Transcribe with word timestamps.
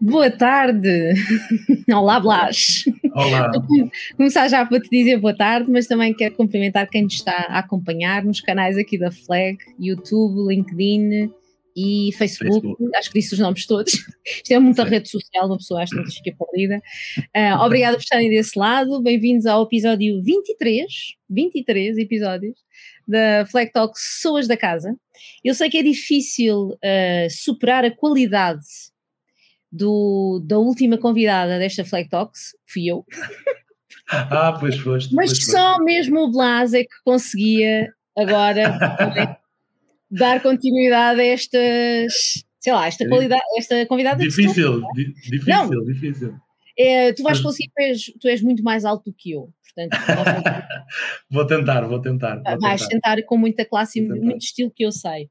Boa 0.00 0.30
tarde. 0.30 1.12
Olá, 1.92 2.20
Blas. 2.20 2.84
Olá. 3.14 3.50
Vou 3.50 3.90
começar 4.16 4.46
já 4.46 4.64
para 4.64 4.80
te 4.80 4.88
dizer 4.88 5.18
boa 5.18 5.36
tarde, 5.36 5.68
mas 5.70 5.88
também 5.88 6.14
quero 6.14 6.36
cumprimentar 6.36 6.88
quem 6.88 7.02
nos 7.02 7.14
está 7.14 7.46
a 7.48 7.58
acompanhar 7.58 8.24
nos 8.24 8.40
canais 8.40 8.78
aqui 8.78 8.96
da 8.96 9.10
Flag, 9.10 9.58
YouTube, 9.78 10.54
LinkedIn 10.54 11.32
e 11.76 12.10
Facebook. 12.16 12.60
Facebook. 12.60 12.96
Acho 12.96 13.10
que 13.10 13.18
disse 13.18 13.34
os 13.34 13.40
nomes 13.40 13.66
todos. 13.66 13.92
Isto 14.24 14.52
é 14.52 14.58
muita 14.60 14.84
Sim. 14.84 14.90
rede 14.90 15.08
social, 15.08 15.46
uma 15.46 15.56
pessoa 15.56 15.82
acha 15.82 16.00
que 16.00 16.10
fica 16.12 16.36
perdida. 16.38 16.80
Uh, 17.36 17.64
obrigada 17.64 17.96
por 17.96 18.02
estarem 18.02 18.30
desse 18.30 18.56
lado. 18.56 19.02
Bem-vindos 19.02 19.46
ao 19.46 19.64
episódio 19.64 20.22
23, 20.22 20.86
23 21.28 21.98
episódios 21.98 22.56
da 23.06 23.46
Flag 23.46 23.72
Talk 23.72 23.94
Pessoas 23.94 24.46
da 24.46 24.56
Casa. 24.56 24.94
Eu 25.44 25.54
sei 25.54 25.68
que 25.68 25.78
é 25.78 25.82
difícil 25.82 26.68
uh, 26.68 27.30
superar 27.30 27.84
a 27.84 27.90
qualidade 27.90 28.62
do, 29.70 30.42
da 30.44 30.58
última 30.58 30.98
convidada 30.98 31.58
desta 31.58 31.84
Flag 31.84 32.08
Talks, 32.08 32.56
fui 32.66 32.86
eu. 32.86 33.04
Ah, 34.10 34.56
pois 34.58 34.76
foste. 34.78 35.14
Mas 35.14 35.30
pois 35.30 35.44
só 35.46 35.74
foste. 35.74 35.84
mesmo 35.84 36.20
o 36.20 36.30
Blas 36.30 36.72
é 36.72 36.82
que 36.82 37.02
conseguia 37.04 37.92
agora 38.16 39.38
dar 40.10 40.42
continuidade 40.42 41.20
a 41.20 41.24
estas, 41.24 42.42
sei 42.58 42.72
lá, 42.72 42.86
esta 42.86 43.06
qualidade, 43.06 43.42
esta 43.58 43.86
convidada. 43.86 44.22
Difícil, 44.22 44.82
di 44.94 45.12
difícil, 45.12 45.46
Não, 45.46 45.84
difícil. 45.84 46.34
É, 46.78 47.12
tu 47.12 47.22
vais 47.22 47.40
conseguir, 47.40 47.70
tu 47.74 47.82
és, 47.82 48.04
tu 48.20 48.28
és 48.28 48.40
muito 48.40 48.62
mais 48.62 48.84
alto 48.84 49.10
do 49.10 49.16
que 49.16 49.32
eu. 49.32 49.52
Portanto, 49.74 49.96
vou 51.30 51.46
tentar, 51.46 51.82
vou 51.82 52.00
tentar. 52.00 52.36
Vou 52.36 52.60
vais 52.60 52.86
tentar. 52.86 53.16
tentar 53.16 53.26
com 53.26 53.36
muita 53.36 53.64
classe 53.64 53.98
e 53.98 54.02
muito 54.02 54.38
estilo 54.38 54.72
que 54.74 54.84
eu 54.84 54.92
sei. 54.92 55.28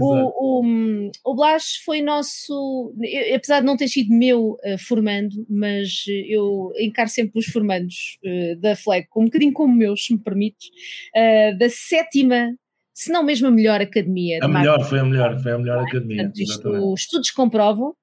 O, 0.00 0.60
o, 0.60 1.10
o 1.24 1.34
Blas 1.34 1.76
foi 1.84 2.00
nosso, 2.02 2.94
apesar 3.34 3.60
de 3.60 3.66
não 3.66 3.76
ter 3.76 3.88
sido 3.88 4.14
meu 4.14 4.58
uh, 4.64 4.78
formando, 4.78 5.46
mas 5.48 6.04
eu 6.28 6.72
encaro 6.78 7.08
sempre 7.08 7.38
os 7.38 7.46
formandos 7.46 8.18
uh, 8.24 8.60
da 8.60 8.76
FLEG 8.76 9.06
um 9.16 9.24
bocadinho 9.24 9.52
como 9.52 9.74
meus, 9.74 10.04
se 10.04 10.12
me 10.12 10.20
permites, 10.20 10.68
uh, 11.16 11.58
da 11.58 11.68
sétima, 11.68 12.54
se 12.92 13.10
não 13.10 13.22
mesmo 13.22 13.48
a 13.48 13.50
melhor 13.50 13.80
academia. 13.80 14.38
A 14.42 14.48
melhor, 14.48 14.84
foi 14.84 15.00
a 15.00 15.04
melhor, 15.04 15.40
foi 15.42 15.52
a 15.52 15.58
melhor 15.58 15.84
academia. 15.84 16.24
Portanto, 16.24 16.40
isto, 16.40 16.94
estudos 16.94 17.30
comprovam. 17.30 17.94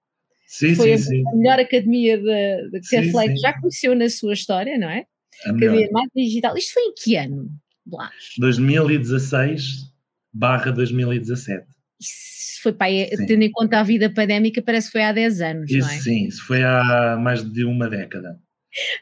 Sim, 0.45 0.75
foi 0.75 0.97
sim, 0.97 1.23
a, 1.23 1.31
sim. 1.31 1.38
melhor 1.38 1.59
academia 1.59 2.17
de, 2.17 2.69
de 2.69 2.80
que 2.88 2.95
a 2.95 3.03
FLEG 3.03 3.38
já 3.38 3.59
conheceu 3.59 3.95
na 3.95 4.09
sua 4.09 4.34
história, 4.34 4.78
não 4.78 4.89
é? 4.89 5.06
A 5.45 5.50
academia 5.50 5.88
de 5.88 5.91
Marketing 5.91 6.28
Digital. 6.28 6.58
Isto 6.58 6.73
foi 6.73 6.84
em 6.84 6.94
que 6.95 7.16
ano, 7.16 7.50
Blas? 7.86 8.14
2016 8.38 9.92
barra 10.34 10.72
2017. 10.72 11.66
Isso 12.00 12.62
foi 12.62 12.73
para 12.73 12.88
aí, 12.88 13.09
tendo 13.28 13.44
em 13.44 13.52
conta 13.52 13.80
a 13.80 13.84
vida 13.84 14.09
pandémica, 14.12 14.62
parece 14.62 14.88
que 14.88 14.94
foi 14.94 15.03
há 15.03 15.12
10 15.12 15.42
anos, 15.42 15.72
isso, 15.72 15.88
não 15.88 15.94
é? 15.94 16.00
Sim, 16.00 16.28
isso 16.28 16.45
foi 16.45 16.64
há 16.64 17.17
mais 17.20 17.44
de 17.44 17.66
uma 17.66 17.90
década. 17.90 18.40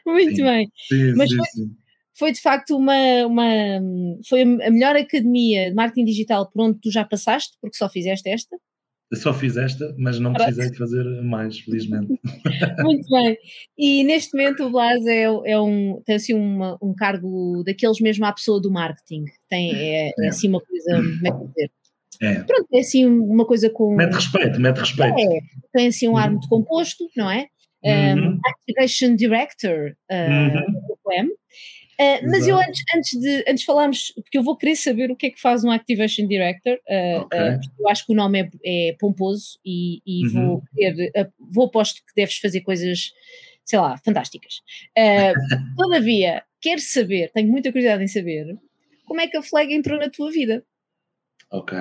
Muito 0.04 0.36
sim. 0.36 0.42
bem. 0.42 0.68
Sim, 0.88 1.14
Mas 1.16 1.30
foi, 1.32 1.46
foi, 2.18 2.32
de 2.32 2.40
facto 2.40 2.76
uma, 2.76 3.26
uma 3.26 3.48
foi 4.28 4.42
a 4.42 4.70
melhor 4.70 4.96
academia 4.96 5.70
de 5.70 5.74
marketing 5.74 6.04
digital 6.04 6.50
por 6.50 6.62
onde 6.62 6.80
tu 6.80 6.90
já 6.90 7.04
passaste, 7.04 7.56
porque 7.60 7.76
só 7.76 7.88
fizeste 7.88 8.28
esta. 8.28 8.56
Eu 9.12 9.18
só 9.18 9.34
fiz 9.34 9.58
esta, 9.58 9.94
mas 9.98 10.18
não 10.18 10.32
precisei 10.32 10.70
de 10.70 10.78
fazer 10.78 11.04
mais, 11.22 11.60
felizmente. 11.60 12.18
Muito 12.82 13.06
bem. 13.10 13.36
E 13.76 14.02
neste 14.04 14.34
momento 14.34 14.64
o 14.64 14.70
Blas 14.70 15.04
é, 15.06 15.24
é 15.24 15.60
um, 15.60 16.00
tem 16.06 16.16
assim 16.16 16.32
uma, 16.32 16.78
um 16.82 16.94
cargo 16.94 17.62
daqueles 17.62 18.00
mesmo 18.00 18.24
à 18.24 18.32
pessoa 18.32 18.58
do 18.58 18.70
marketing. 18.72 19.24
Tem, 19.50 19.70
é, 19.74 20.12
é 20.18 20.28
assim 20.28 20.48
uma 20.48 20.62
coisa, 20.62 20.96
como 20.96 21.26
é 21.26 21.30
que 21.30 21.46
dizer? 21.48 21.70
É. 22.22 22.34
Pronto, 22.44 22.66
é 22.72 22.78
assim 22.80 23.04
uma 23.04 23.44
coisa 23.44 23.68
com. 23.68 23.94
Mete 23.96 24.14
respeito, 24.14 24.58
mete 24.58 24.78
respeito. 24.78 25.18
É, 25.18 25.40
tem 25.74 25.88
assim 25.88 26.08
um 26.08 26.16
ar 26.16 26.30
muito 26.30 26.48
composto, 26.48 27.04
não 27.14 27.30
é? 27.30 27.48
Um, 27.84 27.88
Uhum. 27.88 28.38
Activation 28.46 29.16
Director 29.16 29.94
uh, 30.10 30.14
Uhum. 30.14 30.72
do 30.72 30.98
QM. 31.04 31.28
Uh, 32.00 32.30
mas 32.30 32.46
eu 32.48 32.56
antes, 32.56 32.82
antes, 32.96 33.20
de, 33.20 33.44
antes 33.48 33.60
de 33.60 33.64
falarmos, 33.66 34.12
porque 34.16 34.38
eu 34.38 34.42
vou 34.42 34.56
querer 34.56 34.74
saber 34.76 35.10
o 35.10 35.16
que 35.16 35.26
é 35.26 35.30
que 35.30 35.40
faz 35.40 35.62
um 35.62 35.70
Activation 35.70 36.26
Director, 36.26 36.74
uh, 36.88 37.20
Ok. 37.20 37.38
uh, 37.38 37.60
eu 37.78 37.88
acho 37.88 38.06
que 38.06 38.12
o 38.12 38.16
nome 38.16 38.40
é, 38.40 38.50
é 38.90 38.96
pomposo 38.98 39.58
e, 39.64 40.00
e 40.06 40.26
Uhum. 40.26 40.32
vou 40.32 40.62
querer, 40.74 41.12
vou 41.38 41.66
aposto 41.66 42.00
que 42.00 42.14
deves 42.16 42.38
fazer 42.38 42.62
coisas, 42.62 43.12
sei 43.64 43.78
lá, 43.78 43.96
fantásticas. 43.98 44.62
Todavia, 45.76 46.42
quero 46.60 46.80
saber, 46.80 47.30
tenho 47.32 47.50
muita 47.50 47.70
curiosidade 47.70 48.02
em 48.02 48.08
saber, 48.08 48.56
como 49.04 49.20
é 49.20 49.26
que 49.26 49.36
a 49.36 49.42
Flag 49.42 49.72
entrou 49.72 49.98
na 49.98 50.08
tua 50.10 50.30
vida? 50.30 50.64
Ok, 51.50 51.76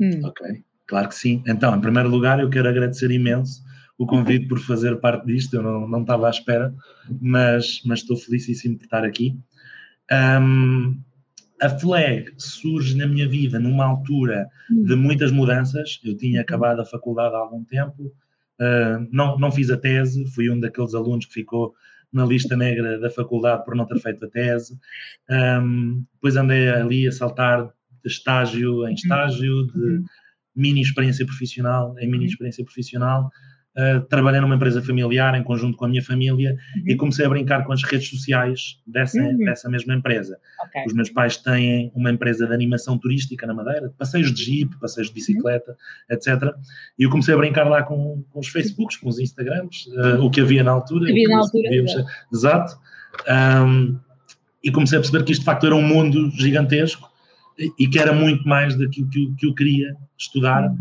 Hum. 0.00 0.20
ok. 0.24 0.62
Claro 0.86 1.08
que 1.08 1.14
sim. 1.14 1.42
Então, 1.46 1.76
em 1.76 1.80
primeiro 1.80 2.08
lugar, 2.08 2.40
eu 2.40 2.48
quero 2.50 2.68
agradecer 2.68 3.10
imenso 3.10 3.62
o 4.00 4.06
convite 4.06 4.48
por 4.48 4.58
fazer 4.58 4.96
parte 4.98 5.26
disto. 5.26 5.54
Eu 5.56 5.62
não, 5.62 5.86
não 5.86 6.00
estava 6.00 6.26
à 6.26 6.30
espera, 6.30 6.74
mas, 7.20 7.82
mas 7.84 7.98
estou 7.98 8.16
felicíssimo 8.16 8.78
por 8.78 8.84
estar 8.84 9.04
aqui. 9.04 9.38
Um, 10.10 10.98
a 11.60 11.68
FLEG 11.68 12.32
surge 12.38 12.96
na 12.96 13.06
minha 13.06 13.28
vida 13.28 13.60
numa 13.60 13.84
altura 13.84 14.48
de 14.70 14.96
muitas 14.96 15.30
mudanças. 15.30 16.00
Eu 16.02 16.16
tinha 16.16 16.40
acabado 16.40 16.80
a 16.80 16.86
faculdade 16.86 17.34
há 17.34 17.38
algum 17.38 17.62
tempo, 17.62 18.06
uh, 18.58 19.06
não, 19.12 19.38
não 19.38 19.52
fiz 19.52 19.70
a 19.70 19.76
tese, 19.76 20.24
fui 20.32 20.50
um 20.50 20.58
daqueles 20.58 20.94
alunos 20.94 21.26
que 21.26 21.34
ficou 21.34 21.74
na 22.10 22.24
lista 22.24 22.56
negra 22.56 22.98
da 22.98 23.10
faculdade 23.10 23.66
por 23.66 23.76
não 23.76 23.84
ter 23.84 24.00
feito 24.00 24.24
a 24.24 24.30
tese. 24.30 24.78
Um, 25.28 26.06
depois 26.14 26.36
andei 26.36 26.70
ali 26.70 27.06
a 27.06 27.12
saltar 27.12 27.66
de 28.02 28.10
estágio 28.10 28.88
em 28.88 28.94
estágio, 28.94 29.66
de 29.66 30.02
mini 30.56 30.80
experiência 30.80 31.26
profissional 31.26 31.94
em 31.98 32.10
mini 32.10 32.24
experiência 32.24 32.64
profissional. 32.64 33.30
Uh, 33.76 34.00
trabalhei 34.08 34.40
numa 34.40 34.56
empresa 34.56 34.82
familiar 34.82 35.32
em 35.36 35.44
conjunto 35.44 35.76
com 35.78 35.84
a 35.84 35.88
minha 35.88 36.02
família 36.02 36.56
e 36.84 36.96
comecei 36.96 37.24
a 37.24 37.28
brincar 37.28 37.64
com 37.64 37.72
as 37.72 37.82
redes 37.84 38.08
sociais 38.10 38.80
dessa, 38.84 39.20
Uhum. 39.22 39.38
dessa 39.44 39.70
mesma 39.70 39.94
empresa. 39.94 40.36
Ok. 40.64 40.82
Os 40.88 40.92
meus 40.92 41.08
pais 41.08 41.36
têm 41.36 41.92
uma 41.94 42.10
empresa 42.10 42.48
de 42.48 42.52
animação 42.52 42.98
turística 42.98 43.46
na 43.46 43.54
Madeira, 43.54 43.88
de 43.88 43.94
passeios 43.94 44.34
de 44.34 44.42
jeep, 44.44 44.76
passeios 44.80 45.06
de 45.08 45.14
bicicleta, 45.14 45.76
etc. 46.10 46.52
E 46.98 47.04
eu 47.04 47.10
comecei 47.10 47.32
a 47.32 47.36
brincar 47.36 47.68
lá 47.68 47.84
com, 47.84 48.24
com 48.30 48.40
os 48.40 48.48
Facebooks, 48.48 48.96
com 48.96 49.08
os 49.08 49.20
Instagrams, 49.20 49.86
uh, 49.96 50.20
o 50.20 50.28
que 50.30 50.40
havia 50.40 50.64
na 50.64 50.72
altura. 50.72 51.08
Havia 51.08 51.28
na 51.28 51.38
altura, 51.38 51.68
exato. 52.32 52.76
Um, 53.28 53.98
e 54.64 54.70
comecei 54.72 54.98
a 54.98 55.00
perceber 55.00 55.24
que 55.24 55.30
isto 55.32 55.40
de 55.42 55.46
facto 55.46 55.64
era 55.66 55.76
um 55.76 55.82
mundo 55.82 56.28
gigantesco 56.32 57.08
e- 57.58 57.70
e 57.84 57.88
que 57.88 57.98
era 58.00 58.12
muito 58.12 58.46
mais 58.48 58.74
daquilo 58.76 59.08
que 59.08 59.24
eu, 59.26 59.34
que 59.36 59.46
eu 59.46 59.54
queria 59.54 59.94
estudar, 60.18 60.74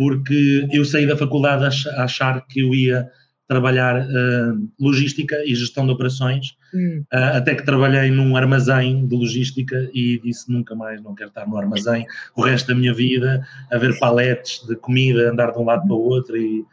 porque 0.00 0.66
eu 0.72 0.82
saí 0.82 1.06
da 1.06 1.14
faculdade 1.14 1.62
a 1.64 1.68
ach- 1.68 1.86
a 1.88 2.04
achar 2.04 2.40
que 2.46 2.60
eu 2.60 2.74
ia 2.74 3.06
trabalhar 3.46 4.00
uh, 4.00 4.68
logística 4.80 5.36
e 5.44 5.54
gestão 5.54 5.84
de 5.84 5.92
operações, 5.92 6.56
Hum. 6.72 7.02
uh, 7.12 7.36
até 7.36 7.54
que 7.54 7.64
trabalhei 7.64 8.08
num 8.10 8.34
armazém 8.36 9.06
de 9.06 9.14
logística 9.14 9.90
e 9.92 10.18
disse 10.24 10.50
nunca 10.50 10.74
mais, 10.74 11.02
não 11.02 11.14
quero 11.14 11.28
estar 11.28 11.46
no 11.46 11.58
armazém 11.58 12.06
o 12.36 12.42
resto 12.42 12.68
da 12.68 12.74
minha 12.76 12.94
vida, 12.94 13.44
a 13.70 13.76
ver 13.76 13.98
paletes 13.98 14.64
de 14.66 14.74
comida, 14.76 15.30
andar 15.32 15.50
de 15.52 15.58
um 15.58 15.64
lado 15.64 15.82
para 15.86 15.94
o 15.96 16.00
outro 16.00 16.34
e 16.36 16.64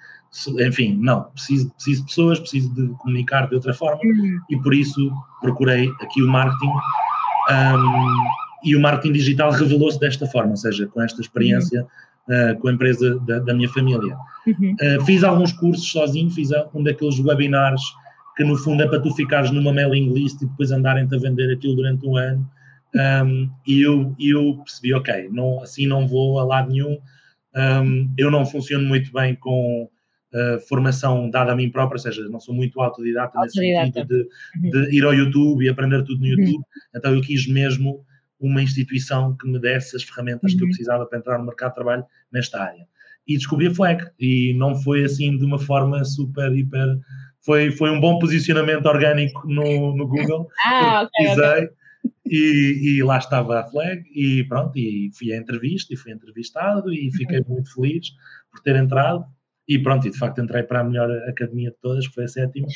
enfim, 0.60 0.98
não, 1.02 1.24
preciso, 1.34 1.70
preciso 1.72 2.02
de 2.04 2.08
pessoas, 2.10 2.40
preciso 2.40 2.70
de 2.76 2.88
comunicar 3.00 3.50
de 3.50 3.56
outra 3.56 3.74
forma 3.74 4.00
Hum. 4.06 4.40
e 4.50 4.56
por 4.62 4.74
isso 4.74 5.12
procurei 5.42 5.90
aqui 6.00 6.22
o 6.22 6.28
marketing 6.28 6.72
um, 7.52 8.14
e 8.64 8.76
o 8.76 8.80
marketing 8.80 9.14
digital 9.14 9.52
revelou-se 9.52 10.00
desta 10.00 10.26
forma, 10.28 10.52
ou 10.52 10.58
seja, 10.58 10.88
com 10.88 11.02
esta 11.02 11.20
experiência 11.22 11.86
uh, 12.30 12.60
com 12.60 12.68
a 12.68 12.74
empresa 12.74 13.20
da, 13.20 13.40
da 13.40 13.54
minha 13.54 13.70
família. 13.70 14.16
Uhum. 14.46 14.76
Uh, 14.82 15.06
fiz 15.06 15.24
alguns 15.24 15.52
cursos 15.52 15.90
sozinho, 15.92 16.30
fiz 16.30 16.50
um 16.74 16.84
daqueles 16.84 17.20
webinars 17.20 17.82
que 18.38 18.44
no 18.44 18.56
fundo 18.56 18.84
é 18.84 18.88
para 18.88 19.00
tu 19.00 19.12
ficares 19.16 19.50
numa 19.50 19.74
mailing 19.74 20.14
list 20.14 20.42
e 20.42 20.46
depois 20.46 20.72
andarem-te 20.72 21.16
a 21.16 21.18
vender 21.18 21.52
aquilo 21.52 21.76
durante 21.76 22.06
um 22.06 22.16
ano. 22.16 22.48
Um, 22.96 23.50
e 23.66 23.82
eu, 23.82 24.16
eu 24.20 24.62
percebi, 24.64 24.94
ok, 24.94 25.30
não, 25.32 25.62
assim 25.62 25.88
não 25.88 26.08
vou 26.08 26.40
a 26.40 26.44
lado 26.44 26.72
nenhum, 26.72 27.00
um, 27.56 28.14
eu 28.18 28.32
não 28.32 28.46
funciono 28.46 28.88
muito 28.88 29.12
bem 29.12 29.36
com 29.36 29.90
uh, 30.34 30.60
formação 30.70 31.30
dada 31.30 31.52
a 31.52 31.56
mim 31.56 31.70
própria, 31.70 31.96
ou 31.96 32.00
seja, 32.00 32.30
não 32.30 32.40
sou 32.40 32.54
muito 32.54 32.80
autodidata, 32.80 33.40
nesse 33.42 33.60
Autodidata. 33.60 34.08
sentido 34.08 34.30
de, 34.62 34.88
de 34.90 34.96
ir 34.96 35.04
ao 35.04 35.14
YouTube 35.14 35.66
e 35.66 35.70
aprender 35.70 36.04
tudo 36.04 36.20
no 36.20 36.28
YouTube, 36.28 36.64
então 36.96 37.14
eu 37.14 37.22
quis 37.22 37.48
mesmo 37.48 38.06
uma 38.40 38.62
instituição 38.62 39.36
que 39.36 39.50
me 39.50 39.60
desse 39.60 39.96
as 39.96 40.04
ferramentas 40.04 40.54
que 40.54 40.60
eu 40.60 40.66
Uhum. 40.66 40.68
precisava 40.68 41.06
para 41.08 41.18
entrar 41.18 41.40
no 41.40 41.46
mercado 41.46 41.70
de 41.70 41.76
trabalho 41.76 42.06
nesta 42.32 42.62
área. 42.62 42.88
E 43.28 43.36
descobri 43.36 43.68
a 43.68 43.74
FLEG, 43.74 44.04
e 44.20 44.54
não 44.54 44.76
foi 44.76 45.04
assim 45.04 45.38
de 45.38 45.46
uma 45.46 45.60
forma 45.60 46.04
super, 46.06 46.52
hiper... 46.56 46.98
Foi, 47.46 47.72
foi 47.72 47.90
um 47.92 48.00
bom 48.00 48.20
posicionamento 48.20 48.86
orgânico 48.88 49.48
no, 49.48 49.96
no 49.96 50.08
Google, 50.08 50.48
Ah, 50.66 51.04
ok, 51.04 51.10
ok. 51.32 51.36
pesquisei 51.36 51.70
e, 52.30 52.98
e 52.98 53.04
lá 53.04 53.18
estava 53.18 53.60
a 53.60 53.68
flag 53.68 54.04
e 54.14 54.44
pronto, 54.46 54.78
e 54.78 55.10
fui 55.18 55.32
à 55.34 55.38
entrevista 55.38 55.94
e 55.94 55.98
fui 55.98 56.12
entrevistado 56.12 56.92
e 56.92 57.12
fiquei 57.12 57.44
muito 57.48 57.74
feliz 57.74 58.10
por 58.52 58.62
ter 58.62 58.76
entrado 58.76 59.26
e 59.68 59.78
pronto, 59.80 60.08
e 60.08 60.12
de 60.12 60.18
facto 60.18 60.42
entrei 60.42 60.64
para 60.64 60.80
a 60.80 60.84
melhor 60.84 61.10
academia 61.28 61.72
de 61.72 61.78
todas, 61.82 62.08
que 62.08 62.14
foi 62.14 62.24
a 62.24 62.28
sétima. 62.28 62.68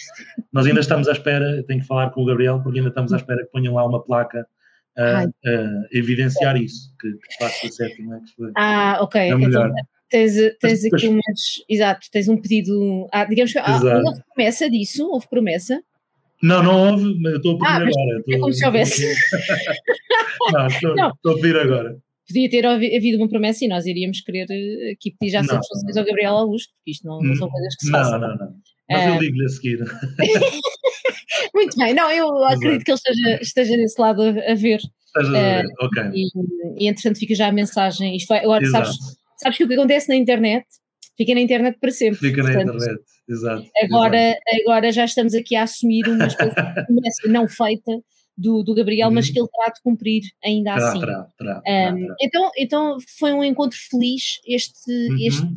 Nós 0.51 0.65
ainda 0.65 0.81
estamos 0.81 1.07
à 1.07 1.13
espera, 1.13 1.63
tenho 1.63 1.79
que 1.79 1.87
falar 1.87 2.09
com 2.09 2.21
o 2.21 2.25
Gabriel, 2.25 2.61
porque 2.61 2.79
ainda 2.79 2.89
estamos 2.89 3.13
à 3.13 3.15
espera 3.15 3.43
que 3.45 3.51
ponham 3.51 3.75
lá 3.75 3.85
uma 3.85 4.03
placa 4.03 4.45
a, 4.97 5.23
a 5.23 5.27
evidenciar 5.91 6.57
isso, 6.57 6.93
que, 6.99 7.11
que 7.11 7.27
de 7.29 7.37
facto 7.37 7.67
a 7.67 7.71
sétima 7.71 8.17
é 8.17 8.19
que 8.19 8.35
foi 8.35 8.51
Ah, 8.55 8.97
ok. 9.01 9.21
a 9.21 9.25
Então, 9.27 9.39
melhor. 9.39 9.71
tens, 10.09 10.33
tens 10.59 10.85
aqui 10.85 11.07
umas. 11.07 11.63
Exato, 11.69 12.07
tens 12.11 12.27
um 12.27 12.37
pedido. 12.39 13.07
Ah, 13.11 13.25
digamos 13.25 13.51
que 13.51 13.59
ah, 13.59 13.79
houve 14.05 14.21
promessa 14.33 14.69
disso? 14.69 15.07
Houve 15.09 15.27
promessa? 15.29 15.81
Não, 16.41 16.63
não 16.63 16.91
houve, 16.91 17.19
mas 17.21 17.33
eu 17.33 17.37
estou 17.37 17.55
a 17.55 17.57
pedir 17.59 17.67
ah, 17.67 17.75
agora. 17.75 18.23
É 18.29 18.39
como 18.39 18.53
se 18.53 18.65
houvesse. 18.65 19.15
não, 20.53 20.67
estou, 20.67 20.95
não. 20.95 21.09
estou 21.09 21.31
a 21.33 21.35
pedir 21.35 21.57
agora. 21.57 21.97
Podia 22.27 22.49
ter 22.49 22.65
havido 22.65 23.17
uma 23.17 23.29
promessa 23.29 23.65
e 23.65 23.67
nós 23.67 23.85
iríamos 23.85 24.21
querer 24.21 24.47
eh, 24.49 24.91
aqui 24.93 25.13
pedir 25.19 25.31
já 25.33 25.43
satisfações 25.43 25.97
ao 25.97 26.05
Gabriel 26.05 26.33
Augusto, 26.37 26.73
porque 26.75 26.91
isto 26.91 27.05
não, 27.05 27.19
não 27.21 27.35
são 27.35 27.47
hum, 27.47 27.51
coisas 27.51 27.75
que 27.75 27.85
se 27.85 27.91
não, 27.91 27.99
fazem. 27.99 28.19
Não, 28.19 28.27
não, 28.29 28.37
não. 28.37 28.53
Mas 28.91 29.07
eu 29.07 29.19
ligo-lhe 29.19 29.45
a 29.45 29.49
seguir. 29.49 29.79
Muito 31.53 31.77
bem, 31.77 31.93
não, 31.93 32.11
eu 32.11 32.43
acredito 32.45 32.83
que 32.83 32.91
ele 32.91 32.97
esteja, 32.97 33.39
esteja 33.41 33.75
desse 33.77 34.01
lado 34.01 34.21
a, 34.21 34.27
a 34.27 34.55
ver. 34.55 34.79
Esteja 35.05 35.29
a 35.29 35.31
ver, 35.31 35.65
uh, 35.65 35.85
ok. 35.85 36.03
E, 36.13 36.83
e 36.83 36.87
entretanto 36.87 37.19
fica 37.19 37.35
já 37.35 37.47
a 37.47 37.51
mensagem. 37.51 38.15
Isto 38.15 38.27
vai, 38.27 38.39
agora 38.39 38.65
sabes, 38.67 38.95
sabes 39.37 39.57
que 39.57 39.63
o 39.63 39.67
que 39.67 39.73
acontece 39.73 40.09
na 40.09 40.15
internet 40.15 40.65
fica 41.17 41.33
na 41.33 41.41
internet 41.41 41.77
para 41.79 41.91
sempre. 41.91 42.19
Fica 42.19 42.41
Portanto, 42.41 42.67
na 42.67 42.73
internet, 42.75 43.03
exato. 43.27 43.67
Agora, 43.83 44.17
exato. 44.17 44.41
agora 44.61 44.91
já 44.91 45.05
estamos 45.05 45.33
aqui 45.33 45.55
a 45.55 45.63
assumir 45.63 46.07
uma 46.07 46.27
espécie 46.27 46.55
de 46.55 46.85
promessa 46.85 47.27
não 47.27 47.47
feita 47.47 48.01
do, 48.37 48.63
do 48.63 48.73
Gabriel, 48.73 49.09
uhum. 49.09 49.15
mas 49.15 49.29
que 49.29 49.39
ele 49.39 49.47
terá 49.47 49.69
de 49.69 49.81
cumprir 49.83 50.23
ainda 50.43 50.73
terá, 50.73 50.89
assim. 50.89 50.99
Terá, 50.99 51.27
terá, 51.37 51.61
um, 51.67 52.07
então, 52.21 52.51
então 52.57 52.97
foi 53.19 53.33
um 53.33 53.43
encontro 53.43 53.77
feliz 53.89 54.39
este, 54.47 54.91
uhum. 54.91 55.17
este 55.19 55.47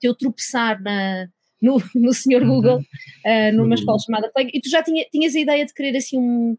teu 0.00 0.14
tropeçar 0.14 0.80
na, 0.82 1.26
no, 1.60 1.82
no 1.94 2.12
senhor 2.12 2.42
uhum. 2.42 2.48
Google, 2.48 2.78
uh, 2.78 3.56
numa 3.56 3.74
escola 3.74 3.98
chamada 3.98 4.30
Plague, 4.32 4.50
e 4.54 4.60
tu 4.60 4.68
já 4.68 4.82
tinha, 4.82 5.04
tinhas 5.10 5.34
a 5.34 5.40
ideia 5.40 5.66
de 5.66 5.74
querer 5.74 5.96
assim 5.96 6.18
um. 6.18 6.56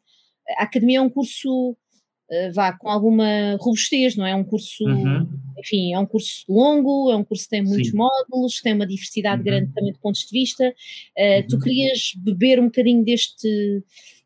A 0.57 0.63
academia 0.63 0.97
é 0.97 1.01
um 1.01 1.09
curso, 1.09 1.71
uh, 1.71 2.53
vá, 2.53 2.73
com 2.73 2.89
alguma 2.89 3.57
robustez, 3.59 4.15
não 4.15 4.25
é? 4.25 4.31
É 4.31 4.35
um 4.35 4.43
curso, 4.43 4.83
uhum. 4.83 5.27
enfim, 5.59 5.93
é 5.93 5.99
um 5.99 6.05
curso 6.05 6.43
longo, 6.49 7.11
é 7.11 7.15
um 7.15 7.23
curso 7.23 7.43
que 7.43 7.51
tem 7.51 7.63
muitos 7.63 7.91
Sim. 7.91 7.97
módulos, 7.97 8.61
tem 8.61 8.73
uma 8.73 8.87
diversidade 8.87 9.39
uhum. 9.39 9.45
grande 9.45 9.73
também 9.73 9.93
de 9.93 9.99
pontos 9.99 10.21
de 10.21 10.31
vista. 10.31 10.67
Uh, 10.67 11.47
tu 11.47 11.59
querias 11.59 12.11
beber 12.17 12.59
um 12.59 12.65
bocadinho 12.65 13.03
deste 13.03 13.83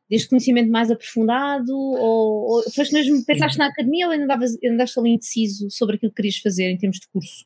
deste 0.10 0.30
conhecimento 0.30 0.70
mais 0.70 0.92
aprofundado? 0.92 1.76
Ou, 1.76 2.58
ou 2.58 2.64
foste 2.72 2.94
mesmo, 2.94 3.26
pensaste 3.26 3.58
na 3.58 3.68
academia 3.68 4.06
ou 4.06 4.12
ainda 4.12 4.26
andavas, 4.26 4.52
andaste 4.64 5.00
ali 5.00 5.12
indeciso 5.12 5.72
sobre 5.72 5.96
aquilo 5.96 6.12
que 6.12 6.18
querias 6.18 6.38
fazer 6.38 6.70
em 6.70 6.78
termos 6.78 7.00
de 7.00 7.08
curso? 7.08 7.46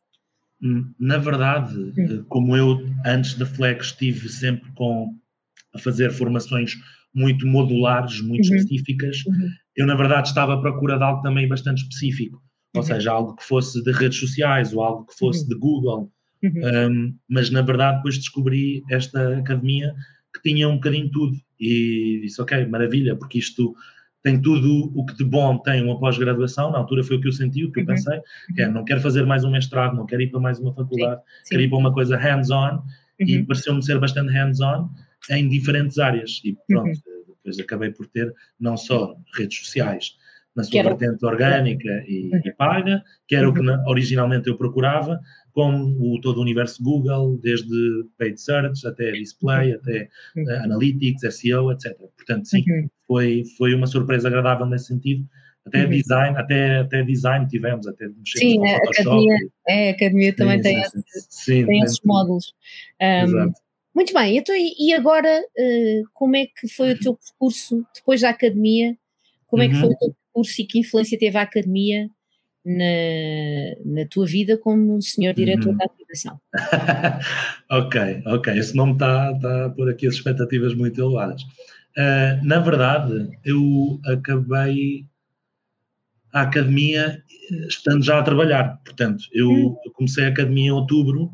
Hum, 0.62 0.92
na 1.00 1.18
verdade, 1.18 1.76
hum. 1.78 1.94
Eh, 1.98 2.24
como 2.28 2.56
eu 2.56 2.80
antes 3.06 3.36
da 3.36 3.46
Flex 3.46 3.88
estive 3.88 4.28
sempre 4.28 4.72
com 4.72 5.16
a 5.74 5.80
fazer 5.80 6.12
formações 6.12 6.76
muito 7.14 7.46
modulares, 7.48 8.22
muito 8.22 8.48
uhum. 8.50 8.56
específicas, 8.56 9.24
uhum. 9.26 9.50
eu 9.76 9.86
na 9.86 9.96
verdade 9.96 10.28
estava 10.28 10.54
à 10.54 10.62
procura 10.62 10.98
de 10.98 11.04
algo 11.04 11.22
também 11.22 11.48
bastante 11.48 11.84
específico, 11.84 12.42
ou 12.76 12.82
uhum. 12.82 12.88
seja, 12.88 13.12
algo 13.12 13.36
que 13.36 13.44
fosse 13.44 13.84
de 13.84 13.92
redes 13.92 14.20
sociais 14.20 14.74
ou 14.74 14.84
algo 14.84 15.06
que 15.06 15.16
fosse 15.18 15.44
uhum. 15.44 15.50
de 15.50 15.56
Google, 15.56 16.12
uhum. 16.44 16.92
um, 16.92 17.16
mas 17.30 17.50
na 17.50 17.62
verdade 17.62 17.98
depois 17.98 18.18
descobri 18.18 18.84
esta 18.90 19.38
academia 19.38 19.94
que 20.34 20.50
tinha 20.50 20.68
um 20.68 20.76
bocadinho 20.76 21.10
tudo 21.10 21.36
e 21.60 22.22
disse, 22.24 22.42
ok, 22.42 22.66
maravilha, 22.68 23.16
porque 23.16 23.40
isto 23.40 23.76
tem 24.24 24.42
tudo 24.42 24.92
o 24.96 25.06
que 25.06 25.16
de 25.16 25.24
bom 25.24 25.58
tem 25.60 25.84
uma 25.84 26.00
pós-graduação, 26.00 26.72
na 26.72 26.80
altura 26.80 27.04
foi 27.04 27.18
o 27.18 27.22
que 27.22 27.28
eu 27.28 27.32
senti, 27.32 27.64
o 27.64 27.72
que 27.72 27.80
eu 27.80 27.84
uhum. 27.84 27.88
pensei, 27.88 28.20
que 28.56 28.62
é, 28.62 28.68
não 28.68 28.84
quero 28.84 29.02
fazer 29.02 29.26
mais 29.26 29.44
um 29.44 29.52
mestrado, 29.52 29.96
não 29.96 30.06
quero 30.06 30.22
ir 30.22 30.32
para 30.32 30.40
mais 30.40 30.60
uma 30.60 30.74
faculdade, 30.74 31.22
sim, 31.22 31.28
sim. 31.44 31.50
quero 31.52 31.62
ir 31.64 31.70
para 31.70 31.78
uma 31.78 31.94
coisa 31.94 32.18
hands-on, 32.18 32.76
uhum. 32.76 32.84
e 33.20 33.44
pareceu-me 33.44 33.84
ser 33.84 34.00
bastante 34.00 34.32
hands-on 34.32 34.90
em 35.30 35.48
diferentes 35.48 35.98
áreas, 35.98 36.42
e 36.44 36.58
pronto, 36.68 36.88
uhum. 36.88 37.24
depois 37.28 37.60
acabei 37.60 37.92
por 37.92 38.08
ter 38.08 38.34
não 38.60 38.76
só 38.76 39.16
redes 39.36 39.60
sociais, 39.60 40.18
na 40.58 40.64
sua 40.64 40.84
vertente 40.84 41.24
orgânica 41.24 42.04
e, 42.08 42.32
e, 42.44 42.52
paga, 42.52 43.04
que 43.28 43.36
era 43.36 43.48
o 43.48 43.54
que 43.54 43.60
uhum. 43.60 43.84
originalmente 43.88 44.50
eu 44.50 44.58
procurava, 44.58 45.20
com 45.54 45.72
o, 46.00 46.20
todo 46.20 46.38
o 46.38 46.42
universo 46.42 46.84
Google, 46.84 47.40
desde 47.42 47.70
paid 48.18 48.42
search 48.42 48.86
até 48.86 49.12
display, 49.12 49.74
uhum. 49.74 49.80
até 49.80 50.10
uh, 50.36 50.64
analytics, 50.64 51.22
SEO, 51.36 51.72
etc. 51.72 51.96
Portanto, 52.16 52.48
sim, 52.48 52.64
foi, 53.06 53.44
foi 53.56 53.76
uma 53.76 53.86
surpresa 53.86 54.28
agradável 54.28 54.66
nesse 54.66 54.88
sentido. 54.88 55.24
Até 55.68 55.86
design, 55.86 56.38
até, 56.38 56.78
até 56.78 57.04
design 57.04 57.46
tivemos, 57.48 57.86
até 57.88 58.08
Sim, 58.26 58.66
a 58.66 58.78
academia, 58.78 59.38
é, 59.68 59.90
a 59.90 59.92
academia 59.92 60.34
também 60.34 60.58
sim, 60.58 60.64
tem, 60.64 60.76
sim, 60.76 61.00
esse, 61.00 61.28
sim, 61.30 61.66
tem 61.66 61.84
esses 61.84 62.00
módulos. 62.06 62.54
Um, 63.02 63.52
muito 63.94 64.14
bem, 64.14 64.38
então, 64.38 64.56
e 64.56 64.94
agora 64.94 65.42
uh, 65.42 66.10
como 66.14 66.38
é 66.38 66.46
que 66.46 66.70
foi 66.70 66.94
o 66.94 67.00
teu 67.00 67.18
percurso 67.18 67.86
depois 67.94 68.22
da 68.22 68.30
academia? 68.30 68.96
Como 69.48 69.64
é 69.64 69.68
que 69.68 69.76
foi 69.76 69.90
o 69.90 69.98
teu 69.98 70.16
percurso 70.38 70.62
e 70.62 70.66
que 70.66 70.80
influência 70.80 71.18
teve 71.18 71.38
a 71.38 71.42
academia 71.42 72.10
na, 72.66 74.02
na 74.02 74.08
tua 74.10 74.26
vida 74.26 74.58
como 74.58 75.02
senhor 75.02 75.34
diretor 75.34 75.70
uhum. 75.70 75.78
da 75.78 75.86
aplicação. 75.86 76.40
ok, 77.72 78.22
ok. 78.26 78.58
Esse 78.58 78.76
nome 78.76 78.94
está, 78.94 79.30
a 79.30 79.70
pôr 79.70 79.90
aqui 79.90 80.08
as 80.08 80.16
expectativas 80.16 80.74
muito 80.76 81.00
elevadas. 81.02 81.42
Uh, 81.42 82.46
na 82.46 82.60
verdade, 82.60 83.30
eu 83.44 84.00
acabei 84.06 85.06
a 86.34 86.42
academia 86.42 87.24
estando 87.68 88.04
já 88.04 88.20
a 88.20 88.24
trabalhar. 88.24 88.80
Portanto, 88.84 89.24
eu, 89.34 89.50
uhum. 89.50 89.76
comecei 89.94 90.26
a 90.26 90.30
academia 90.30 90.68
em 90.68 90.72
outubro 90.72 91.32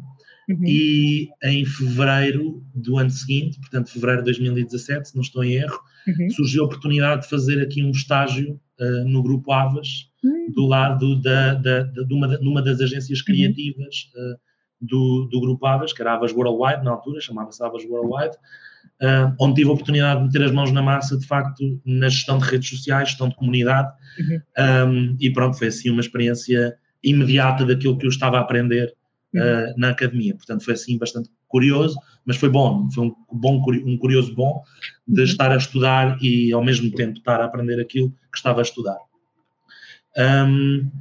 uhum. 0.47 0.65
e 0.65 1.29
em 1.43 1.65
fevereiro 1.65 2.63
do 2.75 2.97
ano 2.97 3.09
seguinte, 3.09 3.59
portanto, 3.59 3.89
fevereiro 3.89 4.21
de 4.21 4.25
2017, 4.25 5.09
se 5.09 5.15
não 5.15 5.23
estou 5.23 5.43
em 5.43 5.53
erro, 5.53 5.79
uhum. 6.07 6.29
surgiu 6.29 6.63
a 6.63 6.65
oportunidade 6.67 7.23
de 7.23 7.29
fazer 7.29 7.61
aqui 7.61 7.83
um 7.83 7.91
estágio 7.91 8.59
uh, 8.79 9.07
no 9.07 9.21
Grupo 9.21 9.51
Avas, 9.51 10.09
uhum. 10.23 10.51
do 10.53 10.65
lado 10.65 11.21
da, 11.21 11.53
da, 11.55 11.83
da, 11.83 12.03
de, 12.03 12.13
uma, 12.13 12.27
numa 12.39 12.61
das 12.61 12.79
agências 12.81 13.19
uhum. 13.19 13.25
criativas 13.25 14.09
uh, 14.15 14.39
do, 14.81 15.27
do 15.31 15.39
Grupo 15.39 15.65
Avas, 15.65 15.93
que 15.93 16.01
era 16.01 16.13
Avas 16.13 16.33
Worldwide 16.33 16.83
na 16.83 16.91
altura, 16.91 17.21
chamava-se 17.21 17.63
Avas 17.63 17.83
Worldwide, 17.85 18.35
uh, 19.01 19.35
onde 19.39 19.55
tive 19.55 19.69
a 19.69 19.73
oportunidade 19.73 20.19
de 20.19 20.25
meter 20.27 20.43
as 20.43 20.51
mãos 20.51 20.71
na 20.71 20.81
massa, 20.81 21.17
de 21.17 21.25
facto, 21.25 21.81
na 21.85 22.09
gestão 22.09 22.37
de 22.37 22.45
redes 22.45 22.69
sociais, 22.69 23.09
gestão 23.09 23.29
de 23.29 23.35
comunidade, 23.35 23.91
uhum. 24.19 24.41
um, 24.89 25.17
e 25.19 25.31
pronto, 25.31 25.57
foi 25.57 25.67
assim 25.67 25.89
uma 25.89 26.01
experiência 26.01 26.75
imediata 27.03 27.65
daquilo 27.65 27.97
que 27.97 28.05
eu 28.05 28.09
estava 28.09 28.37
a 28.37 28.41
aprender 28.41 28.93
uh, 29.35 29.79
na 29.79 29.89
academia. 29.89 30.35
Portanto, 30.35 30.63
foi 30.63 30.73
assim 30.73 30.97
bastante 30.97 31.29
curioso, 31.47 31.97
mas 32.25 32.37
foi 32.37 32.49
bom, 32.49 32.89
foi 32.91 33.05
um, 33.05 33.15
bom, 33.31 33.63
um 33.85 33.97
curioso 33.97 34.33
bom 34.33 34.63
de 35.07 35.21
uhum. 35.21 35.25
estar 35.25 35.51
a 35.51 35.57
estudar 35.57 36.17
e 36.21 36.51
ao 36.51 36.63
mesmo 36.63 36.89
tempo 36.91 37.17
estar 37.17 37.41
a 37.41 37.45
aprender 37.45 37.79
aquilo 37.79 38.13
que 38.33 38.37
estava 38.39 38.59
a 38.59 38.63
estudar. 38.63 38.97
Um, 40.17 40.91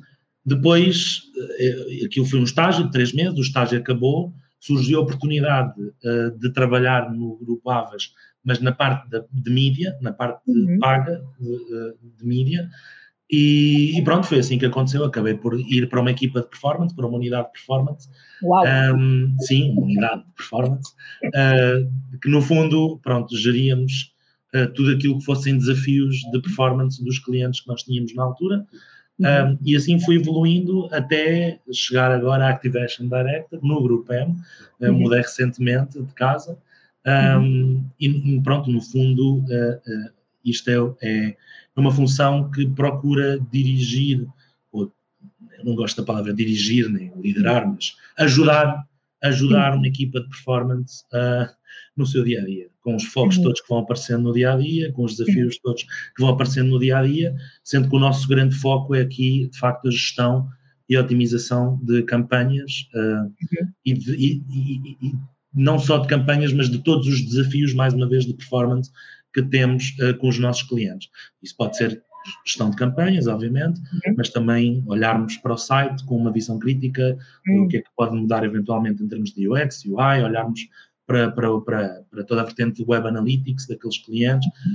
depois, 0.44 1.22
eh, 1.58 2.04
aquilo 2.06 2.26
foi 2.26 2.38
um 2.38 2.44
estágio 2.44 2.84
de 2.84 2.90
três 2.90 3.12
meses, 3.12 3.38
o 3.38 3.42
estágio 3.42 3.78
acabou, 3.78 4.32
surgiu 4.60 4.98
a 4.98 5.02
oportunidade 5.02 5.72
uh, 5.80 6.38
de 6.38 6.52
trabalhar 6.52 7.12
no 7.12 7.36
Grupo 7.38 7.70
Avas, 7.70 8.12
mas 8.44 8.60
na 8.60 8.72
parte 8.72 9.08
de, 9.08 9.24
de 9.30 9.50
mídia, 9.50 9.96
na 10.00 10.12
parte 10.12 10.42
uhum. 10.48 10.78
paga 10.80 11.22
de, 11.38 12.18
de 12.18 12.26
mídia, 12.26 12.68
e, 13.32 13.98
e, 13.98 14.04
pronto, 14.04 14.26
foi 14.26 14.40
assim 14.40 14.58
que 14.58 14.66
aconteceu. 14.66 15.02
Acabei 15.06 15.32
por 15.32 15.58
ir 15.58 15.88
para 15.88 16.02
uma 16.02 16.10
equipa 16.10 16.42
de 16.42 16.48
performance, 16.48 16.94
para 16.94 17.06
uma 17.06 17.16
unidade 17.16 17.46
de 17.46 17.52
performance. 17.52 18.06
Uau! 18.42 18.62
Um, 18.94 19.34
sim, 19.38 19.70
uma 19.70 19.84
unidade 19.84 20.22
de 20.22 20.32
performance, 20.34 20.92
uh, 21.24 22.18
que 22.20 22.28
no 22.28 22.42
fundo, 22.42 23.00
pronto, 23.02 23.34
geríamos 23.34 24.12
tudo 24.74 24.90
aquilo 24.90 25.18
que 25.18 25.24
fossem 25.24 25.56
desafios 25.56 26.16
de 26.30 26.42
performance 26.42 27.02
dos 27.02 27.18
clientes 27.18 27.60
que 27.60 27.68
nós 27.68 27.82
tínhamos 27.82 28.14
na 28.14 28.22
altura. 28.22 28.66
Um, 29.20 29.58
e 29.62 29.76
assim 29.76 30.00
fui 30.00 30.16
evoluindo 30.16 30.88
até 30.90 31.60
chegar 31.72 32.10
agora 32.10 32.46
à 32.46 32.50
Activation 32.50 33.08
Director 33.08 33.60
no 33.62 33.82
Grupo 33.82 34.12
M. 34.12 34.34
Uh, 34.80 34.92
Mudei 34.92 35.20
recentemente 35.20 36.02
de 36.02 36.12
casa. 36.14 36.58
Um, 37.06 37.84
e 38.00 38.40
pronto, 38.42 38.70
no 38.70 38.80
fundo, 38.80 39.44
isto 40.44 40.70
é, 40.70 41.30
é 41.30 41.36
é 41.76 41.80
uma 41.80 41.92
função 41.92 42.50
que 42.50 42.68
procura 42.68 43.38
dirigir, 43.50 44.26
ou 44.70 44.92
eu 45.58 45.64
não 45.64 45.74
gosto 45.74 46.00
da 46.00 46.06
palavra 46.06 46.34
dirigir 46.34 46.88
nem 46.88 47.12
liderar, 47.16 47.66
mas 47.66 47.96
ajudar, 48.18 48.86
ajudar 49.22 49.74
uma 49.74 49.86
equipa 49.86 50.20
de 50.20 50.28
performance 50.28 51.04
uh, 51.12 51.48
no 51.96 52.06
seu 52.06 52.24
dia 52.24 52.40
a 52.40 52.44
dia, 52.44 52.68
com 52.80 52.96
os 52.96 53.04
focos 53.04 53.36
uhum. 53.36 53.44
todos 53.44 53.60
que 53.60 53.68
vão 53.68 53.78
aparecendo 53.78 54.22
no 54.24 54.32
dia 54.32 54.52
a 54.52 54.56
dia, 54.56 54.92
com 54.92 55.04
os 55.04 55.16
desafios 55.16 55.58
todos 55.58 55.82
que 55.82 56.20
vão 56.20 56.30
aparecendo 56.30 56.70
no 56.70 56.78
dia 56.78 56.98
a 56.98 57.02
dia, 57.06 57.34
sendo 57.62 57.88
que 57.88 57.96
o 57.96 58.00
nosso 58.00 58.26
grande 58.28 58.54
foco 58.54 58.94
é 58.94 59.02
aqui, 59.02 59.48
de 59.50 59.58
facto, 59.58 59.88
a 59.88 59.90
gestão 59.90 60.48
e 60.88 60.96
a 60.96 61.00
otimização 61.00 61.78
de 61.82 62.02
campanhas 62.02 62.88
uh, 62.94 63.32
e, 63.84 63.94
de, 63.94 64.12
e, 64.14 64.42
e, 64.50 65.08
e 65.08 65.14
não 65.54 65.78
só 65.78 65.98
de 65.98 66.08
campanhas, 66.08 66.52
mas 66.52 66.68
de 66.70 66.78
todos 66.78 67.06
os 67.06 67.22
desafios, 67.22 67.74
mais 67.74 67.94
uma 67.94 68.08
vez, 68.08 68.24
de 68.24 68.34
performance 68.34 68.90
que 69.32 69.42
temos 69.42 69.94
uh, 70.00 70.16
com 70.18 70.28
os 70.28 70.38
nossos 70.38 70.62
clientes. 70.64 71.08
Isso 71.42 71.56
pode 71.56 71.76
ser 71.76 72.02
gestão 72.44 72.70
de 72.70 72.76
campanhas, 72.76 73.26
obviamente, 73.26 73.80
uhum. 73.80 74.14
mas 74.16 74.28
também 74.28 74.82
olharmos 74.86 75.36
para 75.36 75.54
o 75.54 75.58
site 75.58 76.04
com 76.04 76.16
uma 76.16 76.32
visão 76.32 76.58
crítica, 76.58 77.16
uhum. 77.46 77.64
o 77.64 77.68
que 77.68 77.78
é 77.78 77.80
que 77.80 77.90
pode 77.96 78.16
mudar 78.16 78.44
eventualmente 78.44 79.02
em 79.02 79.08
termos 79.08 79.32
de 79.32 79.48
UX, 79.48 79.84
UI, 79.84 80.22
olharmos 80.22 80.60
para, 81.06 81.30
para, 81.30 81.60
para, 81.60 82.04
para 82.10 82.24
toda 82.24 82.42
a 82.42 82.44
vertente 82.44 82.82
de 82.82 82.90
web 82.90 83.06
analytics 83.06 83.66
daqueles 83.66 83.98
clientes. 83.98 84.48
Uhum. 84.66 84.74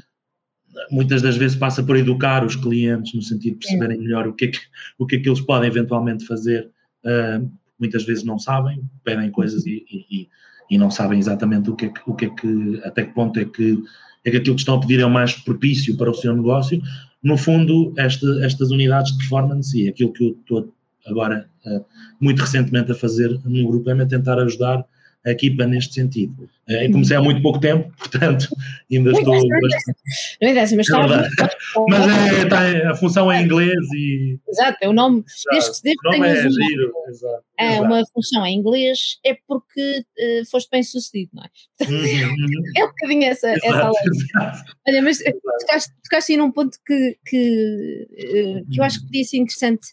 Muitas 0.92 1.22
das 1.22 1.38
vezes 1.38 1.58
passa 1.58 1.82
por 1.82 1.96
educar 1.96 2.46
os 2.46 2.56
clientes 2.56 3.13
no 3.13 3.22
sentido 3.22 3.54
de 3.54 3.66
perceberem 3.66 4.00
melhor 4.00 4.27
o 4.27 4.34
que 4.34 4.46
é 4.46 4.48
que, 4.50 4.60
o 5.00 5.06
que, 5.08 5.16
é 5.16 5.20
que 5.20 5.30
eles 5.30 5.42
podem 5.42 5.70
eventualmente 5.70 6.25
fazer 6.25 6.70
uh, 7.04 7.51
muitas 7.80 8.04
vezes 8.04 8.24
não 8.24 8.39
sabem, 8.39 8.82
pedem 9.04 9.30
coisas 9.32 9.66
e, 9.66 9.86
e, 9.89 10.30
e 10.70 10.77
não 10.77 10.89
sabem 10.89 11.20
exatamente 11.20 11.70
o 11.70 11.75
que, 11.75 11.86
é 11.86 11.89
que, 11.89 12.01
o 12.06 12.13
que 12.13 12.25
é 12.25 12.30
que, 12.30 12.82
até 12.84 13.04
que 13.06 13.13
ponto 13.13 13.39
é 13.39 13.46
que, 13.46 13.84
é 14.25 14.32
que 14.32 14.38
aquilo 14.38 14.56
que 14.56 14.62
estão 14.62 14.75
a 14.75 14.80
pedir 14.80 15.00
é 15.00 15.06
o 15.06 15.10
mais 15.10 15.34
propício 15.34 15.96
para 15.98 16.10
o 16.10 16.13
seu 16.13 16.36
negócio. 16.36 16.82
No 17.24 17.38
fundo, 17.38 17.94
esta, 17.98 18.26
estas 18.46 18.72
unidades 18.72 19.12
de 19.12 19.18
performance 19.20 19.78
e 19.78 19.90
aquilo 19.90 20.14
que 20.14 20.24
eu 20.24 20.30
estou 20.40 20.74
agora 21.06 21.50
uh, 21.66 21.86
muito 22.20 22.42
recentemente 22.42 22.92
a 22.92 22.96
fazer 22.96 23.30
no 23.44 23.68
grupo 23.68 23.90
é 23.90 24.06
tentar 24.06 24.40
ajudar 24.40 24.86
a 25.26 25.32
equipa 25.32 25.66
neste 25.66 25.94
sentido. 25.94 26.50
Uh, 26.70 26.92
comecei 26.92 27.16
há 27.18 27.22
muito 27.22 27.42
pouco 27.42 27.60
tempo, 27.60 27.92
portanto, 27.98 28.48
ainda 28.92 29.12
estou 29.12 29.34
bastante. 29.34 30.00
Não 30.42 30.50
interessa, 30.50 30.76
mas 30.76 30.88
está. 30.88 31.06
É 31.06 31.80
mas 31.90 32.34
é, 32.34 32.46
tá, 32.46 32.92
a 32.92 32.96
função 32.96 33.32
é 33.32 33.42
em 33.42 33.46
inglês 33.46 33.78
e. 33.94 34.40
Exato, 34.48 34.78
é 34.82 34.88
o 34.88 34.94
nome. 34.94 35.24
Desde 35.52 35.72
que, 35.72 35.84
desde 35.84 36.02
que 36.02 36.10
tenhas 36.10 36.38
é, 36.40 36.50
giro, 36.50 36.94
exato, 37.10 37.44
é 37.58 37.74
exato. 37.74 37.84
uma 37.84 38.04
função 38.14 38.46
em 38.46 38.58
inglês, 38.58 39.20
é 39.26 39.38
porque 39.48 40.00
uh, 40.00 40.46
foste 40.50 40.70
bem 40.70 40.84
sucedido, 40.84 41.32
não 41.34 41.44
é? 41.44 41.50
Uhum, 41.86 41.98
uhum. 41.98 42.64
é 42.78 42.84
um 42.84 42.88
bocadinho 42.88 43.24
essa, 43.26 43.50
exato, 43.52 43.68
essa 43.68 43.92
lei. 43.92 44.52
Olha, 44.88 45.02
mas 45.02 45.18
tocaste, 45.60 45.94
tocaste 46.04 46.32
aí 46.32 46.38
num 46.38 46.52
ponto 46.52 46.78
que, 46.86 47.18
que, 47.26 48.08
uh, 48.12 48.70
que 48.72 48.80
eu 48.80 48.84
acho 48.84 49.00
que 49.00 49.06
podia 49.06 49.24
ser 49.24 49.38
interessante. 49.38 49.88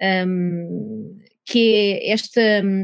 Um, 0.00 1.18
que 1.48 1.74
é 1.74 2.12
esta, 2.12 2.40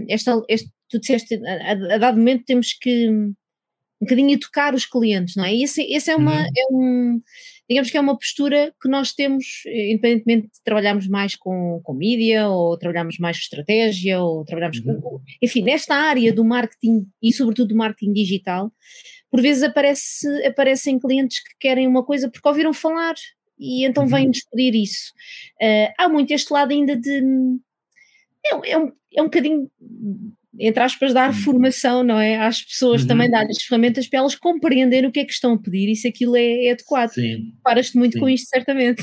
esta, 0.09 0.43
este, 0.49 0.71
tu 0.89 0.99
disseste, 0.99 1.41
a, 1.47 1.73
a, 1.73 1.99
dado 1.99 2.19
momento 2.19 2.45
temos 2.45 2.73
que 2.73 3.09
um 3.11 3.35
bocadinho 4.05 4.33
educar 4.33 4.75
os 4.75 4.85
clientes, 4.85 5.37
não 5.37 5.45
é? 5.45 5.55
E 5.55 5.63
esse, 5.63 5.83
esse 5.83 6.11
é, 6.11 6.17
uma, 6.17 6.41
uhum. 6.41 6.47
é 6.57 6.67
um, 6.73 7.23
digamos 7.69 7.91
que 7.91 7.97
é 7.97 8.01
uma 8.01 8.19
postura 8.19 8.75
que 8.81 8.89
nós 8.89 9.13
temos, 9.13 9.63
independentemente 9.67 10.49
de 10.49 10.63
trabalharmos 10.63 11.09
mais 11.09 11.35
com, 11.35 11.81
com 11.83 11.95
mídia, 11.95 12.49
ou 12.49 12.77
trabalharmos 12.77 13.19
mais 13.19 13.39
com 13.39 13.43
estratégia, 13.43 14.21
ou 14.21 14.45
trabalharmos 14.45 14.81
uhum. 14.81 15.01
com, 15.01 15.21
enfim, 15.41 15.63
nesta 15.63 15.95
área 15.95 16.33
do 16.33 16.45
marketing 16.45 17.07
e 17.23 17.33
sobretudo 17.33 17.69
do 17.69 17.77
marketing 17.77 18.13
digital, 18.13 18.71
por 19.31 19.41
vezes 19.41 19.63
aparece, 19.63 20.29
aparecem 20.45 20.99
clientes 20.99 21.43
que 21.43 21.55
querem 21.59 21.87
uma 21.87 22.05
coisa 22.05 22.31
porque 22.31 22.47
ouviram 22.47 22.75
falar 22.75 23.15
e 23.59 23.87
então 23.87 24.05
uhum. 24.05 24.11
vêm-nos 24.11 24.45
pedir 24.51 24.75
isso. 24.75 25.13
Uh, 25.63 25.93
há 25.99 26.09
muito 26.09 26.33
este 26.33 26.53
lado 26.53 26.73
ainda 26.73 26.97
de. 26.97 27.23
É, 28.47 28.73
é, 28.73 28.79
um, 28.79 28.93
é 29.17 29.23
um 29.23 29.27
bocadinho 29.27 29.71
entre 30.59 30.83
aspas, 30.83 31.13
dar 31.13 31.31
uhum. 31.31 31.35
formação, 31.35 32.03
não 32.03 32.19
é? 32.19 32.37
Às 32.37 32.63
pessoas 32.63 33.03
uhum. 33.03 33.09
também 33.09 33.31
dar 33.31 33.45
as 33.47 33.63
ferramentas 33.63 34.07
para 34.09 34.21
elas 34.21 34.35
compreenderem 34.35 35.09
o 35.09 35.13
que 35.13 35.21
é 35.21 35.25
que 35.25 35.33
estão 35.33 35.55
a 35.55 35.59
pedir 35.59 35.91
e 35.91 35.97
se 35.97 36.09
aquilo 36.09 36.37
é, 36.37 36.67
é 36.67 36.73
adequado. 36.73 37.11
Sim. 37.11 37.53
Paras-te 37.63 37.97
muito 37.97 38.15
Sim. 38.15 38.21
com 38.21 38.29
isto, 38.29 38.49
certamente. 38.49 39.03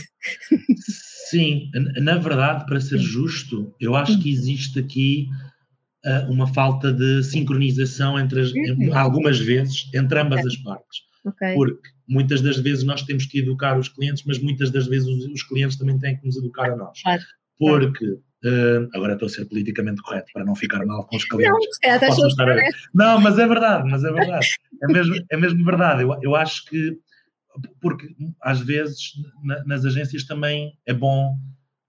Sim, 1.29 1.70
na 2.01 2.17
verdade, 2.17 2.65
para 2.65 2.79
ser 2.79 3.00
justo, 3.00 3.74
eu 3.79 3.96
acho 3.96 4.20
que 4.22 4.31
existe 4.31 4.79
aqui 4.79 5.27
uh, 6.05 6.31
uma 6.31 6.48
falta 6.48 6.91
de 6.91 7.24
sincronização 7.24 8.20
entre 8.20 8.41
as, 8.41 8.51
uhum. 8.51 8.93
algumas 8.93 9.39
vezes 9.39 9.89
entre 9.93 10.20
ambas 10.20 10.46
as 10.46 10.55
partes. 10.58 11.00
Okay. 11.24 11.53
Porque 11.53 11.89
muitas 12.08 12.41
das 12.41 12.58
vezes 12.58 12.84
nós 12.84 13.03
temos 13.03 13.25
que 13.25 13.39
educar 13.39 13.77
os 13.77 13.88
clientes, 13.88 14.24
mas 14.25 14.39
muitas 14.39 14.72
das 14.72 14.88
vezes 14.88 15.08
os, 15.08 15.25
os 15.25 15.43
clientes 15.43 15.77
também 15.77 15.98
têm 16.00 16.17
que 16.17 16.25
nos 16.25 16.38
educar 16.38 16.72
a 16.72 16.75
nós. 16.75 17.00
Claro. 17.01 17.22
Porque 17.58 18.17
Uh, 18.43 18.89
agora 18.95 19.13
estou 19.13 19.27
a 19.27 19.29
ser 19.29 19.45
politicamente 19.45 20.01
correto 20.01 20.31
para 20.33 20.43
não 20.43 20.55
ficar 20.55 20.83
mal 20.86 21.05
com 21.05 21.15
os 21.15 21.25
clientes. 21.29 21.77
Não, 21.83 22.50
é, 22.50 22.67
a... 22.67 22.71
não 22.93 23.21
mas 23.21 23.38
é 23.38 23.48
verdade, 23.48 23.89
mas 23.89 24.03
é 24.03 24.12
verdade. 24.12 24.48
É 24.81 24.88
mesmo, 24.88 25.15
é 25.29 25.38
mesmo 25.38 25.63
verdade. 25.63 26.01
Eu, 26.01 26.17
eu 26.24 26.36
acho 26.36 26.65
que, 26.65 26.98
porque 27.79 28.07
às 28.41 28.60
vezes 28.60 29.13
na, 29.43 29.63
nas 29.65 29.86
agências 29.86 30.24
também 30.24 30.74
é 30.88 30.93
bom 30.93 31.36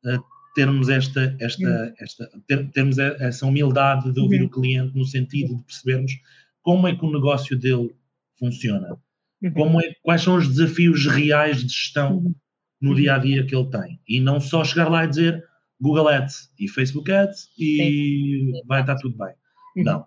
uh, 0.04 0.22
termos 0.54 0.88
esta, 0.88 1.34
esta, 1.40 1.64
uhum. 1.64 1.94
esta 1.98 2.28
ter, 2.46 2.70
termos 2.70 2.98
essa 2.98 3.46
humildade 3.46 4.12
de 4.12 4.20
ouvir 4.20 4.40
uhum. 4.40 4.46
o 4.46 4.50
cliente 4.50 4.96
no 4.96 5.04
sentido 5.04 5.56
de 5.56 5.64
percebermos 5.64 6.12
como 6.60 6.86
é 6.86 6.94
que 6.94 7.04
o 7.04 7.12
negócio 7.12 7.58
dele 7.58 7.94
funciona, 8.38 8.96
uhum. 9.42 9.52
como 9.52 9.80
é, 9.80 9.84
quais 10.02 10.22
são 10.22 10.36
os 10.36 10.48
desafios 10.48 11.06
reais 11.06 11.58
de 11.58 11.68
gestão 11.68 12.18
uhum. 12.18 12.34
no 12.80 12.90
uhum. 12.90 12.96
dia 12.96 13.14
a 13.14 13.18
dia 13.18 13.46
que 13.46 13.54
ele 13.54 13.70
tem 13.70 14.00
e 14.06 14.20
não 14.20 14.40
só 14.40 14.62
chegar 14.62 14.90
lá 14.90 15.04
e 15.04 15.08
dizer 15.08 15.42
Google 15.82 16.08
Ads 16.08 16.50
e 16.58 16.68
Facebook 16.68 17.10
Ads 17.10 17.48
e 17.58 18.52
Sim. 18.54 18.66
vai 18.66 18.80
estar 18.80 18.94
tudo 18.96 19.16
bem. 19.18 19.34
Uhum. 19.76 19.84
Não. 19.84 20.06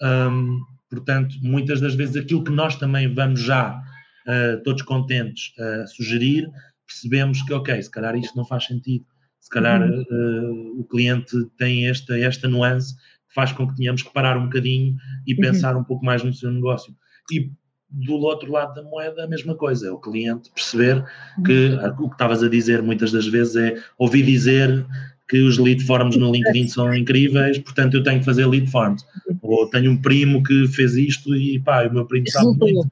Um, 0.00 0.60
portanto, 0.88 1.34
muitas 1.42 1.80
das 1.80 1.94
vezes 1.94 2.16
aquilo 2.16 2.44
que 2.44 2.52
nós 2.52 2.76
também 2.76 3.12
vamos 3.12 3.40
já 3.40 3.76
uh, 3.76 4.62
todos 4.62 4.82
contentes 4.82 5.52
uh, 5.58 5.86
sugerir, 5.88 6.48
percebemos 6.86 7.42
que, 7.42 7.52
ok, 7.52 7.82
se 7.82 7.90
calhar 7.90 8.14
isto 8.14 8.36
não 8.36 8.46
faz 8.46 8.66
sentido, 8.66 9.04
se 9.40 9.50
calhar 9.50 9.82
uhum. 9.82 10.04
uh, 10.10 10.80
o 10.80 10.84
cliente 10.84 11.36
tem 11.58 11.88
esta, 11.88 12.16
esta 12.18 12.48
nuance 12.48 12.94
que 12.94 13.34
faz 13.34 13.52
com 13.52 13.66
que 13.66 13.74
tenhamos 13.74 14.02
que 14.02 14.12
parar 14.12 14.38
um 14.38 14.44
bocadinho 14.44 14.94
e 15.26 15.34
uhum. 15.34 15.40
pensar 15.40 15.76
um 15.76 15.84
pouco 15.84 16.04
mais 16.04 16.22
no 16.22 16.32
seu 16.32 16.52
negócio. 16.52 16.94
E 17.32 17.50
do 17.88 18.14
outro 18.14 18.50
lado 18.50 18.74
da 18.74 18.82
moeda 18.82 19.24
a 19.24 19.28
mesma 19.28 19.56
coisa, 19.56 19.88
é 19.88 19.90
o 19.90 19.98
cliente 19.98 20.50
perceber 20.52 21.04
que 21.44 21.68
uhum. 21.68 22.04
o 22.04 22.08
que 22.08 22.14
estavas 22.14 22.42
a 22.42 22.48
dizer 22.48 22.82
muitas 22.82 23.12
das 23.12 23.26
vezes 23.26 23.56
é 23.56 23.82
ouvir 23.98 24.24
dizer 24.24 24.86
que 25.28 25.40
os 25.42 25.58
lead 25.58 25.84
forms 25.84 26.16
no 26.16 26.30
LinkedIn 26.32 26.68
são 26.68 26.94
incríveis, 26.94 27.58
portanto 27.58 27.94
eu 27.94 28.02
tenho 28.02 28.20
que 28.20 28.24
fazer 28.24 28.46
lead 28.46 28.70
forms. 28.70 29.04
Ou 29.42 29.68
tenho 29.68 29.90
um 29.90 30.00
primo 30.00 30.42
que 30.42 30.68
fez 30.68 30.94
isto 30.94 31.34
e 31.34 31.58
pá, 31.58 31.86
o 31.86 31.92
meu 31.92 32.06
primo 32.06 32.28
sabe 32.30 32.56
muito, 32.58 32.90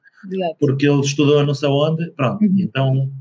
porque 0.59 0.87
ele 0.87 0.99
estudou 0.99 1.45
não 1.45 1.53
sei 1.53 1.69
onde, 1.69 2.09
pronto. 2.11 2.43
Uhum. 2.43 2.55
Então, 2.57 3.11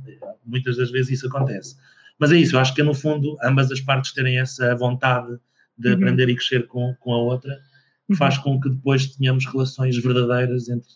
muitas 0.44 0.76
das 0.76 0.90
vezes 0.90 1.12
isso 1.18 1.28
acontece. 1.28 1.76
Mas 2.18 2.32
é 2.32 2.36
isso, 2.36 2.56
eu 2.56 2.60
acho 2.60 2.74
que 2.74 2.82
no 2.82 2.94
fundo 2.94 3.36
ambas 3.42 3.70
as 3.70 3.80
partes 3.80 4.12
terem 4.12 4.38
essa 4.38 4.74
vontade 4.74 5.38
de 5.78 5.88
uhum. 5.88 5.94
aprender 5.94 6.28
e 6.28 6.34
crescer 6.34 6.66
com, 6.66 6.94
com 6.98 7.12
a 7.12 7.18
outra, 7.18 7.52
uhum. 8.08 8.16
faz 8.16 8.36
com 8.38 8.60
que 8.60 8.68
depois 8.68 9.14
tenhamos 9.14 9.46
relações 9.46 9.96
verdadeiras 9.96 10.68
entre 10.68 10.88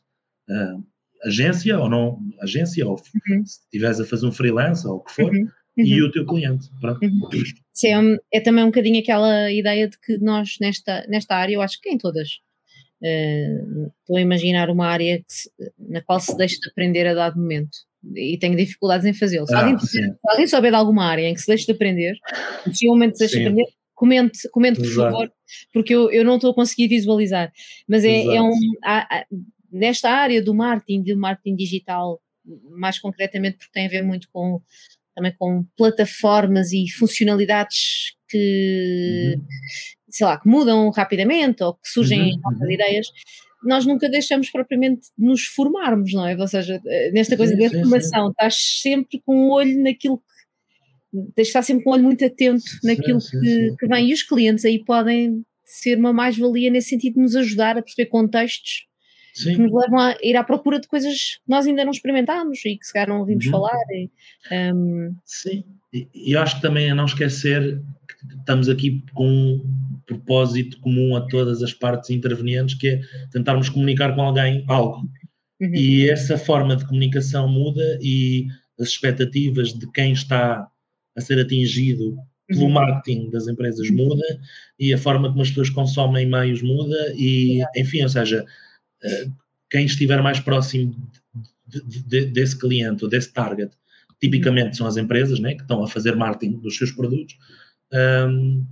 uh, 0.50 0.84
agência 1.24 1.78
ou 1.78 1.88
não 1.88 2.18
agência, 2.40 2.84
ou 2.84 2.94
uhum. 2.94 3.46
se 3.46 3.60
estiveres 3.60 4.00
a 4.00 4.04
fazer 4.04 4.26
um 4.26 4.32
freelance 4.32 4.84
ou 4.86 4.96
o 4.96 5.00
que 5.04 5.12
for, 5.12 5.32
uhum 5.32 5.48
e 5.78 6.00
uhum. 6.00 6.08
o 6.08 6.12
teu 6.12 6.26
cliente. 6.26 6.68
Pronto. 6.80 7.04
Uhum. 7.04 7.20
Sim, 7.72 8.18
é, 8.32 8.38
é, 8.38 8.40
também 8.40 8.64
um 8.64 8.68
bocadinho 8.68 9.00
aquela 9.00 9.50
ideia 9.52 9.88
de 9.88 9.98
que 9.98 10.18
nós 10.18 10.56
nesta, 10.60 11.06
nesta 11.08 11.36
área, 11.36 11.54
eu 11.54 11.62
acho 11.62 11.80
que 11.80 11.88
em 11.88 11.96
todas, 11.96 12.28
uh, 13.02 13.92
estou 14.00 14.16
a 14.16 14.20
imaginar 14.20 14.70
uma 14.70 14.86
área 14.86 15.22
se, 15.28 15.50
na 15.78 16.02
qual 16.02 16.18
se 16.18 16.36
deixa 16.36 16.56
de 16.60 16.68
aprender 16.70 17.06
a 17.06 17.14
dado 17.14 17.38
momento 17.38 17.76
e 18.14 18.38
tenho 18.38 18.56
dificuldades 18.56 19.06
em 19.06 19.12
fazê-lo. 19.12 19.46
Se, 19.46 19.54
ah, 19.54 19.60
alguém, 19.60 19.78
se 19.78 19.98
alguém 20.26 20.46
souber 20.46 20.70
de 20.70 20.76
alguma 20.76 21.04
área 21.04 21.28
em 21.28 21.34
que 21.34 21.40
se 21.40 21.46
deixa 21.46 21.66
de 21.66 21.72
aprender, 21.72 22.16
possivelmente 22.64 23.18
se 23.18 23.24
deixa 23.24 23.38
de 23.38 23.46
aprender, 23.46 23.66
comente, 23.94 24.48
comente 24.50 24.80
por 24.80 24.94
favor, 24.94 25.32
porque 25.72 25.94
eu, 25.94 26.10
eu 26.10 26.24
não 26.24 26.36
estou 26.36 26.52
a 26.52 26.54
conseguir 26.54 26.88
visualizar. 26.88 27.52
Mas 27.88 28.04
é, 28.04 28.24
é 28.24 28.42
um. 28.42 28.52
Há, 28.84 29.18
há, 29.18 29.26
nesta 29.70 30.10
área 30.10 30.42
do 30.42 30.54
marketing, 30.54 31.02
do 31.02 31.16
marketing 31.18 31.56
digital, 31.56 32.20
mais 32.70 32.98
concretamente, 32.98 33.58
porque 33.58 33.72
tem 33.72 33.86
a 33.86 33.90
ver 33.90 34.02
muito 34.02 34.28
com 34.32 34.60
também 35.18 35.34
com 35.36 35.64
plataformas 35.76 36.72
e 36.72 36.88
funcionalidades 36.88 38.14
que, 38.28 39.34
uhum. 39.36 39.44
sei 40.08 40.26
lá, 40.26 40.40
que 40.40 40.48
mudam 40.48 40.88
rapidamente 40.90 41.62
ou 41.62 41.74
que 41.74 41.88
surgem 41.88 42.34
uhum. 42.34 42.40
novas 42.44 42.60
uhum. 42.60 42.70
ideias, 42.70 43.06
nós 43.64 43.84
nunca 43.84 44.08
deixamos 44.08 44.48
propriamente 44.50 45.08
de 45.18 45.26
nos 45.26 45.42
formarmos, 45.42 46.12
não 46.12 46.24
é? 46.24 46.36
Ou 46.36 46.46
seja, 46.46 46.80
eh, 46.86 47.10
nesta 47.10 47.36
coisa 47.36 47.56
sim, 47.56 47.58
da 47.58 47.70
formação, 47.70 48.30
estás 48.30 48.56
sempre 48.80 49.20
com 49.26 49.34
o 49.34 49.46
um 49.46 49.50
olho 49.50 49.82
naquilo 49.82 50.18
que. 50.18 51.42
Estar 51.42 51.62
sempre 51.62 51.82
com 51.82 51.90
o 51.90 51.92
um 51.92 51.96
olho 51.96 52.04
muito 52.04 52.24
atento 52.24 52.62
naquilo 52.84 53.20
sim, 53.20 53.40
que, 53.40 53.74
que 53.76 53.88
vem. 53.88 54.10
E 54.10 54.12
os 54.12 54.22
clientes 54.22 54.64
aí 54.64 54.84
podem 54.84 55.42
ser 55.64 55.98
uma 55.98 56.12
mais-valia 56.12 56.70
nesse 56.70 56.90
sentido 56.90 57.14
de 57.14 57.22
nos 57.22 57.34
ajudar 57.34 57.76
a 57.76 57.82
perceber 57.82 58.08
contextos 58.10 58.87
Sim. 59.42 59.54
que 59.54 59.62
nos 59.62 59.72
levam 59.72 59.98
a 60.00 60.16
ir 60.22 60.36
à 60.36 60.42
procura 60.42 60.80
de 60.80 60.88
coisas 60.88 61.36
que 61.36 61.50
nós 61.50 61.66
ainda 61.66 61.84
não 61.84 61.92
experimentámos 61.92 62.58
e 62.64 62.76
que 62.76 62.84
se 62.84 62.92
calhar 62.92 63.08
não 63.08 63.20
ouvimos 63.20 63.46
uhum. 63.46 63.52
falar. 63.52 63.84
E, 63.90 64.10
um... 64.52 65.14
Sim, 65.24 65.64
e 65.92 66.32
eu 66.32 66.40
acho 66.40 66.56
que 66.56 66.62
também 66.62 66.90
a 66.90 66.94
não 66.94 67.04
esquecer 67.04 67.80
que 68.08 68.34
estamos 68.38 68.68
aqui 68.68 69.02
com 69.14 69.28
um 69.28 70.00
propósito 70.06 70.80
comum 70.80 71.14
a 71.14 71.20
todas 71.28 71.62
as 71.62 71.72
partes 71.72 72.10
intervenientes, 72.10 72.74
que 72.74 72.88
é 72.88 73.00
tentarmos 73.30 73.68
comunicar 73.68 74.14
com 74.14 74.22
alguém 74.22 74.64
algo. 74.66 75.08
Uhum. 75.60 75.74
E 75.74 76.08
essa 76.08 76.36
forma 76.36 76.74
de 76.76 76.86
comunicação 76.86 77.48
muda 77.48 77.98
e 78.02 78.46
as 78.80 78.88
expectativas 78.88 79.72
de 79.72 79.90
quem 79.92 80.12
está 80.12 80.68
a 81.16 81.20
ser 81.20 81.40
atingido 81.40 82.16
pelo 82.48 82.62
uhum. 82.62 82.70
marketing 82.70 83.30
das 83.30 83.46
empresas 83.46 83.90
muda 83.90 84.24
e 84.78 84.94
a 84.94 84.98
forma 84.98 85.28
como 85.28 85.42
as 85.42 85.48
pessoas 85.48 85.70
consomem 85.70 86.26
meios 86.26 86.62
muda 86.62 87.12
e, 87.14 87.62
enfim, 87.76 88.02
ou 88.02 88.08
seja, 88.08 88.44
quem 89.70 89.84
estiver 89.84 90.22
mais 90.22 90.40
próximo 90.40 90.94
de, 91.66 92.02
de, 92.02 92.24
desse 92.26 92.58
cliente 92.58 93.04
ou 93.04 93.10
desse 93.10 93.32
target, 93.32 93.72
tipicamente 94.20 94.76
são 94.76 94.86
as 94.86 94.96
empresas 94.96 95.38
né, 95.38 95.54
que 95.54 95.62
estão 95.62 95.82
a 95.82 95.88
fazer 95.88 96.16
marketing 96.16 96.58
dos 96.58 96.76
seus 96.76 96.90
produtos. 96.90 97.36
Um, 97.92 98.64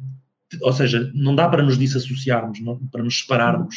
ou 0.62 0.72
seja, 0.72 1.10
não 1.14 1.34
dá 1.34 1.48
para 1.48 1.62
nos 1.62 1.76
desassociarmos, 1.76 2.60
não, 2.60 2.78
para 2.88 3.02
nos 3.02 3.20
separarmos 3.20 3.76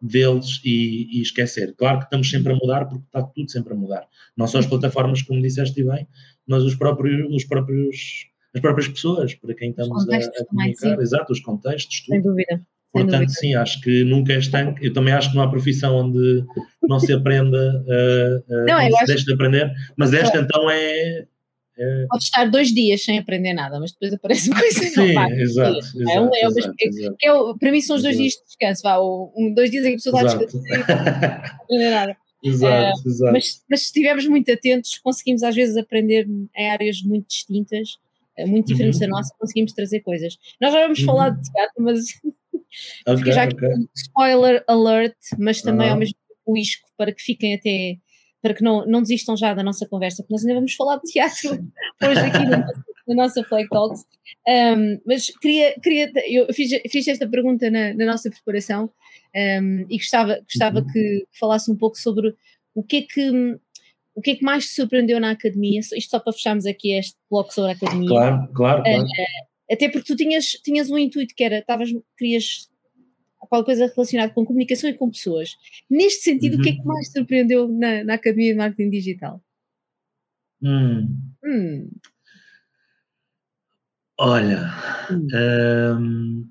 deles 0.00 0.60
e, 0.64 1.18
e, 1.18 1.22
esquecer. 1.22 1.74
Claro 1.76 1.98
que 1.98 2.04
estamos 2.04 2.30
sempre 2.30 2.52
a 2.52 2.56
mudar, 2.56 2.84
porque 2.86 3.04
está 3.04 3.22
tudo 3.22 3.50
sempre 3.50 3.72
a 3.72 3.76
mudar. 3.76 4.06
Não 4.36 4.46
só 4.46 4.58
as 4.58 4.66
plataformas, 4.66 5.22
como 5.22 5.42
disseste 5.42 5.82
bem, 5.82 6.06
mas 6.46 6.62
os 6.62 6.74
próprios, 6.74 7.34
os 7.34 7.44
próprios, 7.44 8.26
as 8.54 8.60
próprias 8.60 8.88
pessoas 8.88 9.34
para 9.34 9.54
quem 9.54 9.70
estamos 9.70 10.08
a, 10.08 10.16
a, 10.16 10.46
comunicar. 10.46 11.00
Exato, 11.00 11.32
os 11.32 11.40
contextos, 11.40 12.00
tudo. 12.00 12.14
Sem 12.14 12.22
dúvida. 12.22 12.62
Portanto, 12.92 13.30
sim, 13.30 13.54
acho 13.54 13.80
que 13.80 14.02
nunca 14.04 14.32
é 14.32 14.38
estanque. 14.38 14.86
Eu 14.86 14.92
também 14.92 15.12
acho 15.12 15.30
que 15.30 15.36
não 15.36 15.42
há 15.42 15.50
profissão 15.50 15.96
onde 15.96 16.44
não 16.88 16.98
se 16.98 17.12
aprenda, 17.12 17.84
uh, 17.86 18.52
uh, 18.52 18.66
não, 18.66 18.78
onde 18.78 18.96
se 18.96 19.06
deixa 19.06 19.24
de 19.24 19.32
aprender, 19.34 19.70
mas 19.96 20.14
esta 20.14 20.38
então 20.38 20.70
é, 20.70 21.26
é... 21.78 22.06
Pode 22.08 22.24
estar 22.24 22.44
dois 22.50 22.74
dias 22.74 23.04
sem 23.04 23.18
aprender 23.18 23.54
nada, 23.54 23.78
mas 23.78 23.92
depois 23.92 24.12
aparece 24.12 24.50
uma 24.50 24.60
coisa 24.60 24.80
Sim, 24.80 25.12
nova. 25.12 25.32
Exato, 25.32 25.78
exato, 25.78 26.10
é, 26.10 26.20
um, 26.20 26.34
é, 26.34 26.44
exato, 26.44 26.74
é, 26.80 27.28
é, 27.28 27.54
para 27.58 27.70
mim 27.70 27.80
são 27.80 27.96
os 27.96 28.02
dois 28.02 28.16
exato. 28.16 28.22
dias 28.22 28.34
de 28.34 28.44
descanso, 28.46 28.82
vá, 28.82 29.00
um, 29.00 29.54
dois 29.54 29.70
dias 29.70 29.84
em 29.84 29.90
que 29.90 29.94
a 29.94 29.98
pessoa 29.98 30.22
está 30.22 30.32
a 30.32 30.44
descansar 30.44 30.88
não 30.88 31.62
aprender 31.62 31.90
nada. 31.90 32.16
Exato, 32.42 33.00
uh, 33.00 33.08
exato. 33.08 33.32
Mas, 33.32 33.64
mas 33.70 33.80
se 33.80 33.86
estivermos 33.86 34.26
muito 34.26 34.50
atentos, 34.50 34.98
conseguimos 34.98 35.42
às 35.42 35.54
vezes 35.54 35.76
aprender 35.76 36.26
em 36.56 36.70
áreas 36.70 37.00
muito 37.02 37.28
distintas, 37.28 37.98
muito 38.46 38.66
diferentes 38.66 39.00
uhum. 39.00 39.08
da 39.08 39.16
nossa, 39.16 39.34
conseguimos 39.38 39.72
trazer 39.72 40.00
coisas. 40.00 40.36
Nós 40.60 40.72
já 40.72 40.80
vamos 40.80 40.98
uhum. 41.00 41.06
falar 41.06 41.30
de 41.30 41.42
teatro, 41.50 41.82
mas 41.82 42.00
okay, 43.06 43.32
já 43.32 43.44
okay. 43.44 43.68
spoiler 43.94 44.64
alert, 44.66 45.16
mas 45.38 45.62
também 45.62 45.86
uhum. 45.86 45.92
ao 45.94 45.98
mesmo 45.98 46.14
tempo 46.28 46.40
o 46.46 46.56
isco 46.56 46.88
para 46.96 47.12
que 47.12 47.22
fiquem 47.22 47.54
até 47.54 47.98
para 48.40 48.54
que 48.54 48.62
não, 48.62 48.86
não 48.86 49.02
desistam 49.02 49.36
já 49.36 49.52
da 49.52 49.62
nossa 49.62 49.86
conversa, 49.86 50.22
porque 50.22 50.34
nós 50.34 50.42
ainda 50.42 50.54
vamos 50.54 50.74
falar 50.74 50.96
de 50.96 51.10
teatro 51.10 51.50
hoje 52.02 52.20
aqui 52.20 52.44
na, 52.46 52.66
na 53.08 53.14
nossa 53.14 53.42
Flag 53.42 53.68
Talks. 53.68 54.04
Um, 54.46 55.00
mas 55.06 55.26
queria, 55.40 55.74
queria 55.80 56.12
eu 56.28 56.52
fiz, 56.54 56.70
fiz 56.90 57.08
esta 57.08 57.28
pergunta 57.28 57.70
na, 57.70 57.94
na 57.94 58.06
nossa 58.06 58.30
preparação 58.30 58.90
um, 59.34 59.86
e 59.88 59.96
gostava, 59.96 60.40
gostava 60.42 60.80
uhum. 60.80 60.86
que 60.86 61.26
falasse 61.38 61.70
um 61.70 61.76
pouco 61.76 61.98
sobre 61.98 62.34
o 62.74 62.82
que 62.82 62.98
é 62.98 63.02
que 63.02 63.58
o 64.14 64.20
que 64.20 64.32
é 64.32 64.34
que 64.34 64.44
mais 64.44 64.66
te 64.66 64.74
surpreendeu 64.74 65.20
na 65.20 65.30
academia? 65.30 65.78
Isto 65.78 66.10
só 66.10 66.18
para 66.18 66.32
fecharmos 66.32 66.66
aqui 66.66 66.92
este 66.92 67.16
bloco 67.30 67.54
sobre 67.54 67.70
a 67.70 67.74
academia. 67.74 68.08
Claro, 68.08 68.48
claro, 68.52 68.82
claro. 68.82 69.02
Uh, 69.02 69.06
até 69.70 69.88
porque 69.88 70.06
tu 70.06 70.16
tinhas, 70.16 70.46
tinhas 70.64 70.90
um 70.90 70.98
intuito 70.98 71.34
que 71.34 71.44
era, 71.44 71.58
estavas, 71.58 71.90
querias 72.16 72.68
qualquer 73.48 73.64
coisa 73.64 73.92
relacionada 73.94 74.32
com 74.32 74.44
comunicação 74.44 74.90
e 74.90 74.94
com 74.94 75.10
pessoas. 75.10 75.56
Neste 75.88 76.22
sentido, 76.22 76.54
uhum. 76.54 76.60
o 76.60 76.62
que 76.62 76.70
é 76.70 76.72
que 76.72 76.80
uhum. 76.80 76.86
mais 76.86 77.10
surpreendeu 77.12 77.68
na, 77.68 78.04
na 78.04 78.14
Academia 78.14 78.52
de 78.52 78.58
Marketing 78.58 78.90
Digital? 78.90 79.42
Hum. 80.62 81.18
Hum. 81.44 81.90
Olha, 84.18 84.74
hum. 85.10 85.28
Um, 85.34 86.48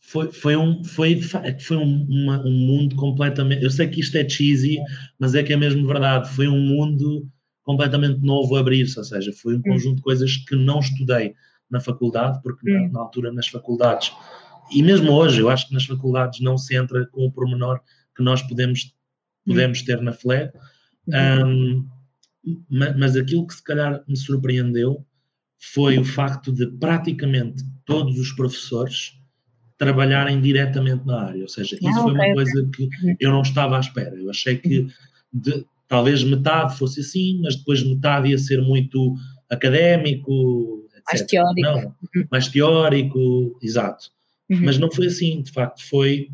foi, 0.00 0.32
foi, 0.32 0.56
um, 0.56 0.84
foi, 0.84 1.20
foi 1.20 1.76
um, 1.76 2.06
uma, 2.08 2.44
um 2.44 2.52
mundo 2.52 2.96
completamente. 2.96 3.62
Eu 3.62 3.70
sei 3.70 3.88
que 3.88 4.00
isto 4.00 4.16
é 4.16 4.28
cheesy, 4.28 4.78
mas 5.18 5.34
é 5.34 5.42
que 5.42 5.52
é 5.52 5.56
mesmo 5.56 5.86
verdade. 5.86 6.28
Foi 6.34 6.48
um 6.48 6.60
mundo 6.60 7.28
completamente 7.62 8.20
novo 8.20 8.56
a 8.56 8.60
abrir-se, 8.60 8.98
ou 8.98 9.04
seja, 9.04 9.32
foi 9.32 9.54
um 9.54 9.58
hum. 9.58 9.62
conjunto 9.62 9.96
de 9.96 10.02
coisas 10.02 10.36
que 10.36 10.56
não 10.56 10.80
estudei 10.80 11.34
na 11.70 11.80
faculdade, 11.80 12.40
porque 12.42 12.70
na, 12.70 12.88
na, 12.88 13.00
altura 13.00 13.32
nas 13.32 13.46
faculdades 13.46 14.12
e 14.70 14.82
mesmo 14.82 15.12
hoje, 15.12 15.40
eu 15.40 15.50
acho 15.50 15.68
que 15.68 15.74
nas 15.74 15.84
faculdades 15.84 16.40
não 16.40 16.56
se 16.56 16.76
entra 16.76 17.04
com 17.06 17.26
o 17.26 17.32
pormenor 17.32 17.80
que 18.16 18.22
nós 18.22 18.40
podemos, 18.42 18.94
podemos 19.44 19.82
ter 19.82 20.00
na 20.00 20.12
FLE, 20.12 20.50
um, 21.08 21.86
mas 22.70 23.16
aquilo 23.16 23.46
que 23.46 23.54
se 23.54 23.64
calhar 23.64 24.02
me 24.06 24.16
surpreendeu 24.16 25.04
foi 25.58 25.98
o 25.98 26.04
facto 26.04 26.52
de 26.52 26.66
praticamente 26.66 27.64
todos 27.84 28.18
os 28.18 28.32
professores 28.32 29.18
trabalharem 29.76 30.40
diretamente 30.40 31.04
na 31.06 31.22
área, 31.22 31.42
ou 31.42 31.48
seja, 31.48 31.76
isso 31.76 31.98
ah, 31.98 32.02
foi 32.02 32.12
uma 32.12 32.32
coisa 32.34 32.70
que 32.74 32.88
eu 33.18 33.30
não 33.30 33.42
estava 33.42 33.76
à 33.76 33.80
espera. 33.80 34.14
Eu 34.14 34.30
achei 34.30 34.56
que 34.56 34.86
de, 35.32 35.64
talvez 35.88 36.22
metade 36.22 36.78
fosse 36.78 37.00
assim, 37.00 37.40
mas 37.42 37.56
depois 37.56 37.82
metade 37.82 38.28
ia 38.28 38.38
ser 38.38 38.60
muito 38.62 39.14
académico. 39.50 40.86
Mais 41.12 41.22
teórico. 41.22 41.60
Não, 41.60 41.94
mais 42.30 42.48
teórico, 42.48 43.58
exato. 43.62 44.10
Uhum. 44.48 44.64
Mas 44.64 44.78
não 44.78 44.90
foi 44.90 45.06
assim, 45.06 45.42
de 45.42 45.52
facto, 45.52 45.82
foi, 45.88 46.28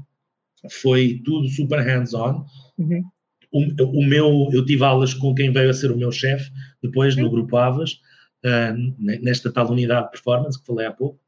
foi 0.71 1.21
tudo 1.25 1.49
super 1.49 1.81
hands-on. 1.81 2.45
Uhum. 2.79 3.05
O, 3.53 4.01
o, 4.01 4.05
meu, 4.05 4.49
eu 4.53 4.65
tive 4.65 4.85
aulas 4.85 5.15
com 5.15 5.35
quem 5.35 5.53
veio 5.53 5.71
a 5.71 5.75
ser 5.75 5.91
o 5.91 5.97
meu 5.97 6.11
chefe, 6.11 6.51
depois 6.83 7.17
no 7.17 7.25
uhum. 7.25 7.31
Grupo 7.31 7.57
Avas, 7.57 8.01
uh, 8.45 8.95
nesta 8.99 9.53
tal 9.53 9.71
unidade 9.71 10.07
de 10.07 10.13
performance 10.13 10.59
que 10.59 10.67
falei 10.67 10.87
há 10.87 10.93
pouco. 10.93 11.21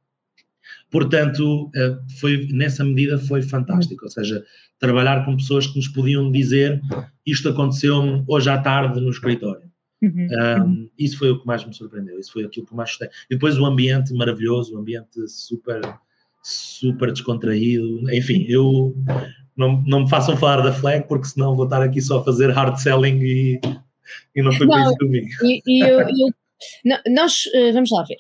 Portanto, 0.90 1.66
uh, 1.68 2.18
foi, 2.18 2.48
nessa 2.50 2.84
medida 2.84 3.18
foi 3.18 3.42
fantástico, 3.42 4.04
ou 4.04 4.10
seja, 4.10 4.44
trabalhar 4.78 5.24
com 5.24 5.36
pessoas 5.36 5.66
que 5.66 5.76
nos 5.76 5.88
podiam 5.88 6.30
dizer 6.30 6.80
isto 7.26 7.48
aconteceu 7.48 8.24
hoje 8.26 8.48
à 8.48 8.58
tarde 8.58 9.00
no 9.00 9.10
escritório. 9.10 9.68
Uhum. 10.00 10.28
Um, 10.30 10.90
isso 10.98 11.18
foi 11.18 11.30
o 11.30 11.40
que 11.40 11.46
mais 11.46 11.64
me 11.64 11.74
surpreendeu, 11.74 12.18
isso 12.18 12.32
foi 12.32 12.44
aquilo 12.44 12.66
que 12.66 12.74
mais 12.74 12.90
gostei. 12.90 13.08
E 13.30 13.34
depois 13.34 13.58
o 13.58 13.66
ambiente 13.66 14.14
maravilhoso, 14.14 14.76
o 14.76 14.78
ambiente 14.78 15.28
super 15.28 15.80
super 16.42 17.12
descontraído. 17.12 18.10
Enfim, 18.12 18.46
eu 18.48 18.94
não, 19.56 19.82
não 19.86 20.00
me 20.00 20.10
façam 20.10 20.36
falar 20.36 20.62
da 20.62 20.72
flag, 20.72 21.06
porque 21.08 21.26
senão 21.26 21.56
vou 21.56 21.64
estar 21.64 21.82
aqui 21.82 22.00
só 22.00 22.20
a 22.20 22.24
fazer 22.24 22.50
hard 22.50 22.76
selling 22.78 23.18
e, 23.20 23.60
e 24.34 24.42
não 24.42 24.52
foi 24.52 24.66
não, 24.66 24.82
isso 24.82 24.96
comigo. 24.98 25.26
E, 25.42 25.62
e 25.66 25.80
eu, 25.84 26.00
eu, 26.00 26.28
não, 26.84 26.98
nós, 27.08 27.44
eh, 27.54 27.72
vamos 27.72 27.90
lá 27.90 28.04
ver. 28.04 28.18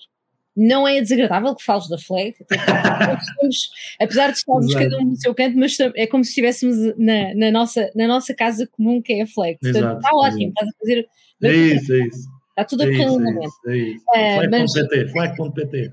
Não 0.56 0.88
é 0.88 1.00
desagradável 1.00 1.54
que 1.54 1.62
fales 1.62 1.88
da 1.88 1.96
flag, 1.96 2.34
estamos, 2.40 3.70
apesar 4.00 4.32
de 4.32 4.38
estarmos 4.38 4.74
cada 4.74 4.98
um 4.98 5.04
no 5.04 5.16
seu 5.16 5.32
canto, 5.32 5.56
mas 5.56 5.78
é 5.94 6.04
como 6.04 6.24
se 6.24 6.30
estivéssemos 6.30 6.76
na, 6.98 7.32
na, 7.36 7.52
nossa, 7.52 7.88
na 7.94 8.08
nossa 8.08 8.34
casa 8.34 8.66
comum 8.66 9.00
que 9.00 9.12
é 9.12 9.22
a 9.22 9.26
flag. 9.28 9.56
Portanto, 9.60 9.84
exato, 9.84 10.00
está 10.00 10.10
ótimo, 10.16 10.48
estás 10.48 10.68
a 10.68 10.78
fazer. 10.80 11.08
É 11.42 11.52
isso, 11.52 11.92
é 11.92 12.06
isso. 12.06 12.28
Está 12.50 12.64
tudo 12.64 12.82
a. 12.82 12.86
É 12.86 12.90
isso, 12.90 13.68
é 13.68 13.76
isso. 13.76 14.04
Uh, 14.08 15.12
flag.pt, 15.12 15.92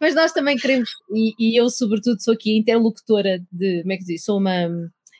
mas 0.00 0.14
nós 0.14 0.32
também 0.32 0.56
queremos, 0.56 0.88
e, 1.12 1.34
e, 1.38 1.60
eu 1.60 1.68
sobretudo 1.68 2.22
sou 2.22 2.32
aqui 2.32 2.56
interlocutora 2.56 3.38
de, 3.52 3.82
como 3.82 3.92
é 3.92 3.96
que 3.98 4.04
diz, 4.04 4.24
sou 4.24 4.38
uma 4.38 4.70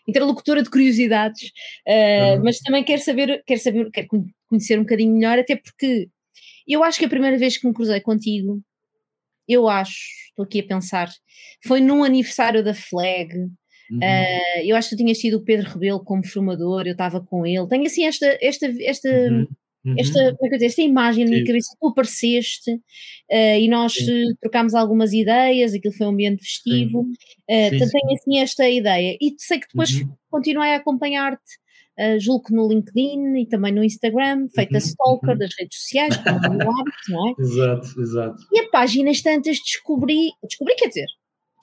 interlocutora 0.09 0.63
de 0.63 0.71
curiosidades, 0.71 1.51
uh, 1.87 2.37
uhum. 2.37 2.45
mas 2.45 2.59
também 2.61 2.83
quero 2.85 3.03
saber, 3.03 3.43
quero 3.47 3.61
saber, 3.61 3.91
quero 3.91 4.09
conhecer 4.49 4.79
um 4.79 4.83
bocadinho 4.83 5.13
melhor, 5.13 5.39
até 5.39 5.57
porque 5.57 6.09
eu 6.67 6.83
acho 6.83 6.99
que 6.99 7.05
a 7.05 7.11
primeira 7.11 7.37
vez 7.37 7.59
que 7.59 7.67
me 7.67 7.75
cruzei 7.75 8.01
contigo, 8.01 8.63
eu 9.47 9.69
acho, 9.69 9.95
estou 10.29 10.45
aqui 10.45 10.61
a 10.61 10.67
pensar, 10.67 11.11
foi 11.67 11.81
num 11.81 12.03
aniversário 12.03 12.65
da 12.65 12.73
Flag, 12.73 13.29
Uhum. 13.91 13.99
Uh, 13.99 14.63
eu 14.65 14.77
acho 14.77 14.91
que 14.91 14.97
tu 14.97 14.99
tinhas 14.99 15.19
sido 15.19 15.39
o 15.39 15.45
Pedro 15.45 15.71
Rebelo 15.71 16.03
como 16.03 16.27
formador, 16.27 16.87
eu 16.87 16.93
estava 16.93 17.21
com 17.21 17.47
ele. 17.47 17.67
Tenho 17.69 17.85
assim 17.85 18.05
esta, 18.05 18.39
esta, 18.41 18.67
esta, 18.81 19.09
uhum. 19.09 19.47
Uhum. 19.85 19.97
Esta, 19.99 20.37
é 20.43 20.49
dizer, 20.49 20.67
esta 20.67 20.83
imagem 20.83 21.25
na 21.25 21.31
minha 21.31 21.45
cabeça, 21.45 21.77
tu 21.79 21.89
apareceste 21.89 22.73
uh, 22.73 23.59
e 23.61 23.69
nós 23.69 23.93
Sim. 23.93 24.31
Eh, 24.31 24.35
trocámos 24.41 24.75
algumas 24.75 25.13
ideias, 25.13 25.75
aquilo 25.75 25.93
foi 25.93 26.07
um 26.07 26.11
ambiente 26.11 26.43
festivo, 26.43 27.01
uh, 27.01 27.07
Sim, 27.71 27.79
tenho 27.79 28.15
assim 28.15 28.39
esta 28.39 28.69
ideia. 28.69 29.17
E 29.21 29.35
sei 29.37 29.59
que 29.59 29.67
depois 29.69 30.01
uhum. 30.01 30.09
continuei 30.31 30.73
a 30.73 30.77
acompanhar-te, 30.77 31.39
uh, 32.01 32.19
julgo 32.19 32.45
que 32.45 32.55
no 32.55 32.67
LinkedIn 32.67 33.43
e 33.43 33.47
também 33.47 33.75
no 33.75 33.85
Instagram, 33.85 34.49
feita 34.55 34.73
uhum. 34.73 34.79
stalker 34.79 35.31
uhum. 35.31 35.39
das 35.39 35.51
redes 35.59 35.79
sociais, 35.79 36.17
como 36.17 36.39
é 36.39 36.65
hábito, 36.65 37.11
não 37.11 37.29
é? 37.29 37.35
Exato, 37.39 38.01
exato. 38.01 38.43
E 38.53 38.61
a 38.61 38.71
páginas 38.71 39.21
tantas 39.21 39.59
descobri, 39.59 40.31
descobri, 40.43 40.75
quer 40.77 40.89
dizer, 40.89 41.09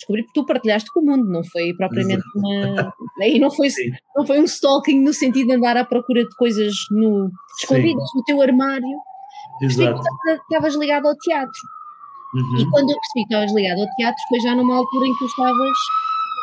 descobri 0.01 0.23
porque 0.23 0.39
tu 0.39 0.45
partilhaste 0.45 0.91
com 0.91 0.99
o 0.99 1.05
mundo, 1.05 1.29
não 1.29 1.43
foi 1.43 1.73
propriamente 1.75 2.23
uma. 2.35 2.93
Aí 3.21 3.39
não 3.39 3.51
foi, 3.51 3.69
não 4.15 4.25
foi 4.25 4.39
um 4.39 4.45
stalking 4.45 5.01
no 5.01 5.13
sentido 5.13 5.47
de 5.47 5.53
andar 5.53 5.77
à 5.77 5.85
procura 5.85 6.23
de 6.23 6.35
coisas 6.35 6.73
no, 6.89 7.29
escondidas 7.59 8.09
Sim. 8.11 8.17
no 8.17 8.23
teu 8.23 8.41
armário. 8.41 8.97
Exato. 9.61 10.01
Estavas 10.49 10.75
ligado 10.75 11.07
ao 11.07 11.15
teatro. 11.15 11.61
Uhum. 12.33 12.57
E 12.57 12.69
quando 12.69 12.89
eu 12.89 12.97
percebi 12.97 13.27
que 13.27 13.33
estavas 13.33 13.53
ligado 13.53 13.81
ao 13.81 13.95
teatro, 13.95 14.23
foi 14.29 14.39
já 14.39 14.55
numa 14.55 14.75
altura 14.75 15.05
em 15.05 15.13
que 15.13 15.19
tu 15.19 15.25
estavas 15.25 15.77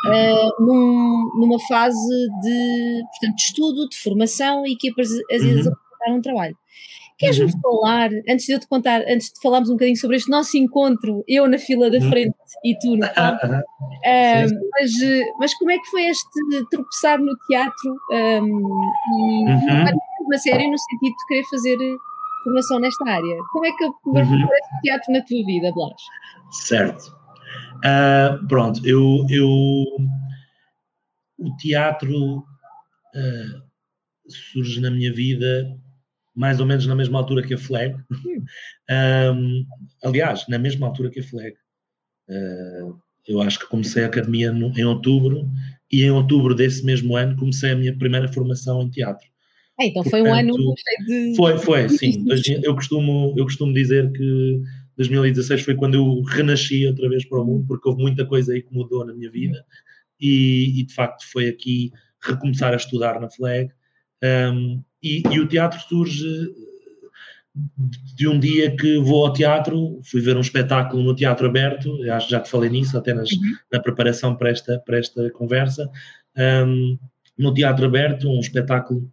uh, 0.07 0.65
num, 0.65 1.29
numa 1.35 1.59
fase 1.67 2.29
de, 2.41 3.03
portanto, 3.11 3.35
de 3.35 3.41
estudo, 3.41 3.89
de 3.89 3.97
formação 3.97 4.65
e 4.65 4.75
que 4.75 4.89
às 4.89 5.41
vezes 5.43 5.65
uhum. 5.65 5.73
a 6.07 6.11
um 6.11 6.21
trabalho. 6.21 6.55
Queres-me 7.19 7.51
uhum. 7.51 7.61
falar, 7.61 8.09
antes 8.29 8.45
de 8.45 8.53
eu 8.53 8.59
te 8.61 8.67
contar, 8.67 9.01
antes 9.01 9.33
de 9.33 9.41
falarmos 9.41 9.69
um 9.69 9.73
bocadinho 9.73 9.97
sobre 9.97 10.15
este 10.15 10.31
nosso 10.31 10.57
encontro, 10.57 11.21
eu 11.27 11.49
na 11.49 11.57
fila 11.57 11.91
da 11.91 11.97
uhum. 11.97 12.09
frente 12.09 12.29
uhum. 12.29 12.61
e 12.63 12.79
tu 12.79 12.95
no 12.95 13.13
palco, 13.13 13.45
uh, 13.45 14.69
mas, 14.71 14.91
mas 15.37 15.53
como 15.55 15.71
é 15.71 15.77
que 15.77 15.89
foi 15.91 16.05
este 16.05 16.29
tropeçar 16.71 17.19
no 17.19 17.35
teatro 17.47 17.91
um, 18.13 18.45
e 19.11 19.43
uhum. 19.49 19.97
uma 20.21 20.37
série 20.37 20.71
no 20.71 20.77
sentido 20.79 21.13
de 21.17 21.25
querer 21.27 21.43
fazer 21.49 21.77
formação 22.45 22.79
nesta 22.79 23.09
área? 23.09 23.37
Como 23.51 23.65
é 23.65 23.71
que 23.73 23.83
uhum. 23.83 24.45
o 24.45 24.81
teatro 24.81 25.11
na 25.11 25.21
tua 25.21 25.45
vida, 25.45 25.73
Blas? 25.73 26.01
Certo. 26.51 27.19
Uh, 27.79 28.47
pronto, 28.47 28.79
eu, 28.87 29.25
eu 29.29 29.45
o 31.37 31.55
teatro 31.57 32.37
uh, 32.37 33.61
surge 34.53 34.79
na 34.79 34.89
minha 34.89 35.11
vida 35.11 35.77
mais 36.39 36.61
ou 36.61 36.65
menos 36.65 36.87
na 36.87 36.95
mesma 36.95 37.19
altura 37.19 37.45
que 37.45 37.53
a 37.53 37.57
Flag. 37.57 37.93
um, 38.89 39.65
aliás, 40.01 40.45
na 40.47 40.57
mesma 40.57 40.87
altura 40.87 41.09
que 41.09 41.19
a 41.19 41.23
Flag. 41.23 41.53
Uh, 42.29 42.97
eu 43.27 43.41
acho 43.41 43.59
que 43.59 43.67
comecei 43.67 44.03
a 44.03 44.07
academia 44.07 44.51
no, 44.53 44.71
em 44.79 44.85
outubro 44.85 45.49
e 45.91 46.01
em 46.03 46.11
outubro 46.11 46.55
desse 46.55 46.85
mesmo 46.85 47.17
ano 47.17 47.35
comecei 47.35 47.71
a 47.71 47.75
minha 47.75 47.95
primeira 47.95 48.31
formação 48.31 48.81
em 48.81 48.89
teatro. 48.89 49.27
É, 49.77 49.87
então 49.87 50.01
Portanto, 50.01 50.11
foi 50.11 50.29
um 50.29 50.33
ano 50.33 50.53
de. 51.05 51.35
Foi, 51.35 51.57
foi, 51.57 51.89
sim. 51.89 52.25
Eu 52.63 52.73
costumo, 52.73 53.33
eu 53.37 53.43
costumo 53.43 53.73
dizer 53.73 54.09
que 54.13 54.61
2016 54.95 55.63
foi 55.63 55.75
quando 55.75 55.95
eu 55.95 56.21
renasci 56.21 56.87
outra 56.87 57.09
vez 57.09 57.25
para 57.25 57.41
o 57.41 57.45
mundo, 57.45 57.65
porque 57.67 57.89
houve 57.89 58.01
muita 58.01 58.25
coisa 58.25 58.53
aí 58.53 58.61
que 58.61 58.73
mudou 58.73 59.05
na 59.05 59.13
minha 59.13 59.29
vida 59.29 59.65
e, 60.17 60.79
e 60.79 60.85
de 60.85 60.93
facto 60.93 61.29
foi 61.29 61.49
aqui 61.49 61.91
recomeçar 62.21 62.71
a 62.71 62.77
estudar 62.77 63.19
na 63.19 63.29
FLEG. 63.29 63.71
Um, 64.23 64.81
e, 65.01 65.23
e, 65.31 65.39
o 65.39 65.47
teatro 65.47 65.79
surge 65.79 66.27
de 68.15 68.27
um 68.27 68.39
dia 68.39 68.75
que 68.75 68.99
vou 68.99 69.25
ao 69.25 69.33
teatro, 69.33 69.99
fui 70.03 70.21
ver 70.21 70.37
um 70.37 70.41
espetáculo 70.41 71.03
no 71.03 71.15
Teatro 71.15 71.47
Aberto, 71.47 71.97
acho 72.11 72.27
que 72.27 72.31
já 72.31 72.39
te 72.39 72.49
falei 72.49 72.69
nisso 72.69 72.97
até 72.97 73.13
nas, 73.13 73.31
uhum. 73.31 73.55
na 73.71 73.79
preparação 73.79 74.35
para 74.35 74.49
esta, 74.49 74.79
para 74.85 74.97
esta 74.97 75.29
conversa, 75.31 75.89
um, 76.37 76.97
no 77.37 77.53
Teatro 77.53 77.85
Aberto, 77.85 78.29
um 78.29 78.39
espetáculo 78.39 79.11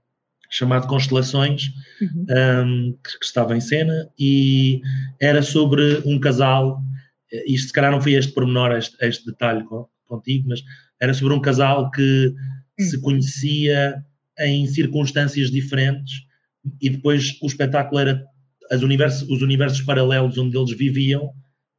chamado 0.50 0.86
Constelações, 0.86 1.70
uhum. 2.00 2.26
um, 2.30 2.98
que, 3.02 3.18
que, 3.18 3.24
estava 3.24 3.56
em 3.56 3.60
cena, 3.60 4.08
e 4.18 4.80
era 5.20 5.42
sobre 5.42 6.02
um 6.04 6.20
casal, 6.20 6.80
isto 7.46 7.68
se 7.68 7.72
calhar 7.72 7.90
não 7.90 8.00
foi 8.00 8.12
este 8.12 8.32
pormenor, 8.32 8.72
este, 8.72 8.96
este 9.00 9.26
detalhe 9.26 9.64
contigo, 10.06 10.48
mas 10.48 10.62
era 11.00 11.12
sobre 11.12 11.34
um 11.34 11.40
casal 11.40 11.90
que 11.90 12.34
uhum. 12.78 12.86
se 12.86 13.00
conhecia 13.00 14.04
em 14.38 14.66
circunstâncias 14.66 15.50
diferentes 15.50 16.26
e 16.80 16.90
depois 16.90 17.38
o 17.42 17.46
espetáculo 17.46 18.00
era 18.00 18.24
as 18.70 18.82
universos, 18.82 19.28
os 19.28 19.42
universos 19.42 19.80
paralelos 19.82 20.36
onde 20.38 20.56
eles 20.56 20.76
viviam, 20.76 21.32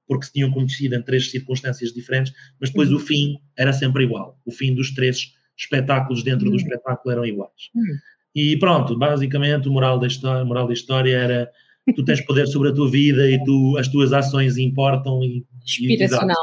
porque 0.07 0.25
se 0.25 0.33
tinham 0.33 0.51
conhecido 0.51 0.95
em 0.95 1.01
três 1.01 1.29
circunstâncias 1.29 1.91
diferentes, 1.91 2.33
mas 2.59 2.69
depois 2.69 2.89
uhum. 2.89 2.95
o 2.95 2.99
fim 2.99 3.37
era 3.57 3.73
sempre 3.73 4.05
igual. 4.05 4.39
O 4.45 4.51
fim 4.51 4.73
dos 4.73 4.93
três 4.93 5.33
espetáculos 5.57 6.23
dentro 6.23 6.45
uhum. 6.45 6.51
do 6.51 6.57
espetáculo 6.57 7.11
eram 7.11 7.25
iguais. 7.25 7.69
Uhum. 7.75 7.97
E 8.35 8.57
pronto, 8.57 8.97
basicamente 8.97 9.67
o 9.67 9.71
moral 9.71 9.99
da 9.99 10.07
história, 10.07 10.45
moral 10.45 10.67
da 10.67 10.73
história 10.73 11.17
era 11.17 11.51
tu 11.95 12.03
tens 12.03 12.21
poder 12.21 12.47
sobre 12.47 12.69
a 12.69 12.73
tua 12.73 12.89
vida 12.89 13.29
e 13.29 13.43
tu, 13.43 13.77
as 13.77 13.87
tuas 13.87 14.13
ações 14.13 14.57
importam 14.57 15.23
e 15.23 15.45
inspiracional. 15.63 16.35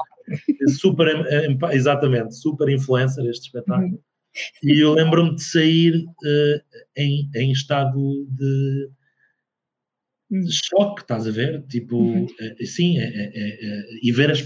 E, 0.48 0.70
super, 0.70 1.06
exatamente, 1.72 2.34
super 2.34 2.68
influencer 2.68 3.24
este 3.26 3.46
espetáculo. 3.46 4.00
E 4.62 4.80
eu 4.80 4.92
lembro-me 4.92 5.34
de 5.34 5.42
sair 5.42 5.96
uh, 5.96 6.80
em, 6.96 7.30
em 7.34 7.52
estado 7.52 8.26
de, 8.30 8.88
hum. 10.30 10.44
choque, 10.50 11.02
estás 11.02 11.26
a 11.26 11.30
ver? 11.30 11.62
Tipo, 11.68 11.96
uhum. 11.96 12.26
é, 12.40 12.64
sim, 12.64 12.98
é, 12.98 13.04
é, 13.04 13.30
é, 13.34 13.84
e 14.02 14.12
ver 14.12 14.30
as, 14.30 14.44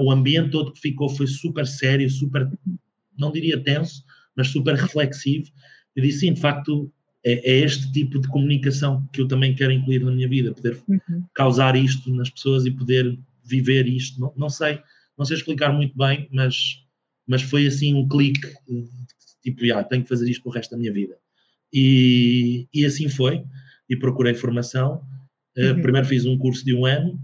o 0.00 0.10
ambiente 0.10 0.50
todo 0.50 0.72
que 0.72 0.80
ficou 0.80 1.08
foi 1.08 1.26
super 1.26 1.66
sério, 1.66 2.08
super, 2.10 2.50
não 3.16 3.30
diria 3.30 3.62
tenso, 3.62 4.04
mas 4.36 4.48
super 4.48 4.74
reflexivo. 4.74 5.50
Eu 5.94 6.02
disse, 6.02 6.20
sim, 6.20 6.32
de 6.32 6.40
facto, 6.40 6.92
é, 7.24 7.50
é, 7.50 7.58
este 7.58 7.90
tipo 7.92 8.20
de 8.20 8.28
comunicação 8.28 9.06
que 9.12 9.20
eu 9.20 9.28
também 9.28 9.54
quero 9.54 9.72
incluir 9.72 10.04
na 10.04 10.12
minha 10.12 10.28
vida, 10.28 10.52
poder 10.52 10.80
uhum. 10.88 11.24
causar 11.34 11.76
isto 11.76 12.12
nas 12.12 12.30
pessoas 12.30 12.64
e 12.66 12.70
poder 12.70 13.18
viver 13.44 13.86
isto. 13.86 14.20
Não, 14.20 14.32
não 14.36 14.48
sei, 14.48 14.80
não 15.16 15.24
sei 15.24 15.36
explicar 15.36 15.72
muito 15.72 15.96
bem, 15.96 16.28
mas, 16.32 16.84
mas 17.26 17.42
foi 17.42 17.66
assim 17.66 17.94
um 17.94 18.06
clique, 18.08 18.46
tipo, 19.50 19.66
já, 19.66 19.82
tenho 19.84 20.02
que 20.02 20.08
fazer 20.08 20.28
isto 20.30 20.42
para 20.42 20.50
o 20.50 20.52
resto 20.54 20.70
da 20.70 20.78
minha 20.78 20.92
vida. 20.92 21.16
E, 21.72 22.66
e 22.72 22.84
assim 22.84 23.08
foi, 23.08 23.44
e 23.88 23.96
procurei 23.96 24.34
formação. 24.34 25.02
Eh, 25.56 25.72
uhum. 25.72 25.82
primeiro 25.82 26.06
fiz 26.06 26.24
um 26.24 26.38
curso 26.38 26.64
de 26.64 26.74
um 26.74 26.86
ano 26.86 27.18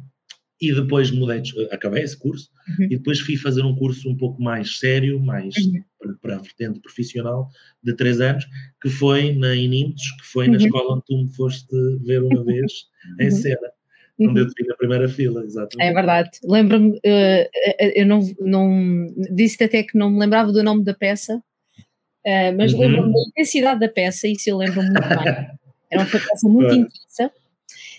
e 0.61 0.73
depois 0.73 1.11
mudei, 1.11 1.43
acabei 1.71 2.03
esse 2.03 2.17
curso 2.17 2.49
uhum. 2.79 2.87
e 2.87 2.97
depois 2.97 3.21
fui 3.21 3.37
fazer 3.37 3.63
um 3.63 3.75
curso 3.75 4.09
um 4.09 4.17
pouco 4.17 4.43
mais 4.43 4.79
sério, 4.79 5.21
mais 5.21 5.55
uhum. 5.57 5.83
para, 5.99 6.15
para, 6.15 6.37
a 6.37 6.39
vertente 6.39 6.81
profissional, 6.81 7.49
de 7.83 7.95
três 7.95 8.21
anos, 8.21 8.47
que 8.81 8.89
foi 8.89 9.33
na 9.35 9.55
Inintos, 9.55 10.03
que 10.21 10.27
foi 10.27 10.47
na 10.47 10.55
uhum. 10.55 10.65
escola 10.65 10.95
onde 10.95 11.05
tu 11.07 11.17
me 11.17 11.35
foste 11.35 11.77
ver 12.05 12.23
uma 12.23 12.43
vez 12.45 12.73
em 13.21 13.25
uhum. 13.25 13.31
cena. 13.31 13.75
Onde 14.21 14.41
eu 14.41 14.47
te 14.47 14.63
vi 14.63 14.69
na 14.69 14.77
primeira 14.77 15.09
fila, 15.09 15.45
exatamente. 15.45 15.91
É 15.91 15.93
verdade. 15.93 16.31
Lembro-me, 16.45 16.91
uh, 16.99 17.49
eu 17.97 18.07
não, 18.07 18.21
não 18.39 19.07
disse 19.35 19.63
até 19.65 19.83
que 19.83 19.99
não 19.99 20.09
me 20.09 20.21
lembrava 20.21 20.53
do 20.53 20.63
nome 20.63 20.85
da 20.85 20.95
peça, 20.95 21.43
uh, 22.27 22.57
mas 22.57 22.73
uhum. 22.73 22.81
lembro-me 22.81 23.13
da 23.13 23.21
intensidade 23.29 23.81
da 23.81 23.89
peça, 23.89 24.29
isso 24.29 24.51
eu 24.51 24.57
lembro-me 24.59 24.91
muito 24.91 25.09
bem. 25.09 25.49
Era 25.91 26.03
uma 26.03 26.11
peça 26.11 26.49
muito 26.49 26.75
intensa 26.75 27.33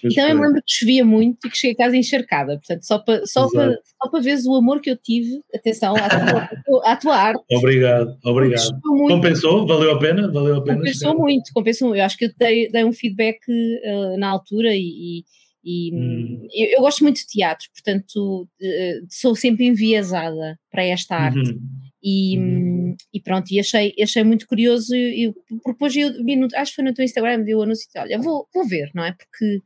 e 0.03 0.15
também 0.15 0.35
me 0.35 0.41
lembro 0.41 0.61
que 0.65 0.73
chovia 0.73 1.05
muito 1.05 1.47
e 1.47 1.49
que 1.49 1.57
cheguei 1.57 1.73
a 1.73 1.85
casa 1.85 1.97
encharcada, 1.97 2.57
portanto, 2.57 2.83
só 2.83 2.99
para, 2.99 3.25
só 3.25 3.49
para, 3.49 3.71
só 3.73 4.09
para 4.09 4.21
veres 4.21 4.45
o 4.45 4.55
amor 4.55 4.79
que 4.79 4.89
eu 4.89 4.97
tive, 4.97 5.41
atenção, 5.53 5.95
à 5.95 6.09
tua, 6.09 6.81
à 6.91 6.95
tua 6.95 7.15
arte. 7.15 7.43
Obrigado, 7.51 8.17
obrigado. 8.23 8.79
Compensou? 8.81 9.65
Valeu 9.65 9.91
a 9.91 9.99
pena? 9.99 10.31
Valeu 10.31 10.57
a 10.57 10.63
pena 10.63 10.77
compensou 10.77 11.11
chegar. 11.11 11.21
muito, 11.21 11.51
compensou. 11.53 11.95
Eu 11.95 12.03
acho 12.03 12.17
que 12.17 12.25
eu 12.25 12.31
dei, 12.37 12.69
dei 12.69 12.83
um 12.83 12.93
feedback 12.93 13.39
uh, 13.49 14.17
na 14.17 14.29
altura 14.29 14.69
e, 14.73 15.23
e 15.63 15.91
hum. 15.93 16.47
eu, 16.53 16.77
eu, 16.77 16.81
gosto 16.81 17.03
muito 17.03 17.17
de 17.17 17.27
teatro, 17.27 17.67
portanto, 17.73 18.43
uh, 18.43 19.07
sou 19.09 19.35
sempre 19.35 19.65
enviesada 19.65 20.59
para 20.69 20.85
esta 20.85 21.15
arte. 21.15 21.51
Uhum. 21.51 21.59
E, 22.07 22.37
uhum. 22.37 22.95
e, 23.11 23.19
pronto, 23.19 23.51
e 23.51 23.59
achei, 23.59 23.91
achei 23.99 24.23
muito 24.23 24.45
curioso 24.45 24.93
e, 24.95 25.29
e 25.29 25.33
propus, 25.63 25.95
eu 25.95 26.23
vi 26.23 26.35
no, 26.35 26.47
acho 26.55 26.71
que 26.71 26.75
foi 26.75 26.85
no 26.85 26.93
teu 26.93 27.03
Instagram, 27.03 27.43
vi 27.43 27.55
o 27.55 27.63
anúncio 27.63 27.89
e 27.95 27.99
olha, 27.99 28.19
vou, 28.19 28.47
vou 28.53 28.67
ver, 28.67 28.91
não 28.93 29.03
é? 29.03 29.11
Porque. 29.13 29.63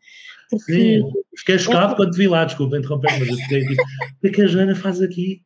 porque 0.50 0.72
Sim, 0.72 1.02
fiquei 1.38 1.60
chocado 1.60 1.94
é, 1.94 1.96
quando 1.98 2.16
vi 2.16 2.30
lá, 2.30 2.46
desculpa 2.46 2.78
interromper, 2.78 3.12
mas 3.20 3.28
eu 3.28 3.36
fiquei 3.36 3.66
tipo, 3.66 3.82
o 3.82 4.22
que 4.22 4.28
é 4.28 4.32
que 4.32 4.42
a 4.42 4.48
Joana 4.48 4.74
faz 4.74 5.02
aqui? 5.02 5.42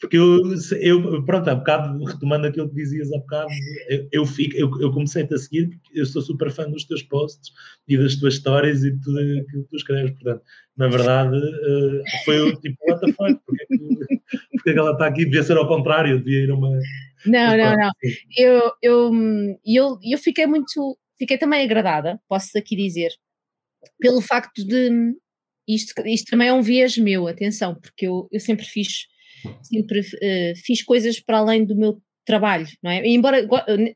Porque 0.00 0.18
eu, 0.18 0.42
eu, 0.80 1.24
pronto, 1.24 1.48
há 1.48 1.54
bocado, 1.54 2.04
retomando 2.04 2.48
aquilo 2.48 2.68
que 2.68 2.74
dizias 2.74 3.12
há 3.12 3.18
bocado, 3.18 3.48
eu, 3.88 4.08
eu, 4.10 4.26
fico, 4.26 4.56
eu, 4.56 4.68
eu 4.80 4.92
comecei-te 4.92 5.32
a 5.32 5.38
seguir 5.38 5.68
porque 5.68 6.00
eu 6.00 6.04
sou 6.04 6.20
super 6.20 6.50
fã 6.50 6.68
dos 6.68 6.84
teus 6.84 7.02
posts 7.04 7.52
e 7.86 7.96
das 7.96 8.16
tuas 8.16 8.34
histórias 8.34 8.82
e 8.82 8.90
de 8.90 9.00
tudo 9.00 9.18
aquilo 9.20 9.62
que 9.62 9.70
tu 9.70 9.76
escreves. 9.76 10.10
Portanto, 10.10 10.42
na 10.76 10.88
verdade, 10.88 11.36
uh, 11.36 12.02
foi 12.24 12.40
o 12.40 12.56
tipo, 12.60 12.76
what 12.88 13.00
the 13.00 13.12
fuck? 13.12 13.40
Porque, 13.46 14.20
porque 14.64 14.78
ela 14.78 14.92
está 14.92 15.06
aqui? 15.06 15.24
Devia 15.24 15.42
ser 15.42 15.56
ao 15.56 15.68
contrário, 15.68 16.18
devia 16.18 16.44
ir 16.44 16.50
uma. 16.50 16.70
Não, 17.26 17.56
não, 17.56 17.76
não. 17.76 17.90
Eu, 18.36 18.72
eu, 18.82 19.12
eu, 19.64 19.98
eu 20.02 20.18
fiquei 20.18 20.46
muito. 20.46 20.98
Fiquei 21.18 21.38
também 21.38 21.62
agradada, 21.62 22.18
posso 22.28 22.56
aqui 22.58 22.74
dizer, 22.74 23.12
pelo 23.98 24.20
facto 24.20 24.66
de. 24.66 25.14
Isto, 25.66 25.94
isto 26.06 26.30
também 26.30 26.48
é 26.48 26.52
um 26.52 26.60
viés 26.60 26.98
meu, 26.98 27.26
atenção, 27.26 27.74
porque 27.74 28.06
eu, 28.06 28.28
eu 28.30 28.38
sempre 28.38 28.66
fiz 28.66 29.06
sempre 29.62 30.00
uh, 30.00 30.56
fiz 30.64 30.82
coisas 30.82 31.20
para 31.20 31.38
além 31.38 31.64
do 31.64 31.76
meu 31.76 32.02
trabalho, 32.24 32.66
não 32.82 32.90
é? 32.90 33.06
E 33.06 33.14
embora 33.14 33.46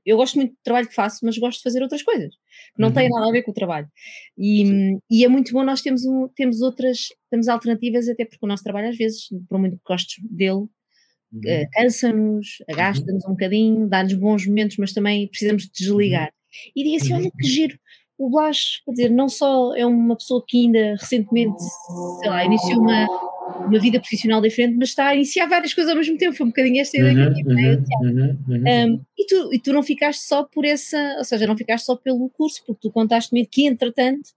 eu 0.05 0.17
gosto 0.17 0.37
muito 0.37 0.53
do 0.53 0.59
trabalho 0.63 0.89
que 0.89 0.95
faço, 0.95 1.25
mas 1.25 1.39
gosto 1.39 1.59
de 1.59 1.63
fazer 1.63 1.83
outras 1.83 2.03
coisas 2.03 2.35
que 2.35 2.38
não 2.77 2.89
uhum. 2.89 2.95
têm 2.95 3.09
nada 3.09 3.29
a 3.29 3.33
ver 3.33 3.43
com 3.43 3.51
o 3.51 3.55
trabalho. 3.55 3.89
E, 4.37 4.99
e, 5.11 5.25
é 5.25 5.29
muito 5.29 5.53
bom 5.53 5.65
nós 5.65 5.83
temos, 5.83 6.05
um, 6.05 6.29
temos 6.35 6.61
outras, 6.61 7.09
temos 7.31 7.49
alternativas, 7.49 8.09
até 8.09 8.25
porque 8.25 8.45
o 8.45 8.49
nosso 8.49 8.63
trabalho, 8.63 8.89
às 8.89 8.97
vezes, 8.97 9.29
por 9.49 9.59
muito 9.59 9.77
que 9.77 9.83
gostes 9.87 10.23
dele, 10.31 10.53
uhum. 10.53 10.69
uh, 11.39 11.69
cansa-nos, 11.73 12.47
agasta-nos 12.69 13.25
uhum. 13.25 13.31
um 13.31 13.35
bocadinho, 13.35 13.89
dá-nos 13.89 14.15
bons 14.15 14.47
momentos, 14.47 14.77
mas 14.79 14.93
também 14.93 15.29
precisamos 15.29 15.65
de 15.65 15.71
desligar. 15.73 16.29
Uhum. 16.29 16.73
E 16.77 16.85
diga 16.85 16.97
assim: 17.03 17.15
olha 17.15 17.31
que 17.31 17.47
giro. 17.47 17.79
O 18.17 18.29
Blas, 18.31 18.83
quer 18.85 18.91
dizer, 18.91 19.11
não 19.11 19.29
só 19.29 19.77
é 19.77 19.87
uma 19.87 20.17
pessoa 20.17 20.43
que 20.45 20.65
ainda 20.65 20.97
recentemente, 20.99 21.63
sei 22.21 22.29
lá, 22.29 22.45
iniciou 22.45 22.81
uma, 22.81 23.07
uma 23.57 23.79
vida 23.79 24.01
profissional 24.01 24.41
diferente, 24.41 24.77
mas 24.77 24.91
está 24.91 25.09
a 25.09 25.15
iniciar 25.15 25.47
várias 25.47 25.75
coisas 25.75 25.91
ao 25.91 25.97
mesmo 25.97 26.17
tempo. 26.17 26.37
Foi 26.37 26.47
um 26.47 26.51
bocadinho 26.51 26.81
esta 26.81 26.97
ideia 26.97 27.17
uhum, 27.17 27.23
que 27.23 27.29
eu 27.29 27.35
tive, 27.35 27.55
né? 27.55 27.73
uhum, 27.73 28.09
uhum, 28.09 28.39
uhum. 28.49 28.95
Um, 28.95 29.01
e, 29.19 29.27
tu, 29.27 29.55
e 29.55 29.59
tu 29.59 29.73
não 29.73 29.83
ficaste 29.83 30.23
só 30.23 30.45
por 30.45 30.65
essa, 30.65 31.17
ou 31.19 31.25
seja, 31.25 31.47
não 31.47 31.57
ficaste 31.57 31.85
só 31.85 31.97
pelo 31.97 32.29
curso, 32.31 32.63
porque 32.67 32.81
tu 32.83 32.93
contaste-me 32.93 33.47
que, 33.47 33.67
entretanto, 33.67 34.29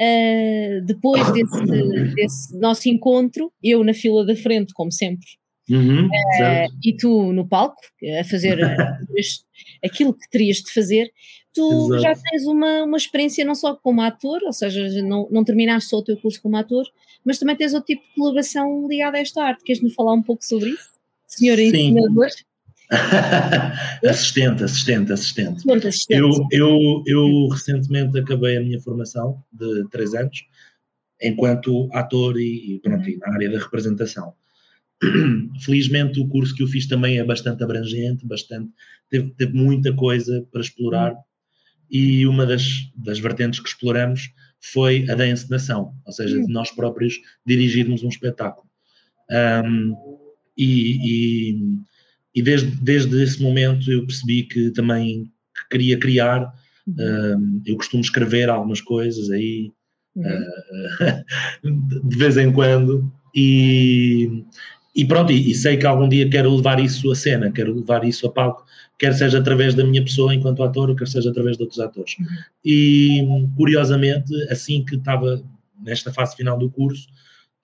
uh, 0.00 0.84
depois 0.84 1.30
desse, 1.32 2.14
desse 2.14 2.58
nosso 2.58 2.88
encontro, 2.88 3.52
eu 3.62 3.82
na 3.84 3.94
fila 3.94 4.24
da 4.24 4.36
frente, 4.36 4.72
como 4.74 4.92
sempre, 4.92 5.26
Uhum, 5.68 6.06
uh, 6.06 6.68
e 6.84 6.96
tu 6.96 7.32
no 7.32 7.48
palco, 7.48 7.80
a 8.20 8.22
fazer 8.22 8.56
aquilo 9.84 10.14
que 10.14 10.30
terias 10.30 10.58
de 10.58 10.72
fazer, 10.72 11.10
tu 11.52 11.86
Exato. 11.86 12.02
já 12.02 12.14
tens 12.14 12.46
uma, 12.46 12.84
uma 12.84 12.96
experiência 12.96 13.44
não 13.44 13.54
só 13.54 13.74
como 13.74 14.00
ator, 14.00 14.40
ou 14.44 14.52
seja, 14.52 15.02
não, 15.02 15.28
não 15.30 15.42
terminaste 15.42 15.90
só 15.90 15.96
o 15.96 16.04
teu 16.04 16.16
curso 16.18 16.40
como 16.40 16.56
ator, 16.56 16.84
mas 17.26 17.38
também 17.38 17.56
tens 17.56 17.74
outro 17.74 17.88
tipo 17.88 18.02
de 18.06 18.14
colaboração 18.14 18.86
ligada 18.88 19.18
a 19.18 19.20
esta 19.20 19.42
arte. 19.42 19.64
Queres-me 19.64 19.92
falar 19.92 20.14
um 20.14 20.22
pouco 20.22 20.44
sobre 20.44 20.70
isso? 20.70 20.90
Senhora 21.26 21.60
ensinador? 21.60 22.28
assistente, 24.08 24.62
assistente, 24.62 25.12
assistente. 25.12 25.70
assistente. 25.70 26.20
Eu, 26.20 26.30
eu, 26.52 27.02
eu 27.04 27.48
recentemente 27.48 28.16
acabei 28.16 28.56
a 28.56 28.60
minha 28.60 28.80
formação 28.80 29.42
de 29.52 29.88
três 29.90 30.14
anos 30.14 30.44
enquanto 31.20 31.88
ator 31.92 32.38
e, 32.38 32.80
pronto, 32.82 33.04
na 33.18 33.34
área 33.34 33.50
da 33.50 33.58
representação. 33.58 34.34
Felizmente 35.60 36.20
o 36.20 36.28
curso 36.28 36.54
que 36.54 36.62
eu 36.62 36.68
fiz 36.68 36.86
também 36.86 37.18
é 37.18 37.24
bastante 37.24 37.64
abrangente, 37.64 38.24
bastante, 38.24 38.70
teve, 39.10 39.30
teve 39.36 39.52
muita 39.52 39.92
coisa 39.94 40.46
para 40.52 40.60
explorar 40.60 41.12
uhum. 41.12 41.18
e 41.90 42.26
uma 42.26 42.46
das, 42.46 42.64
das 42.94 43.18
vertentes 43.18 43.58
que 43.58 43.68
exploramos 43.68 44.30
foi 44.60 45.08
a 45.10 45.14
da 45.14 45.26
encenação, 45.26 45.92
ou 46.04 46.12
seja, 46.12 46.40
de 46.40 46.52
nós 46.52 46.70
próprios 46.70 47.14
dirigirmos 47.46 48.02
um 48.02 48.08
espetáculo. 48.08 48.66
Um, 49.30 49.94
e, 50.56 50.96
e, 51.52 51.58
e, 52.34 52.42
desde, 52.42 52.70
desde 52.82 53.22
esse 53.22 53.42
momento 53.42 53.90
eu 53.90 54.06
percebi 54.06 54.44
que 54.44 54.70
também 54.70 55.30
queria 55.70 55.98
criar. 55.98 56.52
Um, 56.88 57.62
eu 57.66 57.76
costumo 57.76 58.00
escrever 58.00 58.48
algumas 58.48 58.80
coisas 58.80 59.30
aí 59.30 59.72
uhum. 60.14 60.24
uh, 60.24 62.04
de 62.08 62.16
vez 62.16 62.36
em 62.36 62.52
quando, 62.52 63.12
e, 63.34 64.44
e 64.96 65.04
pronto, 65.04 65.30
e, 65.30 65.50
e, 65.50 65.54
sei 65.54 65.76
que 65.76 65.86
algum 65.86 66.08
dia 66.08 66.28
quero 66.28 66.56
levar 66.56 66.80
isso 66.80 67.10
a 67.10 67.14
cena, 67.14 67.52
quero 67.52 67.74
levar 67.74 68.02
isso 68.02 68.26
a 68.26 68.32
palco, 68.32 68.64
quer 68.98 69.12
seja 69.12 69.38
através 69.38 69.74
da 69.74 69.84
minha 69.84 70.02
pessoa 70.02 70.34
enquanto 70.34 70.62
ator, 70.62 70.96
quer 70.96 71.06
seja 71.06 71.30
através 71.30 71.58
de 71.58 71.64
outros 71.64 71.78
atores. 71.78 72.16
Uhum. 72.18 72.26
E 72.64 73.26
curiosamente, 73.54 74.32
assim 74.50 74.82
que 74.82 74.96
estava 74.96 75.44
nesta 75.84 76.10
fase 76.10 76.34
final 76.34 76.58
do 76.58 76.70
curso, 76.70 77.06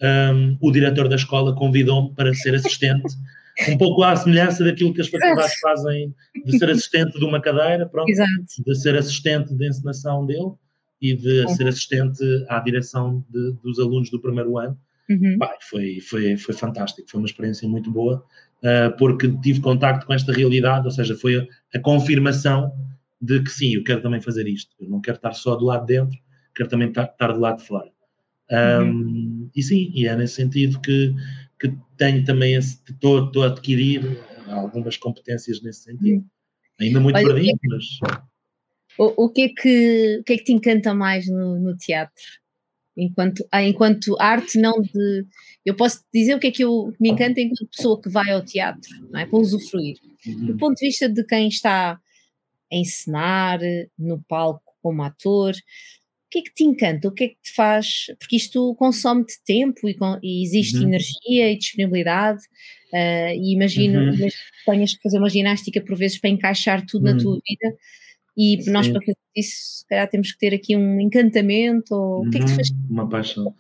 um, 0.03 0.59
o 0.61 0.71
diretor 0.71 1.09
da 1.09 1.17
escola 1.17 1.55
convidou-me 1.55 2.15
para 2.15 2.35
ser 2.35 2.55
assistente, 2.55 3.15
um 3.69 3.79
pouco 3.79 4.03
à 4.03 4.15
semelhança 4.15 4.63
daquilo 4.63 4.93
que 4.93 5.01
as 5.01 5.09
faculdades 5.09 5.59
fazem 5.61 6.15
de 6.45 6.59
ser 6.59 6.69
assistente 6.71 7.19
de 7.19 7.25
uma 7.25 7.41
cadeira, 7.41 7.87
pronto, 7.87 8.11
Exato. 8.11 8.31
de 8.67 8.75
ser 8.75 8.95
assistente 8.97 9.55
de 9.55 9.69
encenação 9.69 10.27
dele 10.27 10.53
e 11.01 11.17
de 11.17 11.49
ser 11.55 11.67
assistente 11.67 12.23
à 12.49 12.61
direção 12.61 13.25
de, 13.31 13.53
dos 13.63 13.79
alunos 13.79 14.11
do 14.11 14.21
primeiro 14.21 14.59
ano. 14.59 14.77
Uhum. 15.09 15.37
Pai, 15.39 15.57
foi, 15.61 16.01
foi, 16.01 16.37
foi 16.37 16.55
fantástico, 16.55 17.11
foi 17.11 17.21
uma 17.21 17.27
experiência 17.27 17.69
muito 17.69 17.91
boa, 17.91 18.25
uh, 18.63 18.97
porque 18.97 19.31
tive 19.39 19.61
contacto 19.61 20.07
com 20.07 20.15
esta 20.15 20.33
realidade, 20.33 20.87
ou 20.87 20.91
seja, 20.91 21.17
foi 21.17 21.37
a, 21.37 21.47
a, 21.77 21.81
confirmação 21.81 22.73
de 23.21 23.43
que 23.43 23.51
sim, 23.51 23.75
eu 23.75 23.85
quero 23.85 24.01
também 24.01 24.21
fazer 24.21 24.47
isto, 24.47 24.75
eu 24.81 24.89
não 24.89 25.01
quero 25.01 25.17
estar 25.17 25.33
só 25.33 25.57
do 25.57 25.65
lado 25.65 25.87
de 25.87 25.95
dentro, 25.95 26.19
quero 26.55 26.69
também 26.69 26.89
estar, 26.89 27.33
do 27.33 27.41
lado 27.41 27.59
de 27.59 27.67
fora. 27.67 27.91
Um, 28.51 28.83
uhum. 28.83 29.51
E 29.55 29.63
sim, 29.63 29.91
e 29.95 30.07
é 30.07 30.17
nesse 30.17 30.35
sentido 30.35 30.81
que, 30.81 31.15
que 31.59 31.73
tenho 31.97 32.25
também, 32.25 32.55
estou 32.55 33.31
a 33.43 33.47
adquirir 33.47 34.19
algumas 34.49 34.97
competências 34.97 35.63
nesse 35.63 35.85
sentido. 35.85 36.19
Uhum. 36.19 36.27
Ainda 36.81 37.01
muito 37.01 37.17
Olha, 37.17 37.27
perdido, 37.27 37.59
é 37.65 37.69
mas... 37.69 37.85
O, 38.99 39.25
o, 39.25 39.29
que 39.31 39.43
é 39.43 39.49
que, 39.49 40.19
o 40.21 40.25
que 40.25 40.33
é 40.35 40.37
que 40.37 40.45
te 40.45 40.53
encanta 40.53 40.95
mais 40.95 41.27
no, 41.27 41.59
no 41.59 41.77
teatro? 41.77 42.23
Enquanto, 42.97 43.47
ah, 43.51 43.63
enquanto 43.63 44.17
arte, 44.21 44.59
não 44.59 44.81
de. 44.81 45.27
Eu 45.65 45.77
posso 45.77 46.03
dizer 46.13 46.35
o 46.35 46.41
que 46.41 46.49
é 46.49 46.51
que 46.51 46.65
eu, 46.65 46.93
me 47.01 47.11
encanta 47.11 47.41
enquanto 47.41 47.71
pessoa 47.75 48.01
que 48.01 48.09
vai 48.09 48.31
ao 48.31 48.45
teatro, 48.45 48.91
não 49.11 49.21
é? 49.21 49.27
Para 49.27 49.39
usufruir. 49.39 49.97
Uhum. 50.27 50.47
Do 50.47 50.57
ponto 50.57 50.77
de 50.77 50.87
vista 50.87 51.09
de 51.09 51.25
quem 51.25 51.49
está 51.49 51.93
a 51.93 52.77
encenar, 52.77 53.61
no 53.99 54.23
palco 54.29 54.63
como 54.83 55.03
ator, 55.03 55.53
o 55.55 56.31
que 56.31 56.39
é 56.39 56.43
que 56.43 56.55
te 56.55 56.65
encanta? 56.65 57.09
O 57.09 57.13
que 57.13 57.25
é 57.25 57.29
que 57.29 57.37
te 57.43 57.55
faz? 57.55 58.07
Porque 58.19 58.37
isto 58.37 58.75
consome-te 58.77 59.35
tempo 59.45 59.89
e, 59.89 59.97
e 60.23 60.43
existe 60.43 60.79
uhum. 60.79 60.89
energia 60.89 61.53
e 61.53 61.59
disponibilidade. 61.59 62.43
Uh, 62.93 63.33
e 63.35 63.55
imagino 63.55 64.01
uhum. 64.01 64.17
que 64.17 64.31
tenhas 64.67 64.95
que 64.95 65.03
fazer 65.03 65.19
uma 65.19 65.31
ginástica 65.31 65.81
por 65.81 65.97
vezes 65.97 66.19
para 66.19 66.31
encaixar 66.31 66.85
tudo 66.85 67.05
na 67.05 67.17
tua 67.17 67.35
vida 67.35 67.77
e 68.37 68.63
Sim. 68.63 68.71
nós, 68.71 68.89
para 68.89 69.01
fazer 69.01 69.17
isso, 69.37 69.79
se 69.79 69.87
calhar 69.87 70.09
temos 70.09 70.33
que 70.33 70.39
ter 70.39 70.55
aqui 70.55 70.77
um 70.77 71.01
encantamento 71.01 71.95
ou 71.95 72.27
o 72.27 72.31
que 72.31 72.39
é 72.39 72.41
que 72.41 72.47
te 72.47 72.55
faz? 72.55 72.71
Uhum, 72.71 72.87
uma 72.91 73.09
paixão. 73.09 73.55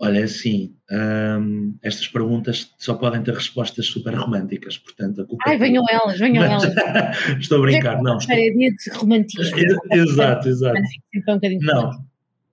Olha, 0.00 0.18
é 0.18 0.22
assim, 0.24 0.74
hum, 0.90 1.76
estas 1.80 2.08
perguntas 2.08 2.74
só 2.76 2.94
podem 2.94 3.22
ter 3.22 3.34
respostas 3.34 3.86
super 3.86 4.14
românticas, 4.14 4.76
portanto 4.76 5.20
a 5.20 5.26
culpa 5.26 5.44
Ai, 5.46 5.58
venham 5.58 5.84
é 5.88 5.94
elas, 5.94 6.18
venham 6.18 6.42
elas. 6.42 6.64
estou 7.38 7.58
a 7.58 7.60
brincar, 7.60 8.02
não. 8.02 8.16
Estou... 8.16 8.34
É 8.34 8.50
dia 8.50 8.70
de 8.70 8.98
romantismo. 8.98 9.56
exato, 9.92 10.48
exato. 10.48 10.80
Então, 11.14 11.36
um 11.36 11.58
não, 11.60 12.04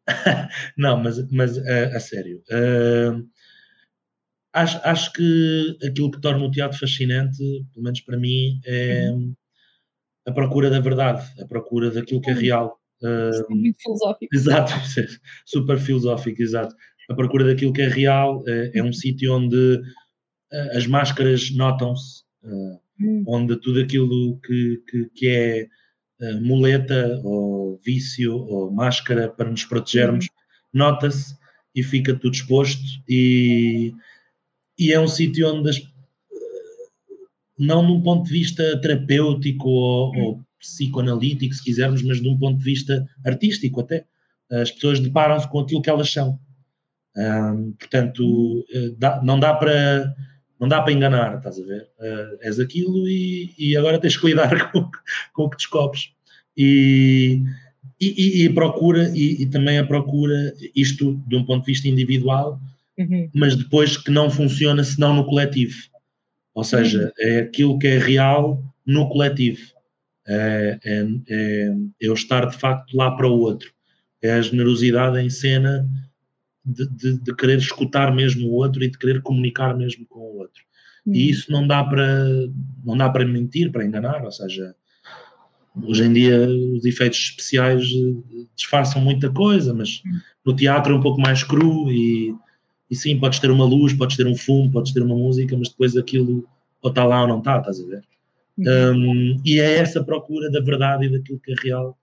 não, 0.78 0.98
mas, 1.02 1.32
mas 1.32 1.58
a, 1.58 1.98
a 1.98 2.00
sério. 2.00 2.44
Uh, 2.52 3.28
acho, 4.54 4.80
acho 4.84 5.14
que 5.14 5.78
aquilo 5.88 6.12
que 6.12 6.22
torna 6.22 6.46
o 6.46 6.52
teatro 6.52 6.78
fascinante, 6.78 7.40
pelo 7.74 7.84
menos 7.84 8.02
para 8.02 8.18
mim, 8.18 8.60
é, 8.64 9.10
uhum 9.10 9.34
a 10.30 10.32
procura 10.32 10.70
da 10.70 10.80
verdade, 10.80 11.26
a 11.42 11.46
procura 11.48 11.90
daquilo 11.90 12.22
que 12.22 12.30
é 12.30 12.34
real. 12.34 12.80
Uh, 13.02 13.56
muito 13.56 13.82
filosófico. 13.82 14.36
Exato, 14.36 14.74
super 15.46 15.80
filosófico, 15.80 16.42
exato. 16.42 16.76
A 17.10 17.16
procura 17.16 17.46
daquilo 17.46 17.74
que 17.74 17.82
é 17.82 17.88
real 17.88 18.40
uh, 18.42 18.72
é 18.74 18.84
um 18.84 18.94
sítio 18.94 19.34
onde 19.34 19.76
uh, 19.76 20.78
as 20.78 20.86
máscaras 20.86 21.52
notam-se, 21.56 22.24
hum. 22.44 23.24
onde 23.28 23.60
tudo 23.60 23.80
aquilo 23.80 24.40
que, 24.42 24.84
que, 24.88 25.10
que 25.16 25.28
é 25.28 25.68
muleta 26.42 27.20
ou 27.24 27.80
vício 27.84 28.36
ou 28.36 28.70
máscara 28.70 29.30
para 29.30 29.50
nos 29.50 29.64
protegermos 29.64 30.26
hum. 30.26 30.28
nota-se 30.74 31.34
e 31.74 31.82
fica 31.82 32.14
tudo 32.14 32.34
exposto 32.34 32.84
e, 33.08 33.94
e 34.78 34.92
é 34.92 35.00
um 35.00 35.08
sítio 35.08 35.48
onde 35.48 35.70
as, 35.70 35.82
não 37.60 37.84
num 37.84 38.02
ponto 38.02 38.26
de 38.26 38.32
vista 38.32 38.80
terapêutico 38.82 39.68
ou, 39.68 40.16
ou, 40.16 40.36
hum. 40.36 40.44
psicoanalítico, 40.60 41.54
se 41.54 41.64
quisermos, 41.64 42.02
mas 42.02 42.22
de 42.22 42.28
um 42.28 42.38
ponto 42.38 42.58
de 42.58 42.64
vista 42.64 43.08
artístico 43.26 43.82
até. 43.82 44.06
As 44.50 44.72
pessoas 44.72 45.00
deparam-se 45.00 45.48
com 45.48 45.60
aquilo 45.60 45.82
que 45.82 45.90
elas 45.90 46.12
são. 46.12 46.40
Um, 47.16 47.74
portanto, 47.74 48.66
eh, 48.74 48.92
dá, 48.98 49.22
não 49.22 49.40
dá 49.40 49.54
para 49.54 50.16
não 50.60 50.68
dá 50.68 50.82
para 50.82 50.92
enganar, 50.92 51.38
estás 51.38 51.58
a 51.58 51.64
ver? 51.64 51.88
Uh, 52.00 52.38
és 52.42 52.60
aquilo 52.60 53.08
e, 53.08 53.54
e, 53.58 53.78
agora 53.78 53.98
tens 53.98 54.18
que 54.18 54.28
lidar 54.28 54.70
com, 54.72 54.90
com 55.32 55.44
o 55.44 55.50
que 55.50 55.56
descobres. 55.56 56.10
E, 56.58 57.42
e, 58.00 58.44
e 58.44 58.50
procura, 58.50 59.10
e, 59.16 59.42
e, 59.42 59.46
também 59.46 59.78
a 59.78 59.86
procura, 59.86 60.54
isto 60.76 61.22
de 61.28 61.36
um 61.38 61.46
ponto 61.46 61.66
de 61.66 61.72
vista 61.72 61.88
individual, 61.88 62.60
uhum. 62.98 63.30
mas 63.34 63.56
depois 63.56 63.96
que 63.96 64.12
não 64.12 64.30
funciona 64.30 64.84
senão 64.84 65.14
no 65.14 65.26
coletivo. 65.26 65.78
Ou 66.54 66.64
seja, 66.64 67.06
uhum. 67.06 67.12
é 67.20 67.40
aquilo 67.40 67.80
que 67.80 67.88
é 67.88 67.98
real 67.98 68.64
no 68.86 69.10
coletivo. 69.10 69.62
É, 70.28 70.80
é, 70.84 71.08
é, 71.30 71.76
eu 72.00 72.14
estar 72.14 72.46
de 72.46 72.58
facto 72.58 72.96
lá 72.96 73.12
para 73.12 73.28
o 73.28 73.40
outro. 73.40 73.72
É 74.22 74.34
a 74.34 74.42
generosidade 74.42 75.18
em 75.20 75.30
cena 75.30 75.88
de, 76.66 76.88
de, 76.90 77.18
de, 77.20 77.36
querer 77.36 77.58
escutar 77.58 78.14
mesmo 78.14 78.48
o 78.48 78.54
outro 78.54 78.84
e 78.84 78.92
de 78.92 78.98
querer 78.98 79.22
comunicar 79.22 79.76
mesmo 79.76 80.06
com 80.08 80.20
o 80.20 80.38
outro. 80.38 80.62
Uhum. 81.06 81.16
E 81.16 81.30
isso 81.30 81.52
não 81.52 81.66
dá 81.66 81.84
para 81.84 82.28
não 82.84 82.98
dá 82.98 83.10
para 83.10 83.26
mentir, 83.26 83.72
para 83.72 83.86
enganar. 83.86 84.24
Ou 84.24 84.32
seja, 84.32 84.76
hoje 85.84 86.04
em 86.04 86.14
dia 86.14 86.48
os 86.48 86.86
efeitos 86.86 87.20
especiais 87.20 87.84
eh, 87.86 88.46
disfarçam 88.56 89.02
muita 89.02 89.32
coisa, 89.32 89.74
mas 89.74 90.04
uhum. 90.06 90.20
no 90.46 90.56
teatro 90.56 90.94
é 90.94 90.98
um 90.98 91.02
pouco 91.02 91.22
mais 91.22 91.44
cru 91.44 91.92
e 91.92 92.36
e 92.90 92.96
sim, 92.96 93.20
podes 93.20 93.40
ter 93.40 93.52
uma 93.52 93.66
luz, 93.66 93.94
podes 93.94 94.18
ter 94.18 94.26
um 94.26 94.36
fumo, 94.36 94.72
podes 94.72 94.92
ter 94.92 95.02
uma 95.02 95.16
música, 95.16 95.56
mas 95.58 95.70
depois 95.70 95.96
aquilo 95.96 96.48
ou 96.82 96.90
está 96.90 97.06
lá 97.06 97.22
ou 97.22 97.28
não 97.28 97.40
está, 97.40 97.60
estás 97.60 97.80
a 97.80 97.86
ver? 97.86 98.04
Uhum. 98.58 99.36
Um, 99.36 99.42
e 99.46 99.60
é 99.60 99.78
essa 99.78 100.04
procura 100.04 100.50
da 100.50 100.60
verdade 100.62 101.06
e 101.06 101.10
daquilo 101.10 101.40
que 101.40 101.52
é 101.52 101.56
real 101.62 101.98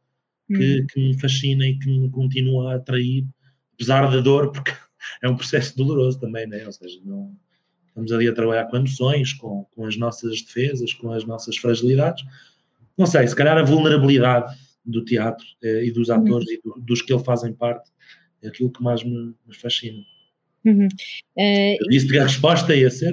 que, 0.47 0.81
uhum. 0.81 0.87
que, 0.87 1.01
me 1.01 1.21
fascina 1.21 1.67
e 1.67 1.79
que 1.79 1.89
me 1.89 2.09
continua 2.11 2.73
a 2.73 2.77
atrair, 2.77 3.25
apesar 3.75 4.11
da 4.11 4.21
dor, 4.21 4.53
porque 4.53 4.73
é 5.23 5.29
um 5.29 5.37
processo 5.37 5.77
doloroso 5.77 6.21
também, 6.21 6.47
né? 6.47 6.65
ou 6.65 6.73
seja, 6.73 6.99
não, 7.05 7.35
estamos 7.89 8.13
ali 8.13 8.29
a 8.29 8.35
trabalhar 8.35 8.67
com 8.67 8.77
emoções, 8.77 9.33
com, 9.33 9.67
com 9.75 9.87
as 9.87 9.97
nossas 9.97 10.43
defesas, 10.43 10.93
com 10.95 11.13
as 11.13 11.25
nossas 11.25 11.57
fragilidades. 11.57 12.25
Não 12.97 13.07
sei, 13.07 13.27
se 13.27 13.35
calhar 13.35 13.57
a 13.59 13.63
vulnerabilidade 13.63 14.57
do 14.85 15.05
teatro 15.05 15.45
eh, 15.63 15.87
e 15.87 15.91
dos 15.91 16.09
atores 16.11 16.47
uhum. 16.47 16.55
e 16.55 16.61
do, 16.63 16.81
dos 16.81 17.03
que 17.03 17.13
ele 17.13 17.25
fazem 17.25 17.53
parte 17.53 17.91
é 18.43 18.49
aquilo 18.49 18.71
que 18.71 18.83
mais 18.83 19.03
me, 19.03 19.35
me 19.47 19.55
fascina. 19.55 20.03
Uhum. 20.67 20.89
Uh, 21.39 21.89
disse 21.89 22.09
que 22.09 22.19
a 22.19 22.25
resposta 22.25 22.75
ia 22.75 22.91
ser. 22.91 23.13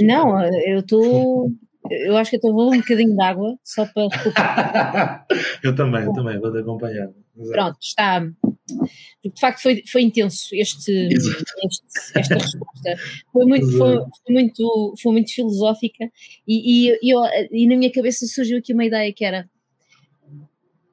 Não, 0.00 0.42
eu 0.66 0.80
estou. 0.80 1.50
Eu 1.90 2.16
acho 2.16 2.30
que 2.30 2.36
estou 2.36 2.58
a 2.58 2.68
um 2.68 2.78
bocadinho 2.78 3.14
de 3.14 3.22
água 3.22 3.58
só 3.62 3.84
para. 3.84 4.08
eu 5.62 5.74
também, 5.74 6.04
eu 6.04 6.12
também, 6.14 6.40
vou-te 6.40 6.58
acompanhar. 6.58 7.10
Exato. 7.36 7.52
Pronto, 7.52 7.78
está. 7.82 8.20
De 8.20 9.40
facto, 9.40 9.60
foi, 9.60 9.82
foi 9.90 10.02
intenso 10.02 10.48
este, 10.52 11.08
este 11.12 12.18
esta 12.18 12.34
resposta. 12.34 12.96
Foi 13.30 13.44
muito, 13.44 13.70
foi, 13.76 13.98
foi, 13.98 14.32
muito, 14.32 14.94
foi 15.02 15.12
muito 15.12 15.34
filosófica 15.34 16.10
e, 16.48 16.88
e, 17.02 17.12
eu, 17.12 17.20
e 17.50 17.66
na 17.66 17.76
minha 17.76 17.92
cabeça 17.92 18.24
surgiu 18.26 18.58
aqui 18.58 18.72
uma 18.72 18.84
ideia 18.86 19.12
que 19.12 19.24
era 19.24 19.46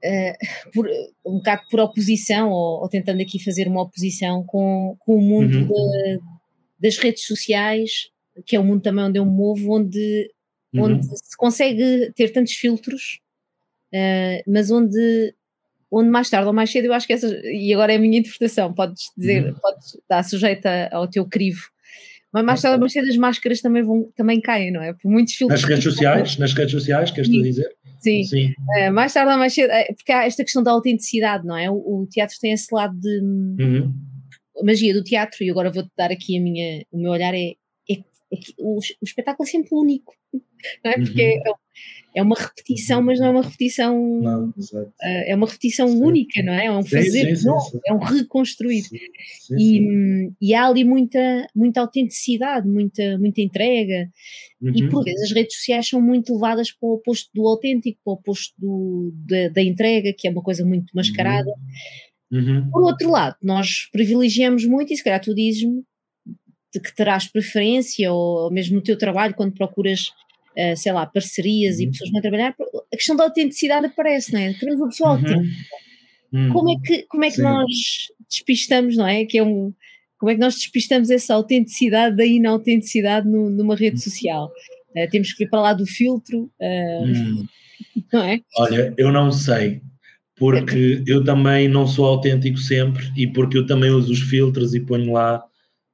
uh, 0.03 0.71
por, 0.73 0.87
um 1.25 1.37
bocado 1.37 1.63
por 1.69 1.79
oposição, 1.79 2.49
ou, 2.49 2.81
ou, 2.81 2.89
tentando 2.89 3.21
aqui 3.21 3.43
fazer 3.43 3.67
uma 3.67 3.81
oposição 3.81 4.43
com, 4.43 4.95
com 4.99 5.15
o 5.15 5.21
mundo 5.21 5.57
uhum. 5.57 5.67
de, 5.67 6.19
das 6.79 6.97
redes 6.97 7.25
sociais, 7.25 8.09
que 8.45 8.55
é 8.55 8.59
um 8.59 8.65
mundo 8.65 8.81
também 8.81 9.05
onde 9.05 9.19
eu 9.19 9.25
me 9.25 9.31
movo, 9.31 9.71
onde, 9.73 10.31
uhum. 10.73 10.83
onde 10.83 11.07
se 11.07 11.37
consegue 11.37 12.11
ter 12.15 12.29
tantos 12.29 12.53
filtros, 12.53 13.19
uh, 13.93 14.51
mas 14.51 14.71
onde, 14.71 15.35
onde 15.91 16.09
mais 16.09 16.29
tarde 16.29 16.47
ou 16.47 16.53
mais 16.53 16.71
cedo 16.71 16.85
eu 16.85 16.93
acho 16.93 17.07
que 17.07 17.13
essa, 17.13 17.27
e 17.45 17.73
agora 17.73 17.93
é 17.93 17.97
a 17.97 17.99
minha 17.99 18.19
interpretação, 18.19 18.73
podes 18.73 19.11
dizer, 19.17 19.45
uhum. 19.45 19.53
podes 19.61 19.95
estar 19.95 20.23
sujeita 20.23 20.89
ao 20.91 21.07
teu 21.07 21.25
crivo. 21.27 21.61
Mas 22.33 22.45
mais 22.45 22.61
tarde 22.61 22.75
ou 22.75 22.79
mais 22.79 22.93
cedo 22.93 23.09
as 23.09 23.17
máscaras 23.17 23.61
também, 23.61 23.83
vão, 23.83 24.09
também 24.15 24.39
caem, 24.39 24.71
não 24.71 24.81
é? 24.81 24.93
Por 24.93 25.09
muitos 25.11 25.33
filtros. 25.33 25.61
Nas 25.61 25.69
redes 25.69 25.83
sociais, 25.83 26.37
nas 26.37 26.53
redes 26.53 26.71
sociais, 26.71 27.11
queres 27.11 27.29
tu 27.29 27.41
dizer? 27.41 27.69
Sim, 27.99 28.23
Sim. 28.23 28.53
Uh, 28.77 28.91
mais 28.91 29.13
tarde 29.13 29.31
ou 29.31 29.37
mais 29.37 29.53
cedo, 29.53 29.69
é, 29.71 29.93
porque 29.93 30.11
há 30.11 30.25
esta 30.25 30.43
questão 30.43 30.63
da 30.63 30.71
autenticidade, 30.71 31.45
não 31.45 31.55
é? 31.55 31.69
O, 31.69 31.75
o 31.75 32.07
teatro 32.09 32.35
tem 32.39 32.51
esse 32.51 32.73
lado 32.73 32.97
de 32.99 33.19
uhum. 33.19 33.93
magia 34.63 34.93
do 34.93 35.03
teatro, 35.03 35.43
e 35.43 35.51
agora 35.51 35.71
vou-te 35.71 35.91
dar 35.97 36.11
aqui 36.11 36.37
a 36.37 36.41
minha, 36.41 36.83
o 36.91 36.99
meu 36.99 37.11
olhar 37.11 37.33
é, 37.33 37.37
é, 37.39 37.51
é 37.51 37.60
o, 38.57 38.77
o, 38.77 38.79
espetáculo 39.03 39.47
é 39.47 39.51
sempre 39.51 39.69
único, 39.73 40.13
não 40.83 40.91
é? 40.91 40.95
Porque 40.95 41.41
uhum. 41.45 41.53
é 42.15 42.23
uma 42.23 42.35
repetição, 42.35 43.01
mas 43.01 43.19
não 43.19 43.27
é 43.27 43.29
uma 43.31 43.41
repetição. 43.41 44.21
Não, 44.21 44.49
uh, 44.49 44.91
é 45.01 45.35
uma 45.35 45.47
repetição 45.47 45.87
sim. 45.87 46.01
única, 46.01 46.41
não 46.43 46.53
é? 46.53 46.65
É 46.65 46.71
um 46.71 46.83
fazer 46.83 47.27
sim, 47.27 47.35
sim, 47.35 47.47
novo, 47.47 47.81
é 47.85 47.93
um 47.93 47.97
reconstruir. 47.97 48.83
E, 49.57 50.31
e, 50.41 50.53
há 50.53 50.65
ali 50.65 50.83
muita, 50.83 51.47
muita 51.55 51.81
autenticidade, 51.81 52.67
muita, 52.67 53.17
muita 53.17 53.41
entrega. 53.41 54.09
Uhum. 54.61 54.71
E 54.75 54.89
por 54.89 55.03
vezes 55.03 55.23
as 55.23 55.31
redes 55.31 55.57
sociais 55.57 55.89
são 55.89 56.01
muito 56.01 56.33
levadas 56.33 56.71
para 56.71 56.87
o 56.87 56.93
oposto 56.93 57.29
do 57.33 57.47
autêntico, 57.47 57.99
para 58.03 58.11
o 58.11 58.15
oposto 58.15 58.53
do, 58.57 59.13
da, 59.27 59.49
da 59.49 59.61
entrega, 59.61 60.13
que 60.17 60.27
é 60.27 60.31
uma 60.31 60.43
coisa 60.43 60.63
muito 60.63 60.91
mascarada. 60.95 61.49
Uhum. 61.49 62.11
Uhum. 62.31 62.69
Por 62.71 62.83
outro 62.83 63.11
lado, 63.11 63.35
nós 63.43 63.89
privilegiamos 63.91 64.65
muito, 64.65 64.93
e 64.93 64.95
se 64.95 65.03
calhar 65.03 65.19
tu 65.19 65.35
dizes-me 65.35 65.83
de 66.73 66.79
que 66.79 66.95
terás 66.95 67.27
preferência, 67.27 68.11
ou 68.11 68.51
mesmo 68.51 68.75
no 68.75 68.81
teu 68.81 68.97
trabalho, 68.97 69.33
quando 69.33 69.53
procuras 69.53 70.11
uh, 70.57 70.75
sei 70.75 70.91
lá, 70.91 71.05
parcerias 71.05 71.77
uhum. 71.77 71.83
e 71.83 71.91
pessoas 71.91 72.11
vão 72.11 72.21
trabalhar, 72.21 72.55
a 72.93 72.95
questão 72.95 73.15
da 73.15 73.23
autenticidade 73.23 73.85
aparece, 73.85 74.33
não 74.33 74.39
é? 74.39 74.53
Queremos 74.53 74.79
uma 74.79 74.89
pessoa 74.89 75.11
uhum. 75.11 75.15
autêntica. 75.17 75.65
Uhum. 76.33 76.53
Como 76.53 76.71
é 76.71 76.75
que, 76.83 77.03
como 77.03 77.25
é 77.25 77.31
que 77.31 77.41
nós 77.41 77.71
despistamos, 78.29 78.95
não 78.95 79.07
é? 79.07 79.25
Que 79.25 79.37
é 79.37 79.43
um, 79.43 79.73
como 80.17 80.29
é 80.29 80.35
que 80.35 80.39
nós 80.39 80.55
despistamos 80.55 81.09
essa 81.09 81.33
autenticidade 81.33 82.15
da 82.15 82.25
inautenticidade 82.25 83.27
no, 83.27 83.49
numa 83.49 83.75
rede 83.75 83.97
uhum. 83.97 84.01
social? 84.01 84.51
Uh, 84.95 85.09
temos 85.09 85.33
que 85.33 85.43
ir 85.43 85.49
para 85.49 85.61
lá 85.61 85.73
do 85.73 85.85
filtro, 85.85 86.43
uh, 86.59 87.47
não 88.13 88.23
é? 88.23 88.39
Olha, 88.57 88.93
eu 88.97 89.11
não 89.11 89.31
sei, 89.31 89.81
porque 90.35 91.03
eu 91.05 91.23
também 91.23 91.67
não 91.67 91.87
sou 91.87 92.05
autêntico 92.05 92.57
sempre 92.57 93.11
e 93.15 93.27
porque 93.27 93.57
eu 93.57 93.65
também 93.65 93.89
uso 93.89 94.11
os 94.11 94.21
filtros 94.21 94.73
e 94.73 94.79
ponho 94.79 95.13
lá 95.13 95.43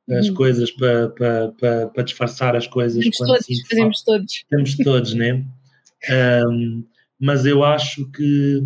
as 0.10 0.30
uhum. 0.30 0.36
coisas 0.36 0.72
para, 0.72 1.10
para, 1.10 1.52
para, 1.52 1.88
para, 1.90 2.04
disfarçar 2.04 2.56
as 2.56 2.66
coisas. 2.66 3.02
Temos 3.02 3.18
todos, 3.18 3.68
fazemos 3.70 4.04
todos. 4.04 4.46
Temos 4.50 4.78
todos, 4.78 5.14
né? 5.14 5.46
Um, 6.50 6.86
mas 7.20 7.46
eu 7.46 7.64
acho 7.64 8.10
que, 8.12 8.58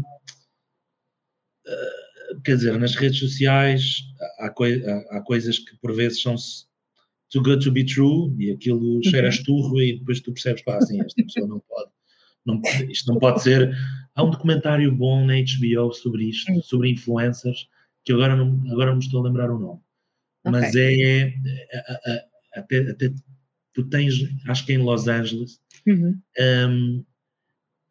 uh, 1.66 2.42
quer 2.44 2.58
dizer, 2.58 2.78
nas 2.78 2.96
redes 2.96 3.20
sociais 3.20 4.04
há, 4.40 4.50
coi 4.50 4.84
há, 5.10 5.22
coisas 5.22 5.58
que 5.58 5.76
por 5.78 5.94
vezes 5.96 6.22
são 6.22 6.36
too 7.32 7.42
good 7.42 7.64
to 7.64 7.72
be 7.72 7.86
true 7.86 8.36
e 8.38 8.52
aquilo 8.52 8.96
uhum. 8.96 9.04
cheira 9.04 9.28
a 9.28 9.30
esturro 9.30 9.82
e 9.82 9.98
depois 9.98 10.20
tu 10.20 10.34
percebes, 10.34 10.62
pá, 10.64 10.78
assim, 10.78 11.02
esta 11.02 11.24
pessoa 11.24 11.48
não 11.48 11.60
pode, 11.62 11.90
não, 12.46 12.62
isto 12.90 13.12
não 13.12 13.20
pode 13.20 13.42
ser. 13.42 13.76
Há 14.14 14.24
um 14.24 14.30
documentário 14.30 14.92
bom 14.92 15.26
na 15.26 15.36
HBO 15.36 15.92
sobre 15.94 16.26
isto, 16.26 16.52
uhum. 16.52 16.62
sobre 16.62 16.92
influencers, 16.92 17.68
que 18.04 18.14
agora 18.14 18.36
não, 18.36 18.62
agora 18.72 18.92
não 18.92 18.98
me 18.98 19.04
estou 19.04 19.22
a 19.22 19.24
lembrar 19.24 19.50
o 19.50 19.58
nome 19.58 19.80
mas 20.44 20.76
é, 20.76 20.94
é, 20.94 21.34
é, 21.72 22.00
é, 22.08 22.26
até, 22.56 22.78
até 22.90 23.14
tu 23.74 23.84
tens, 23.84 24.16
acho 24.48 24.66
que 24.66 24.74
em 24.74 24.80
Los 24.80 25.08
Angeles, 25.08 25.60
uhum. 25.88 26.18
um, 26.70 27.04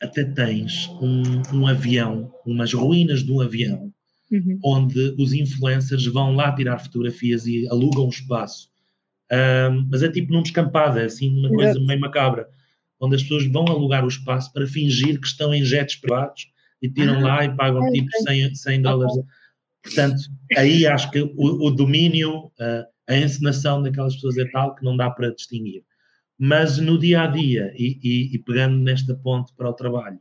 até 0.02 0.24
tens 0.24 0.88
um, 1.00 1.22
um, 1.56 1.66
avião, 1.66 2.32
umas 2.44 2.72
ruínas 2.72 3.22
de 3.22 3.32
um 3.32 3.40
avião, 3.40 3.92
uhum. 4.30 4.58
onde 4.64 5.14
os 5.18 5.32
influencers 5.32 6.06
vão 6.06 6.34
lá 6.34 6.54
tirar 6.54 6.78
fotografias 6.78 7.46
e 7.46 7.68
alugam 7.68 8.06
um 8.06 8.10
espaço. 8.10 8.68
Um, 9.32 9.86
mas 9.88 10.02
é 10.02 10.08
tipo 10.08 10.32
num 10.32 10.42
descampado, 10.42 10.98
é 10.98 11.04
assim 11.04 11.30
uma 11.38 11.48
coisa 11.48 11.70
Exato. 11.70 11.86
meio 11.86 12.00
macabra, 12.00 12.48
onde 12.98 13.14
as 13.14 13.22
pessoas 13.22 13.46
vão 13.46 13.64
alugar 13.68 14.04
o 14.04 14.08
espaço 14.08 14.52
para 14.52 14.66
fingir 14.66 15.20
que 15.20 15.26
estão 15.26 15.54
em 15.54 15.64
jetos 15.64 15.96
privados 15.96 16.50
e 16.82 16.88
tiram 16.88 17.18
ah, 17.18 17.22
lá 17.22 17.44
e 17.44 17.54
pagam 17.54 17.86
é, 17.86 17.92
tipo 17.92 18.10
100, 18.24 18.54
100 18.54 18.82
dólares. 18.82 19.12
Okay 19.14 19.39
Portanto, 19.82 20.16
aí 20.56 20.86
acho 20.86 21.10
que 21.10 21.20
o, 21.20 21.66
o 21.66 21.70
domínio, 21.70 22.46
uh, 22.46 22.84
a 23.08 23.16
encenação 23.16 23.82
daquelas 23.82 24.14
pessoas 24.14 24.36
é 24.38 24.44
tal 24.50 24.74
que 24.74 24.84
não 24.84 24.96
dá 24.96 25.10
para 25.10 25.34
distinguir. 25.34 25.82
Mas 26.38 26.78
no 26.78 26.98
dia 26.98 27.22
a 27.22 27.26
dia, 27.26 27.72
e, 27.76 27.98
e, 28.02 28.34
e 28.34 28.38
pegando 28.38 28.78
nesta 28.78 29.14
ponte 29.14 29.52
para 29.56 29.70
o 29.70 29.74
trabalho, 29.74 30.18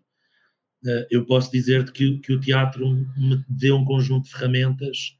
uh, 0.86 1.06
eu 1.10 1.26
posso 1.26 1.52
dizer 1.52 1.92
que, 1.92 2.20
que, 2.20 2.34
o 2.34 2.40
teatro 2.40 2.88
me 3.18 3.44
deu 3.50 3.78
um 3.78 3.86
conjunto 3.86 4.26
de 4.26 4.32
ferramentas 4.32 5.18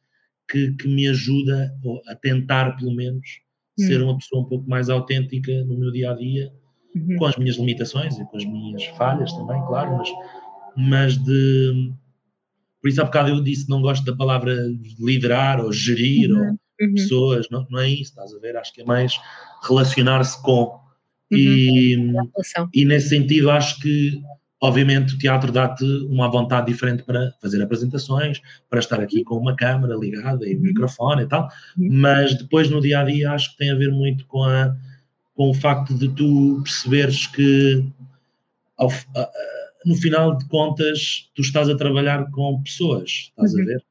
que, 0.50 0.72
que 0.74 0.88
me 0.88 1.08
ajuda 1.08 1.72
a 2.08 2.16
tentar, 2.16 2.76
pelo 2.78 2.96
menos, 2.96 3.42
hum. 3.80 3.86
ser 3.86 4.02
uma 4.02 4.18
pessoa 4.18 4.42
um 4.42 4.46
pouco 4.46 4.70
mais 4.70 4.90
autêntica 4.90 5.52
no 5.66 5.78
meu 5.78 5.92
dia 5.92 6.12
a 6.12 6.16
dia, 6.16 6.52
uhum. 6.96 7.18
com 7.18 7.26
as 7.26 7.38
minhas 7.38 7.58
limitações 7.58 8.18
e 8.18 8.26
com 8.26 8.38
as 8.38 8.46
minhas 8.46 8.84
falhas 8.98 9.32
também, 9.34 9.62
claro, 9.68 9.98
mas, 9.98 10.10
mas 10.76 11.18
de 11.18 11.94
por 12.82 12.90
isso 12.90 13.02
há 13.02 13.06
bocado 13.06 13.30
eu 13.30 13.42
disse 13.42 13.70
não 13.70 13.82
gosto 13.82 14.06
da 14.06 14.16
palavra 14.16 14.56
liderar 15.00 15.60
ou 15.60 15.72
gerir 15.72 16.32
uhum, 16.32 16.40
ou 16.40 16.60
uhum. 16.82 16.94
pessoas, 16.96 17.48
não, 17.50 17.66
não 17.70 17.80
é 17.80 17.90
isso, 17.90 18.12
estás 18.12 18.34
a 18.34 18.40
ver? 18.40 18.56
Acho 18.58 18.74
que 18.74 18.82
é 18.82 18.86
mais 18.86 19.20
relacionar-se 19.64 20.42
com. 20.42 20.80
Uhum. 21.32 21.38
E, 21.38 22.14
e 22.74 22.86
nesse 22.86 23.10
sentido 23.10 23.52
acho 23.52 23.80
que 23.80 24.20
obviamente 24.62 25.14
o 25.14 25.18
teatro 25.18 25.52
dá-te 25.52 25.86
uma 26.06 26.30
vontade 26.30 26.68
diferente 26.68 27.04
para 27.04 27.32
fazer 27.42 27.62
apresentações, 27.62 28.42
para 28.70 28.80
estar 28.80 29.00
aqui 29.00 29.24
com 29.24 29.36
uma 29.36 29.56
câmera 29.56 29.96
ligada 29.96 30.48
e 30.48 30.56
um 30.56 30.58
uhum. 30.58 30.64
microfone 30.64 31.24
e 31.24 31.28
tal, 31.28 31.50
uhum. 31.78 31.88
mas 31.92 32.36
depois 32.38 32.70
no 32.70 32.82
dia 32.82 33.00
a 33.00 33.04
dia 33.04 33.32
acho 33.32 33.52
que 33.52 33.58
tem 33.58 33.72
a 33.72 33.76
ver 33.76 33.92
muito 33.92 34.26
com, 34.26 34.44
a, 34.44 34.76
com 35.36 35.50
o 35.50 35.54
facto 35.54 35.94
de 35.94 36.10
tu 36.10 36.62
perceberes 36.64 37.28
que 37.28 37.86
ao, 38.78 38.90
a, 39.16 39.30
no 39.86 39.96
final 39.96 40.38
de 40.38 40.48
contas, 40.48 41.30
tu 41.36 41.42
estás 41.42 41.70
a 41.70 41.78
trabalhar 41.78 42.30
com 42.32 42.62
pessoas, 42.62 43.10
estás 43.10 43.54
uhum. 43.54 43.62
a 43.62 43.66
ver? 43.66 43.84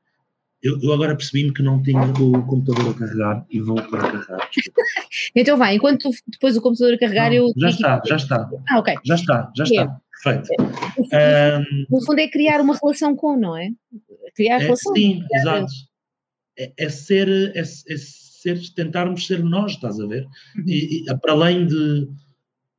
Eu, 0.60 0.80
eu 0.82 0.92
agora 0.92 1.16
percebi-me 1.16 1.52
que 1.52 1.62
não 1.62 1.80
tinha 1.82 2.02
o 2.02 2.44
computador 2.44 2.90
a 2.90 2.98
carregar 2.98 3.46
e 3.48 3.60
vou 3.60 3.76
para 3.76 4.10
carregar. 4.10 4.50
então 5.34 5.56
vai, 5.56 5.76
enquanto 5.76 6.10
depois 6.26 6.56
o 6.56 6.60
computador 6.60 6.94
a 6.94 6.98
carregar, 6.98 7.28
não, 7.28 7.36
eu. 7.36 7.52
Já 7.56 7.68
está, 7.68 8.02
já 8.04 8.16
está. 8.16 8.50
Ah, 8.68 8.78
ok. 8.78 8.94
Já 9.04 9.14
está, 9.14 9.52
já 9.56 9.64
está. 9.64 9.82
É. 9.82 10.08
Perfeito. 10.22 10.48
É. 11.12 11.58
No 11.88 12.04
fundo 12.04 12.20
é 12.20 12.28
criar 12.28 12.60
uma 12.60 12.76
relação 12.76 13.14
com, 13.14 13.36
não 13.36 13.56
é? 13.56 13.70
Criar 14.34 14.56
é, 14.56 14.64
relação. 14.64 14.92
Sim, 14.94 15.22
criar 15.28 15.40
exato. 15.40 15.72
É, 16.58 16.72
é, 16.76 16.88
ser, 16.88 17.28
é, 17.54 17.60
é 17.60 17.64
ser, 17.64 18.58
tentarmos 18.74 19.28
ser 19.28 19.44
nós, 19.44 19.72
estás 19.72 20.00
a 20.00 20.06
ver? 20.06 20.24
Uhum. 20.56 20.64
E, 20.66 21.04
e, 21.08 21.18
para 21.20 21.32
além 21.32 21.66
de 21.66 22.08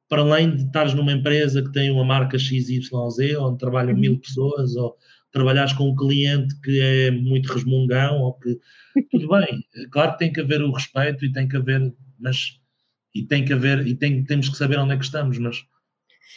para 0.10 0.24
além 0.24 0.56
de 0.56 0.64
estares 0.64 0.96
numa 0.96 1.14
empresa 1.14 1.62
que 1.62 1.72
tem 1.72 1.92
uma 1.92 2.04
marca 2.04 2.38
XYZ, 2.38 2.92
onde 3.40 3.60
trabalham 3.60 3.96
mil 3.96 4.14
uhum. 4.14 4.20
pessoas, 4.20 4.76
ou 4.76 4.98
trabalhares 5.32 5.72
com 5.74 5.88
um 5.88 5.96
cliente 5.96 6.60
que 6.62 6.82
é 6.82 7.12
muito 7.12 7.54
resmungão, 7.54 8.20
ou 8.22 8.34
que 8.34 8.58
tudo 9.12 9.30
bem, 9.30 9.64
claro 9.92 10.14
que 10.14 10.20
tem 10.20 10.34
que 10.34 10.42
haver 10.42 10.62
o 10.64 10.72
respeito 10.72 11.24
e 11.24 11.32
tem 11.32 11.48
que 11.48 11.56
haver, 11.56 11.94
mas 12.20 12.60
e 13.14 13.24
tem 13.24 13.46
que 13.46 13.54
haver, 13.54 13.86
e 13.86 13.96
tem, 13.96 14.24
temos 14.24 14.50
que 14.50 14.58
saber 14.58 14.80
onde 14.80 14.94
é 14.94 14.98
que 14.98 15.06
estamos, 15.06 15.38
mas, 15.38 15.64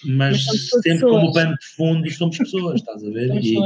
mas, 0.05 0.45
mas 0.47 0.71
tendo 0.83 1.01
como 1.07 1.33
pano 1.33 1.57
de 1.59 1.67
fundo 1.75 2.11
somos 2.11 2.37
pessoas, 2.37 2.81
estás 2.81 3.03
a 3.03 3.11
ver? 3.11 3.31
E, 3.43 3.57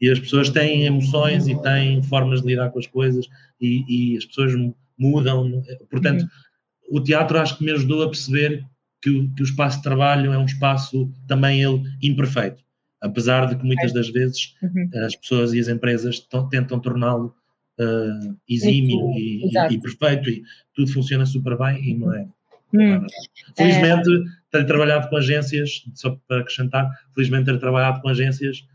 e, 0.00 0.10
as 0.10 0.18
pessoas 0.18 0.50
têm 0.50 0.84
emoções 0.84 1.46
e 1.46 1.60
têm 1.62 2.02
formas 2.02 2.42
de 2.42 2.48
lidar 2.48 2.70
com 2.70 2.78
as 2.78 2.86
coisas 2.86 3.26
e, 3.60 3.84
e 3.88 4.16
as 4.16 4.24
pessoas 4.26 4.52
mudam, 4.98 5.62
portanto, 5.90 6.22
uhum. 6.22 6.98
o 6.98 7.02
teatro 7.02 7.38
acho 7.38 7.58
que 7.58 7.64
me 7.64 7.72
ajudou 7.72 8.02
a 8.02 8.08
perceber 8.08 8.64
que 9.04 9.10
o, 9.10 9.28
que 9.34 9.42
o 9.42 9.44
espaço 9.44 9.76
de 9.76 9.82
trabalho 9.82 10.32
é 10.32 10.38
um 10.38 10.46
espaço 10.46 11.12
também 11.28 11.62
ele 11.62 11.82
imperfeito, 12.02 12.64
apesar 13.02 13.44
de 13.44 13.54
que 13.54 13.62
muitas 13.62 13.92
das 13.92 14.08
vezes 14.08 14.56
uhum. 14.62 14.88
as 15.04 15.14
pessoas 15.14 15.52
e 15.52 15.60
as 15.60 15.68
empresas 15.68 16.26
tentam 16.50 16.80
torná-lo 16.80 17.34
uh, 17.78 18.34
exímio 18.48 19.10
e, 19.10 19.44
e, 19.44 19.74
e, 19.74 19.78
perfeito 19.78 20.30
e 20.30 20.42
tudo 20.74 20.90
funciona 20.90 21.26
super 21.26 21.58
bem 21.58 21.86
e 21.86 21.94
não 21.98 22.14
é. 22.14 22.26
Hum. 22.72 23.06
Felizmente 23.54 24.08
é... 24.08 24.58
ter 24.58 24.64
trabalhado 24.64 25.10
com 25.10 25.16
agências, 25.18 25.84
só 25.94 26.18
para 26.26 26.40
acrescentar, 26.40 26.90
felizmente 27.14 27.44
ter 27.44 27.58
trabalhado 27.60 28.00
com 28.00 28.08
agências 28.08 28.66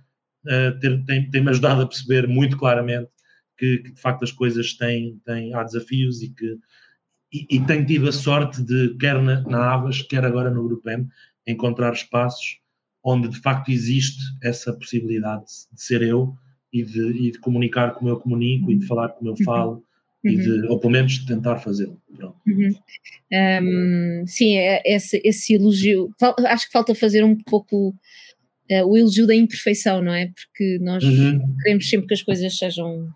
uh, 0.46 0.80
ter, 0.80 1.04
tem, 1.06 1.28
tem-me 1.32 1.50
ajudado 1.50 1.82
a 1.82 1.88
perceber 1.88 2.28
muito 2.28 2.56
claramente 2.56 3.10
que, 3.58 3.80
que, 3.80 3.94
de 3.94 4.00
facto 4.00 4.24
as 4.24 4.32
coisas 4.32 4.74
têm, 4.74 5.20
têm 5.26 5.56
há 5.56 5.64
desafios 5.64 6.22
e 6.22 6.30
que 6.30 6.56
e, 7.32 7.46
e 7.50 7.66
tenho 7.66 7.86
tido 7.86 8.08
a 8.08 8.12
sorte 8.12 8.62
de, 8.62 8.96
quer 9.00 9.22
na, 9.22 9.42
na 9.42 9.74
Avas, 9.74 10.02
quer 10.02 10.26
agora 10.26 10.50
no 10.50 10.64
Grupo 10.64 10.90
M, 10.90 11.08
encontrar 11.48 11.94
espaços 11.94 12.60
onde 13.04 13.30
de 13.30 13.40
facto 13.40 13.70
existe 13.70 14.22
essa 14.44 14.74
possibilidade 14.74 15.46
de 15.72 15.82
ser 15.82 16.02
eu 16.02 16.36
e 16.72 16.84
de, 16.84 17.00
e 17.00 17.32
de 17.32 17.40
comunicar 17.40 17.94
como 17.94 18.10
eu 18.10 18.20
comunico 18.20 18.72
e 18.72 18.78
de 18.78 18.86
falar 18.86 19.10
como 19.10 19.30
eu 19.30 19.36
uhum. 19.38 19.44
falo. 19.44 19.72
Uhum. 20.24 20.32
E 20.32 20.38
de, 20.38 20.68
ou 20.68 20.78
pelo 20.78 20.92
menos 20.92 21.14
de 21.14 21.26
tentar 21.26 21.58
fazê-lo. 21.60 22.00
Uhum. 22.46 22.76
Um, 23.32 24.24
sim, 24.28 24.58
é, 24.58 24.82
esse, 24.86 25.22
esse 25.24 25.54
elogio. 25.54 26.14
Acho 26.46 26.66
que 26.66 26.74
falta 26.74 26.94
fazer 26.94 27.24
um 27.24 27.38
pouco 27.38 27.90
uh, 27.90 28.86
o 28.86 28.98
elogio 28.98 29.26
da 29.26 29.34
imperfeição, 29.34 30.02
não 30.02 30.14
é? 30.14 30.28
Porque 30.28 30.78
nós 30.82 31.04
uhum. 31.04 31.56
queremos 31.64 31.90
sempre 31.90 32.08
que 32.08 32.14
as 32.14 32.22
coisas 32.22 32.58
sejam. 32.58 33.08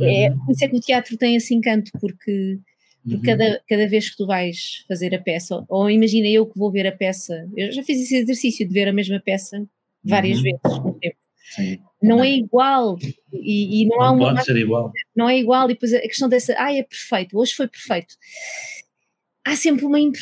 É, 0.00 0.30
uhum. 0.30 0.38
por 0.46 0.52
isso 0.52 0.64
é 0.64 0.68
que 0.68 0.76
o 0.76 0.80
teatro 0.80 1.16
tem 1.18 1.36
esse 1.36 1.54
encanto, 1.54 1.90
porque 2.00 2.58
Uhum. 3.06 3.22
Cada, 3.22 3.62
cada 3.68 3.88
vez 3.88 4.10
que 4.10 4.16
tu 4.16 4.26
vais 4.26 4.84
fazer 4.86 5.14
a 5.14 5.18
peça, 5.18 5.64
ou 5.68 5.90
imagina 5.90 6.28
eu 6.28 6.46
que 6.46 6.58
vou 6.58 6.70
ver 6.70 6.86
a 6.86 6.92
peça, 6.92 7.48
eu 7.56 7.72
já 7.72 7.82
fiz 7.82 8.00
esse 8.00 8.16
exercício 8.16 8.66
de 8.66 8.74
ver 8.74 8.88
a 8.88 8.92
mesma 8.92 9.20
peça 9.20 9.66
várias 10.04 10.38
uhum. 10.38 10.44
vezes 10.44 10.78
no 10.84 10.94
tempo. 10.94 11.16
Sim. 11.54 11.78
Não 12.02 12.22
é 12.22 12.30
igual 12.30 12.98
e, 13.32 13.82
e 13.82 13.86
não, 13.86 13.96
não, 13.96 14.02
há 14.02 14.10
uma. 14.12 14.34
Pode 14.34 14.44
ser 14.44 14.56
igual. 14.56 14.92
Não 15.16 15.28
é 15.28 15.38
igual, 15.38 15.70
e 15.70 15.74
depois 15.74 15.94
a 15.94 16.00
questão 16.00 16.28
dessa, 16.28 16.54
ah, 16.58 16.72
é 16.72 16.82
perfeito, 16.82 17.38
hoje 17.38 17.54
foi 17.54 17.66
perfeito. 17.66 18.14
Há 19.48 19.56
sempre 19.56 19.84
uma, 19.86 19.98
uhum. 19.98 20.12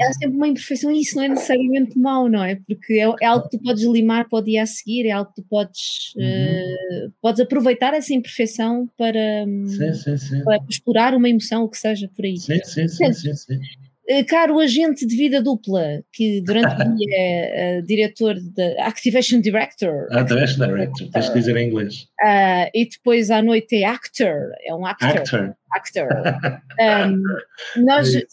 há 0.00 0.12
sempre 0.14 0.36
uma 0.36 0.48
imperfeição 0.48 0.90
e 0.90 1.00
isso 1.00 1.16
não 1.16 1.22
é 1.22 1.28
necessariamente 1.28 1.98
mau, 1.98 2.28
não 2.28 2.44
é? 2.44 2.56
Porque 2.66 2.94
é, 2.94 3.14
é, 3.20 3.26
algo 3.26 3.48
que 3.48 3.56
tu 3.56 3.62
podes 3.62 3.84
limar 3.84 4.28
para 4.28 4.38
o 4.40 4.42
dia 4.42 4.62
a 4.62 4.66
seguir, 4.66 5.06
é 5.06 5.12
algo 5.12 5.30
que 5.30 5.40
tu 5.40 5.46
podes, 5.48 6.12
uhum. 6.16 7.06
uh, 7.06 7.12
podes 7.20 7.40
aproveitar 7.40 7.94
essa 7.94 8.12
imperfeição 8.12 8.88
para, 8.98 9.44
sim, 9.66 9.94
sim, 9.94 10.16
sim. 10.16 10.44
para 10.44 10.58
explorar 10.68 11.14
uma 11.14 11.28
emoção, 11.28 11.64
o 11.64 11.68
que 11.68 11.78
seja 11.78 12.10
por 12.14 12.24
aí. 12.24 12.36
Sim, 12.36 12.58
sim, 12.64 12.88
sim, 12.88 13.12
sim, 13.12 13.34
sim. 13.34 13.60
Eh, 14.08 14.24
caro 14.24 14.58
agente 14.58 15.06
de 15.06 15.16
vida 15.16 15.40
dupla, 15.40 16.02
que 16.12 16.42
durante 16.42 16.74
o 16.74 16.96
dia 16.96 17.16
é 17.16 17.78
uh, 17.78 17.86
diretor 17.86 18.34
da 18.54 18.86
Activation 18.86 19.40
Director. 19.40 20.08
Activation 20.10 20.66
Director, 20.66 21.08
tens 21.10 21.28
de 21.28 21.34
dizer 21.34 21.56
em 21.56 21.68
inglês. 21.68 22.02
Uh, 22.20 22.68
e 22.74 22.88
depois 22.88 23.30
à 23.30 23.40
noite 23.40 23.76
é 23.76 23.84
actor, 23.84 24.50
é 24.66 24.74
um 24.74 24.84
actor. 24.84 25.08
Actor. 25.08 25.54
actor. 25.70 26.08
Um, 26.82 27.84
nós, 27.84 28.14
é 28.14 28.24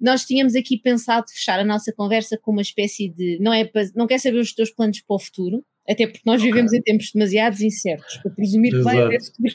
nós 0.00 0.24
tínhamos 0.24 0.54
aqui 0.54 0.76
pensado 0.78 1.26
fechar 1.30 1.58
a 1.58 1.64
nossa 1.64 1.92
conversa 1.92 2.38
com 2.40 2.52
uma 2.52 2.62
espécie 2.62 3.08
de. 3.08 3.38
Não, 3.40 3.52
é 3.52 3.68
não 3.94 4.06
quer 4.06 4.18
saber 4.18 4.38
os 4.38 4.52
teus 4.52 4.70
planos 4.70 5.00
para 5.00 5.16
o 5.16 5.18
futuro, 5.18 5.64
até 5.88 6.06
porque 6.06 6.22
nós 6.26 6.42
vivemos 6.42 6.70
okay. 6.70 6.80
em 6.80 6.82
tempos 6.82 7.10
demasiados 7.12 7.60
incertos 7.60 8.18
para 8.18 8.30
presumir 8.32 8.72
que 8.72 8.82
vai 8.82 9.00
haver 9.00 9.20
futuro. 9.22 9.54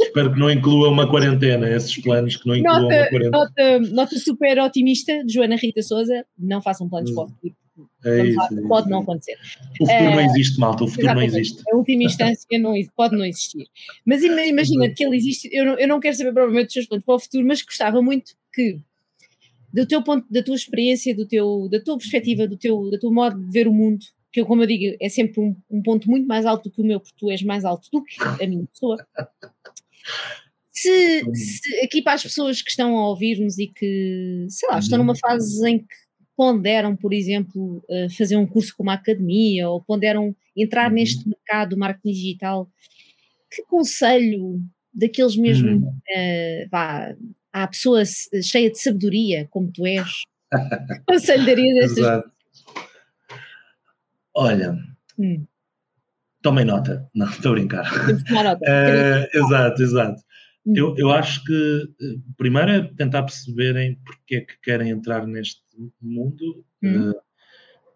Espero 0.00 0.32
que 0.32 0.38
não 0.38 0.50
inclua 0.50 0.88
uma 0.88 1.08
quarentena, 1.08 1.68
esses 1.68 1.96
planos 2.00 2.36
que 2.36 2.46
não 2.46 2.54
incluam 2.54 2.82
nota, 2.82 2.94
uma 2.94 3.08
quarentena. 3.08 3.30
Nota, 3.30 3.80
nota 3.92 4.18
super 4.18 4.58
otimista 4.60 5.24
de 5.24 5.34
Joana 5.34 5.56
Rita 5.56 5.82
Souza, 5.82 6.24
não 6.38 6.62
façam 6.62 6.88
planos 6.88 7.10
para 7.12 7.24
o 7.24 7.28
futuro. 7.28 7.56
É 8.04 8.26
isso, 8.26 8.40
é 8.40 8.68
pode 8.68 8.88
não 8.88 9.00
acontecer. 9.00 9.36
O 9.80 9.86
futuro 9.86 10.10
não 10.10 10.20
existe, 10.20 10.60
malta, 10.60 10.84
o 10.84 10.88
futuro 10.88 11.14
não 11.14 11.22
existe. 11.22 11.62
A 11.72 11.76
última 11.76 12.04
instância 12.04 12.58
não, 12.58 12.74
pode 12.94 13.16
não 13.16 13.24
existir. 13.24 13.66
Mas 14.06 14.22
imagina 14.22 14.88
que 14.90 15.04
ele 15.04 15.16
existe, 15.16 15.48
eu 15.52 15.64
não, 15.64 15.78
eu 15.78 15.88
não 15.88 15.98
quero 15.98 16.16
saber 16.16 16.32
provavelmente 16.32 16.66
dos 16.66 16.74
seus 16.74 16.86
planos 16.86 17.04
para 17.04 17.14
o 17.14 17.18
futuro, 17.18 17.46
mas 17.46 17.62
gostava 17.62 18.00
muito 18.00 18.32
que 18.52 18.78
do 19.74 19.86
teu 19.86 20.02
ponto, 20.02 20.24
da 20.30 20.40
tua 20.40 20.54
experiência, 20.54 21.14
do 21.14 21.26
teu, 21.26 21.68
da 21.68 21.80
tua 21.80 21.98
perspectiva, 21.98 22.46
do 22.46 22.56
teu, 22.56 22.90
da 22.90 22.98
tua 22.98 23.12
modo 23.12 23.44
de 23.44 23.50
ver 23.50 23.66
o 23.66 23.72
mundo, 23.72 24.04
que 24.32 24.40
eu, 24.40 24.46
como 24.46 24.62
eu 24.62 24.66
digo, 24.68 24.96
é 25.00 25.08
sempre 25.08 25.40
um, 25.40 25.56
um 25.68 25.82
ponto 25.82 26.08
muito 26.08 26.28
mais 26.28 26.46
alto 26.46 26.68
do 26.68 26.72
que 26.72 26.80
o 26.80 26.84
meu, 26.84 27.00
porque 27.00 27.16
tu 27.18 27.28
és 27.28 27.42
mais 27.42 27.64
alto 27.64 27.88
do 27.92 28.02
que 28.04 28.16
a 28.22 28.46
minha 28.46 28.66
pessoa. 28.66 29.04
Se, 30.76 31.22
se, 31.34 31.80
aqui 31.84 32.02
para 32.02 32.14
as 32.14 32.22
pessoas 32.24 32.60
que 32.60 32.68
estão 32.68 32.98
a 32.98 33.08
ouvir-nos 33.08 33.58
e 33.58 33.68
que, 33.68 34.44
sei 34.48 34.68
lá, 34.68 34.80
estão 34.80 34.98
numa 34.98 35.14
fase 35.16 35.66
em 35.70 35.78
que 35.78 35.94
ponderam, 36.36 36.96
por 36.96 37.14
exemplo, 37.14 37.82
eh, 37.88 38.08
fazer 38.10 38.36
um 38.36 38.44
curso 38.44 38.74
como 38.76 38.90
a 38.90 38.94
academia 38.94 39.70
ou 39.70 39.80
ponderam 39.80 40.34
entrar 40.56 40.88
uhum. 40.88 40.96
neste 40.96 41.28
mercado 41.28 41.78
marketing 41.78 42.12
digital, 42.12 42.68
que 43.48 43.62
conselho 43.62 44.60
daqueles 44.92 45.36
mesmo, 45.36 45.70
uhum. 45.70 45.88
uh, 45.88 46.68
vá, 46.70 47.16
à 47.54 47.68
pessoa 47.68 48.02
cheia 48.42 48.68
de 48.68 48.80
sabedoria, 48.80 49.46
como 49.48 49.70
tu 49.70 49.86
és, 49.86 50.22
conselho 51.06 51.46
darias 51.46 51.92
estas 51.96 52.24
Olha, 54.36 54.76
hum. 55.16 55.46
tomem 56.42 56.64
nota. 56.64 57.08
Não, 57.14 57.28
estou 57.28 57.52
a 57.52 57.54
brincar. 57.54 57.84
Nota. 58.28 58.58
uh, 58.58 59.28
exato, 59.38 59.80
exato. 59.80 60.20
Hum. 60.66 60.72
Eu, 60.74 60.94
eu 60.98 61.10
acho 61.12 61.44
que, 61.44 61.88
eh, 62.02 62.16
primeiro, 62.36 62.70
é 62.70 62.82
tentar 62.96 63.22
perceberem 63.22 63.96
porque 64.04 64.36
é 64.36 64.40
que 64.40 64.60
querem 64.60 64.90
entrar 64.90 65.24
neste 65.24 65.62
mundo 66.02 66.64
hum. 66.82 67.10
uh, 67.10 67.14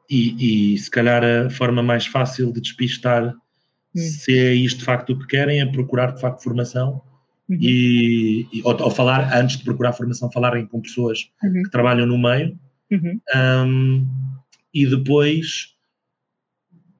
e, 0.09 0.75
e, 0.75 0.79
se 0.79 0.89
calhar, 0.89 1.25
a 1.25 1.51
forma 1.51 1.83
mais 1.83 2.07
fácil 2.07 2.53
de 2.53 2.61
despistar 2.61 3.35
hum. 3.35 4.01
se 4.01 4.39
é 4.39 4.55
isto 4.55 4.79
de 4.79 4.85
facto 4.85 5.15
o 5.15 5.19
que 5.19 5.27
querem 5.27 5.61
é 5.61 5.67
procurar 5.67 6.13
de 6.13 6.21
facto 6.21 6.45
formação 6.45 7.03
uhum. 7.49 7.59
e, 7.61 8.47
e 8.53 8.63
ou, 8.65 8.83
ou, 8.83 8.91
falar, 8.91 9.37
antes 9.37 9.57
de 9.57 9.65
procurar 9.65 9.93
formação, 9.93 10.31
falarem 10.31 10.67
com 10.67 10.81
pessoas 10.81 11.31
uhum. 11.43 11.63
que 11.63 11.71
trabalham 11.71 12.07
no 12.07 12.19
meio 12.19 12.59
uhum. 12.91 13.21
um, 13.67 14.07
e 14.73 14.87
depois 14.87 15.75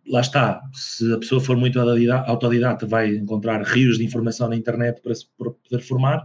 lá 0.09 0.21
está, 0.21 0.63
se 0.73 1.13
a 1.13 1.19
pessoa 1.19 1.41
for 1.41 1.57
muito 1.57 1.79
autodidata, 1.79 2.87
vai 2.87 3.15
encontrar 3.15 3.63
rios 3.63 3.99
de 3.99 4.05
informação 4.05 4.49
na 4.49 4.57
internet 4.57 5.01
para 5.03 5.15
se 5.15 5.27
poder 5.37 5.83
formar, 5.83 6.25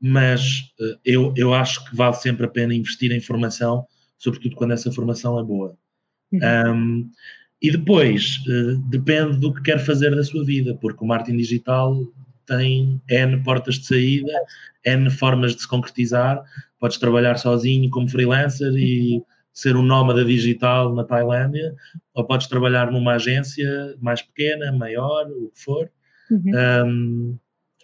mas 0.00 0.72
uh, 0.80 0.98
eu, 1.04 1.34
eu 1.36 1.52
acho 1.52 1.84
que 1.84 1.96
vale 1.96 2.14
sempre 2.14 2.46
a 2.46 2.48
pena 2.48 2.74
investir 2.74 3.10
em 3.10 3.20
formação, 3.20 3.84
sobretudo 4.16 4.54
quando 4.54 4.72
essa 4.72 4.92
formação 4.92 5.38
é 5.38 5.42
boa. 5.42 5.76
Uhum. 6.32 6.40
Um, 6.72 7.10
e 7.60 7.72
depois, 7.72 8.38
uh, 8.46 8.78
depende 8.88 9.38
do 9.38 9.52
que 9.52 9.62
quer 9.62 9.84
fazer 9.84 10.14
da 10.14 10.22
sua 10.22 10.44
vida, 10.44 10.76
porque 10.80 11.02
o 11.02 11.06
marketing 11.06 11.38
digital 11.38 12.00
tem 12.48 13.00
N 13.08 13.42
portas 13.44 13.76
de 13.76 13.86
saída, 13.86 14.32
N 14.84 15.08
formas 15.10 15.54
de 15.54 15.62
se 15.62 15.68
concretizar. 15.68 16.42
Podes 16.80 16.98
trabalhar 16.98 17.36
sozinho 17.36 17.88
como 17.90 18.08
freelancer 18.08 18.72
e 18.74 19.22
ser 19.52 19.76
um 19.76 19.82
nómada 19.82 20.24
digital 20.24 20.94
na 20.94 21.02
Tailândia, 21.02 21.74
ou 22.14 22.24
podes 22.24 22.46
trabalhar 22.46 22.92
numa 22.92 23.14
agência 23.14 23.96
mais 24.00 24.22
pequena, 24.22 24.70
maior, 24.70 25.26
o 25.26 25.50
que 25.50 25.60
for. 25.60 25.90
Uhum. 26.30 26.52
Um, 26.86 27.38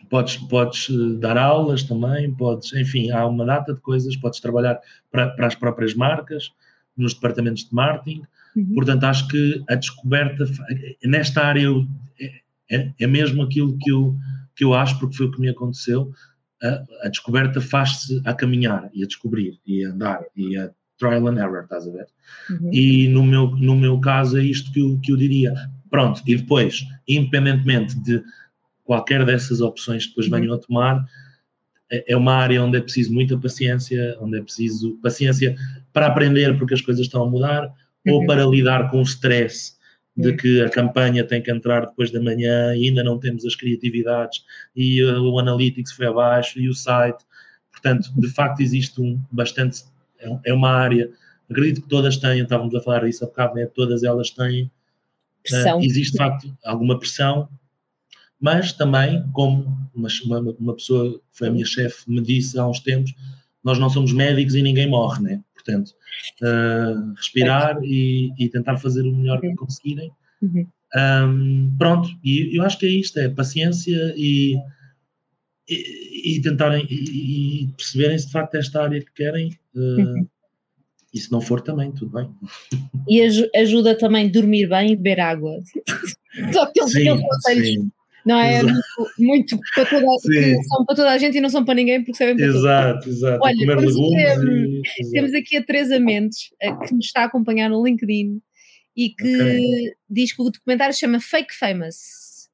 podes, 0.08 0.36
podes 0.36 0.88
eh, 0.88 1.18
dar 1.18 1.36
aulas 1.36 1.82
também, 1.82 2.32
podes, 2.34 2.72
enfim, 2.74 3.10
há 3.10 3.26
uma 3.26 3.44
data 3.44 3.74
de 3.74 3.80
coisas, 3.80 4.16
podes 4.16 4.38
trabalhar 4.38 4.78
para, 5.10 5.30
para 5.30 5.48
as 5.48 5.56
próprias 5.56 5.94
marcas, 5.94 6.52
nos 6.96 7.14
departamentos 7.14 7.64
de 7.64 7.74
marketing. 7.74 8.22
Uhum. 8.54 8.74
Portanto, 8.74 9.04
acho 9.04 9.26
que 9.26 9.64
a 9.68 9.74
descoberta, 9.74 10.44
nesta 11.04 11.42
área, 11.42 11.62
eu, 11.62 11.86
é, 12.70 12.92
é 13.00 13.06
mesmo 13.06 13.42
aquilo 13.42 13.76
que 13.78 13.90
eu 13.90 14.16
que 14.56 14.64
eu 14.64 14.74
acho, 14.74 14.98
porque 14.98 15.16
foi 15.16 15.26
o 15.26 15.30
que 15.30 15.40
me 15.40 15.48
aconteceu, 15.48 16.12
a, 16.62 17.06
a 17.06 17.08
descoberta 17.08 17.60
faz-se 17.60 18.20
a 18.24 18.32
caminhar 18.32 18.90
e 18.94 19.02
a 19.02 19.06
descobrir 19.06 19.58
e 19.66 19.84
a 19.84 19.90
andar 19.90 20.24
e 20.36 20.56
a 20.56 20.70
trial 20.98 21.28
and 21.28 21.38
error, 21.38 21.64
estás 21.64 21.86
a 21.86 21.90
ver? 21.90 22.06
Uhum. 22.50 22.70
E 22.72 23.08
no 23.08 23.24
meu, 23.24 23.48
no 23.50 23.76
meu 23.76 24.00
caso 24.00 24.38
é 24.38 24.42
isto 24.42 24.72
que 24.72 24.80
eu, 24.80 24.98
que 25.02 25.12
eu 25.12 25.16
diria. 25.16 25.52
Pronto, 25.90 26.22
e 26.26 26.36
depois, 26.36 26.84
independentemente 27.06 27.98
de 28.00 28.22
qualquer 28.84 29.24
dessas 29.24 29.60
opções 29.60 30.04
que 30.04 30.10
depois 30.10 30.26
uhum. 30.26 30.40
venham 30.40 30.54
a 30.54 30.58
tomar, 30.58 31.04
é, 31.90 32.12
é 32.12 32.16
uma 32.16 32.34
área 32.34 32.62
onde 32.62 32.78
é 32.78 32.80
preciso 32.80 33.12
muita 33.12 33.38
paciência, 33.38 34.16
onde 34.20 34.38
é 34.38 34.42
preciso 34.42 34.98
paciência 35.02 35.56
para 35.92 36.06
aprender 36.06 36.56
porque 36.58 36.74
as 36.74 36.80
coisas 36.80 37.06
estão 37.06 37.24
a 37.24 37.30
mudar, 37.30 37.72
uhum. 38.06 38.14
ou 38.14 38.26
para 38.26 38.44
lidar 38.46 38.90
com 38.90 39.00
o 39.00 39.02
stress 39.02 39.74
de 40.16 40.32
que 40.34 40.62
a 40.62 40.70
campanha 40.70 41.24
tem 41.24 41.42
que 41.42 41.50
entrar 41.50 41.86
depois 41.86 42.10
da 42.10 42.20
manhã 42.20 42.74
e 42.76 42.88
ainda 42.88 43.02
não 43.02 43.18
temos 43.18 43.44
as 43.44 43.56
criatividades 43.56 44.44
e 44.74 45.02
uh, 45.02 45.20
o 45.22 45.38
analytics 45.38 45.92
foi 45.92 46.06
abaixo 46.06 46.60
e 46.60 46.68
o 46.68 46.74
site. 46.74 47.24
Portanto, 47.72 48.10
de 48.16 48.28
facto 48.28 48.60
existe 48.60 49.00
um 49.00 49.20
bastante, 49.30 49.82
é, 50.20 50.28
é 50.46 50.54
uma 50.54 50.70
área, 50.70 51.10
acredito 51.50 51.82
que 51.82 51.88
todas 51.88 52.16
têm, 52.16 52.42
estávamos 52.42 52.74
a 52.74 52.80
falar 52.80 53.04
disso 53.04 53.24
há 53.24 53.26
bocado, 53.26 53.54
né? 53.54 53.66
todas 53.66 54.04
elas 54.04 54.30
têm, 54.30 54.70
uh, 55.52 55.80
existe 55.82 56.12
de 56.12 56.18
facto 56.18 56.56
alguma 56.64 56.96
pressão, 56.98 57.48
mas 58.40 58.72
também, 58.72 59.24
como 59.32 59.76
uma, 59.94 60.08
uma, 60.24 60.54
uma 60.60 60.74
pessoa 60.74 61.14
que 61.14 61.20
foi 61.32 61.48
a 61.48 61.50
minha 61.50 61.66
chefe 61.66 62.08
me 62.08 62.20
disse 62.20 62.58
há 62.58 62.66
uns 62.66 62.78
tempos, 62.78 63.14
nós 63.64 63.78
não 63.78 63.88
somos 63.88 64.12
médicos 64.12 64.54
e 64.54 64.62
ninguém 64.62 64.88
morre, 64.88 65.22
né? 65.22 65.40
Portanto, 65.64 65.92
uh, 66.42 67.14
respirar 67.14 67.78
e, 67.82 68.30
e, 68.38 68.48
tentar 68.48 68.76
fazer 68.76 69.02
o 69.02 69.16
melhor 69.16 69.40
que 69.40 69.54
conseguirem. 69.54 70.10
Uhum. 70.42 70.66
Um, 70.94 71.74
pronto, 71.78 72.08
e 72.22 72.56
eu 72.56 72.62
acho 72.62 72.78
que 72.78 72.86
é 72.86 72.90
isto, 72.90 73.18
é 73.18 73.28
paciência 73.28 74.14
e, 74.16 74.56
e, 75.68 76.36
e 76.36 76.42
tentarem 76.42 76.86
e, 76.88 77.68
perceberem 77.76 78.18
se 78.18 78.26
de 78.26 78.32
facto 78.32 78.54
esta 78.56 78.82
área 78.82 79.00
que 79.00 79.12
querem. 79.12 79.50
Uh, 79.74 80.00
uhum. 80.00 80.28
E 81.12 81.18
se 81.18 81.30
não 81.30 81.40
for 81.40 81.60
também, 81.60 81.92
tudo 81.92 82.12
bem. 82.12 82.28
E 83.08 83.22
ajuda 83.56 83.96
também 83.96 84.28
dormir 84.28 84.68
bem 84.68 84.92
e 84.92 84.96
beber 84.96 85.20
água. 85.20 85.62
Só 86.52 86.66
que 86.66 86.80
eles 86.80 86.92
conselhos 86.92 87.68
sim 87.68 87.90
não 88.24 88.38
é? 88.38 88.62
Muito, 88.62 88.82
muito, 89.18 89.60
para 89.74 89.84
toda, 89.84 90.06
são 90.68 90.84
para 90.86 90.96
toda 90.96 91.10
a 91.10 91.18
gente 91.18 91.38
e 91.38 91.40
não 91.40 91.50
são 91.50 91.64
para 91.64 91.74
ninguém 91.74 92.02
porque 92.02 92.16
sabem 92.16 92.36
para 92.36 92.46
Exato, 92.46 93.08
exato. 93.08 93.40
Olha, 93.42 93.56
comer 93.56 93.78
legumes. 93.78 94.82
e, 94.98 95.10
temos 95.10 95.34
aqui 95.34 95.56
a 95.56 95.64
Teresa 95.64 95.98
Mendes, 95.98 96.50
eh, 96.60 96.74
que 96.86 96.94
nos 96.94 97.06
está 97.06 97.22
a 97.22 97.24
acompanhar 97.26 97.68
no 97.68 97.84
LinkedIn 97.84 98.40
e 98.96 99.10
que 99.10 99.36
okay. 99.36 99.92
diz 100.08 100.34
que 100.34 100.42
o 100.42 100.50
documentário 100.50 100.94
se 100.94 101.00
chama 101.00 101.20
Fake 101.20 101.54
Famous. 101.54 102.48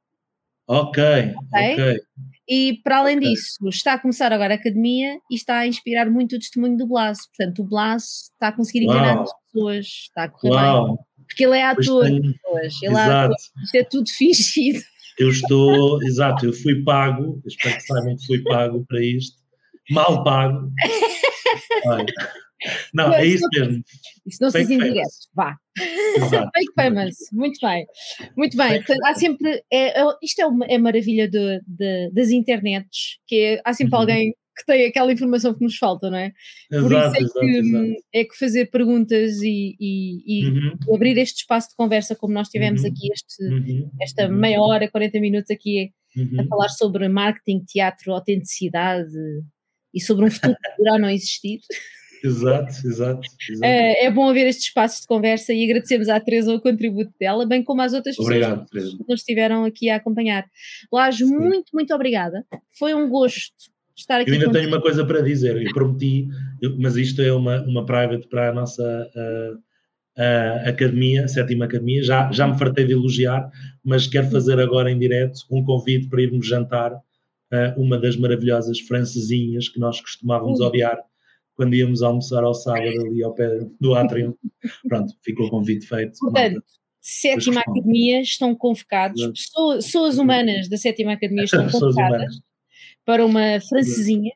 Ok, 0.66 1.02
ok. 1.02 1.72
okay. 1.72 2.00
E 2.48 2.80
para 2.82 2.98
além 2.98 3.18
okay. 3.18 3.30
disso, 3.30 3.68
está 3.68 3.92
a 3.92 3.98
começar 3.98 4.32
agora 4.32 4.54
a 4.54 4.56
academia 4.56 5.18
e 5.30 5.36
está 5.36 5.58
a 5.58 5.66
inspirar 5.68 6.10
muito 6.10 6.34
o 6.34 6.38
testemunho 6.38 6.76
do 6.76 6.86
Blas. 6.86 7.18
Portanto, 7.28 7.62
o 7.62 7.64
Blas 7.64 8.30
está 8.32 8.48
a 8.48 8.52
conseguir 8.52 8.84
enganar 8.84 9.14
Uau. 9.14 9.22
as 9.22 9.30
pessoas, 9.44 9.86
está 9.86 10.24
a 10.24 10.28
correr 10.28 10.52
Uau. 10.54 10.86
bem. 10.86 10.96
Porque 11.26 11.44
ele 11.44 11.56
é 11.56 11.62
ator, 11.64 11.84
pessoas. 11.84 12.82
Ele 12.82 12.96
é 12.96 13.00
ator. 13.00 13.36
Isto 13.62 13.74
é 13.76 13.84
tudo 13.84 14.10
fingido. 14.10 14.80
Eu 15.18 15.30
estou, 15.30 16.02
exato, 16.02 16.46
eu 16.46 16.52
fui 16.52 16.82
pago, 16.82 17.40
espero 17.46 17.76
que 17.76 17.82
saibam 17.82 18.16
que 18.16 18.26
fui 18.26 18.42
pago 18.42 18.84
para 18.88 19.04
isto, 19.04 19.36
mal 19.90 20.24
pago. 20.24 20.70
Não, 22.92 23.12
é 23.12 23.24
isso 23.24 23.46
mesmo. 23.52 23.82
Isso 24.26 24.38
não 24.42 24.50
se 24.50 24.58
diz 24.58 24.70
indireto, 24.70 25.08
vá. 25.34 25.56
Exato. 26.16 26.50
Fake 26.54 26.72
famous, 26.74 27.16
muito 27.32 27.58
bem. 27.60 27.86
Muito 28.36 28.56
bem, 28.56 28.76
Portanto, 28.78 29.04
há 29.04 29.14
sempre, 29.14 29.62
é, 29.72 30.00
é, 30.00 30.04
isto 30.22 30.40
é 30.40 30.46
uma 30.46 30.66
é 30.66 30.76
maravilha 30.76 31.28
de, 31.28 31.60
de, 31.66 32.10
das 32.12 32.30
internets, 32.30 33.18
que 33.26 33.36
é, 33.36 33.62
há 33.64 33.72
sempre 33.72 33.94
uhum. 33.94 34.00
alguém 34.00 34.34
que 34.60 34.66
tem 34.66 34.86
aquela 34.86 35.12
informação 35.12 35.54
que 35.54 35.64
nos 35.64 35.76
falta, 35.76 36.10
não 36.10 36.18
é? 36.18 36.32
Exato, 36.70 36.88
Por 36.88 36.92
isso 36.92 37.16
é, 37.16 37.20
exato, 37.20 37.40
que, 37.40 37.46
exato. 37.46 37.94
é 38.14 38.24
que 38.24 38.38
fazer 38.38 38.66
perguntas 38.70 39.42
e, 39.42 39.76
e, 39.80 40.40
e 40.40 40.48
uhum. 40.48 40.94
abrir 40.94 41.18
este 41.18 41.38
espaço 41.38 41.70
de 41.70 41.76
conversa, 41.76 42.14
como 42.14 42.34
nós 42.34 42.48
tivemos 42.48 42.82
uhum. 42.82 42.88
aqui 42.88 43.08
este, 43.12 43.44
uhum. 43.44 43.90
esta 44.00 44.26
uhum. 44.26 44.34
meia 44.34 44.60
hora, 44.60 44.90
40 44.90 45.20
minutos 45.20 45.50
aqui 45.50 45.92
a 46.16 46.20
uhum. 46.20 46.48
falar 46.48 46.68
sobre 46.68 47.08
marketing, 47.08 47.64
teatro, 47.64 48.12
autenticidade 48.12 49.10
e 49.94 50.00
sobre 50.00 50.24
um 50.26 50.30
futuro 50.30 50.54
que 50.54 50.76
poderá 50.76 50.98
não 50.98 51.10
existir. 51.10 51.60
Exato, 52.22 52.86
exato. 52.86 53.20
exato. 53.48 53.64
É, 53.64 54.04
é, 54.04 54.10
bom 54.10 54.28
haver 54.28 54.46
estes 54.46 54.66
espaços 54.66 55.00
de 55.00 55.06
conversa 55.06 55.52
e 55.52 55.64
agradecemos 55.64 56.08
à 56.08 56.20
Teresa 56.20 56.52
o 56.52 56.60
contributo 56.60 57.12
dela, 57.18 57.46
bem 57.46 57.64
como 57.64 57.80
às 57.80 57.92
outras 57.92 58.18
Obrigado, 58.18 58.68
pessoas 58.68 58.94
que 58.94 59.04
nos 59.08 59.20
estiveram 59.20 59.64
aqui 59.64 59.88
a 59.88 59.96
acompanhar. 59.96 60.44
Lajo, 60.92 61.26
muito, 61.26 61.70
muito 61.72 61.94
obrigada. 61.94 62.44
Foi 62.78 62.94
um 62.94 63.08
gosto 63.08 63.54
estar 63.96 64.20
aqui. 64.20 64.30
Eu 64.30 64.34
ainda 64.34 64.46
contigo. 64.46 64.62
tenho 64.62 64.74
uma 64.74 64.82
coisa 64.82 65.04
para 65.04 65.20
dizer, 65.20 65.60
eu 65.60 65.72
prometi, 65.72 66.28
eu, 66.60 66.76
mas 66.78 66.96
isto 66.96 67.22
é 67.22 67.32
uma, 67.32 67.62
uma 67.62 67.84
private 67.84 68.26
para 68.28 68.50
a 68.50 68.52
nossa 68.52 68.82
uh, 68.82 69.56
uh, 69.56 70.68
academia, 70.68 71.28
sétima 71.28 71.64
academia. 71.64 72.02
Já, 72.02 72.30
já 72.32 72.46
me 72.46 72.58
fartei 72.58 72.84
de 72.84 72.92
elogiar, 72.92 73.50
mas 73.84 74.06
quero 74.06 74.30
fazer 74.30 74.58
agora 74.60 74.90
em 74.90 74.98
direto 74.98 75.40
um 75.50 75.64
convite 75.64 76.08
para 76.08 76.22
irmos 76.22 76.46
jantar 76.46 76.92
uh, 76.94 77.80
uma 77.80 77.98
das 77.98 78.16
maravilhosas 78.16 78.80
francesinhas 78.80 79.68
que 79.68 79.78
nós 79.78 80.00
costumávamos 80.00 80.60
odiar 80.60 80.98
quando 81.54 81.74
íamos 81.74 82.02
almoçar 82.02 82.42
ao 82.42 82.54
sábado 82.54 83.06
ali 83.06 83.22
ao 83.22 83.34
pé 83.34 83.60
do 83.78 83.94
átrio. 83.94 84.36
Pronto, 84.88 85.12
ficou 85.22 85.46
o 85.46 85.50
convite 85.50 85.86
feito. 85.86 86.18
Portanto, 86.18 86.62
sétima 87.02 87.60
academia 87.60 88.22
estão 88.22 88.54
convocados, 88.54 89.26
pessoas, 89.26 89.84
pessoas, 89.84 90.18
humanas 90.18 90.70
da 90.70 90.78
sétima 90.78 91.12
academia 91.12 91.44
estão 91.44 91.68
convocadas 91.68 92.40
para 93.10 93.26
uma 93.26 93.60
francesinha. 93.68 94.30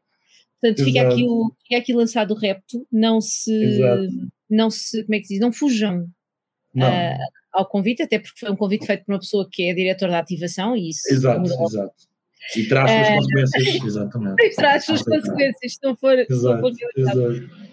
Portanto, 0.60 0.84
fica 0.84 1.02
aqui, 1.02 1.24
o, 1.28 1.52
fica 1.62 1.80
aqui 1.80 1.92
lançado 1.92 2.32
o 2.32 2.36
repto, 2.36 2.84
não 2.90 3.20
se, 3.20 3.78
não 4.50 4.68
se, 4.68 5.04
como 5.04 5.14
é 5.14 5.20
que 5.20 5.26
se 5.26 5.34
diz, 5.34 5.40
não 5.40 5.52
fujam 5.52 6.08
não. 6.74 6.88
Uh, 6.88 7.18
ao 7.52 7.68
convite, 7.68 8.02
até 8.02 8.18
porque 8.18 8.40
foi 8.40 8.50
um 8.50 8.56
convite 8.56 8.84
feito 8.84 9.04
por 9.04 9.12
uma 9.12 9.20
pessoa 9.20 9.48
que 9.48 9.70
é 9.70 9.74
diretora 9.74 10.10
da 10.10 10.18
ativação 10.18 10.76
e 10.76 10.90
isso. 10.90 11.02
Exato, 11.08 11.44
exato. 11.44 11.94
E 12.56 12.66
traz 12.66 12.90
suas 12.90 13.08
uh, 13.08 13.14
consequências, 13.14 13.84
exatamente. 13.86 14.42
E 14.42 14.50
traz 14.50 14.84
suas 14.84 15.02
consequências, 15.02 15.72
se 15.74 15.78
não 15.84 15.96
for, 15.96 16.18
exato, 16.18 16.60
for. 16.60 16.72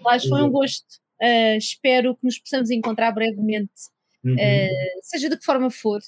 Mas 0.04 0.24
foi 0.24 0.42
um 0.42 0.50
gosto. 0.50 0.86
Uh, 1.20 1.56
espero 1.58 2.14
que 2.14 2.24
nos 2.24 2.38
possamos 2.38 2.70
encontrar 2.70 3.10
brevemente, 3.10 3.72
uhum. 4.24 4.34
uh, 4.34 5.00
seja 5.02 5.28
de 5.28 5.36
que 5.36 5.44
forma 5.44 5.68
for, 5.68 6.00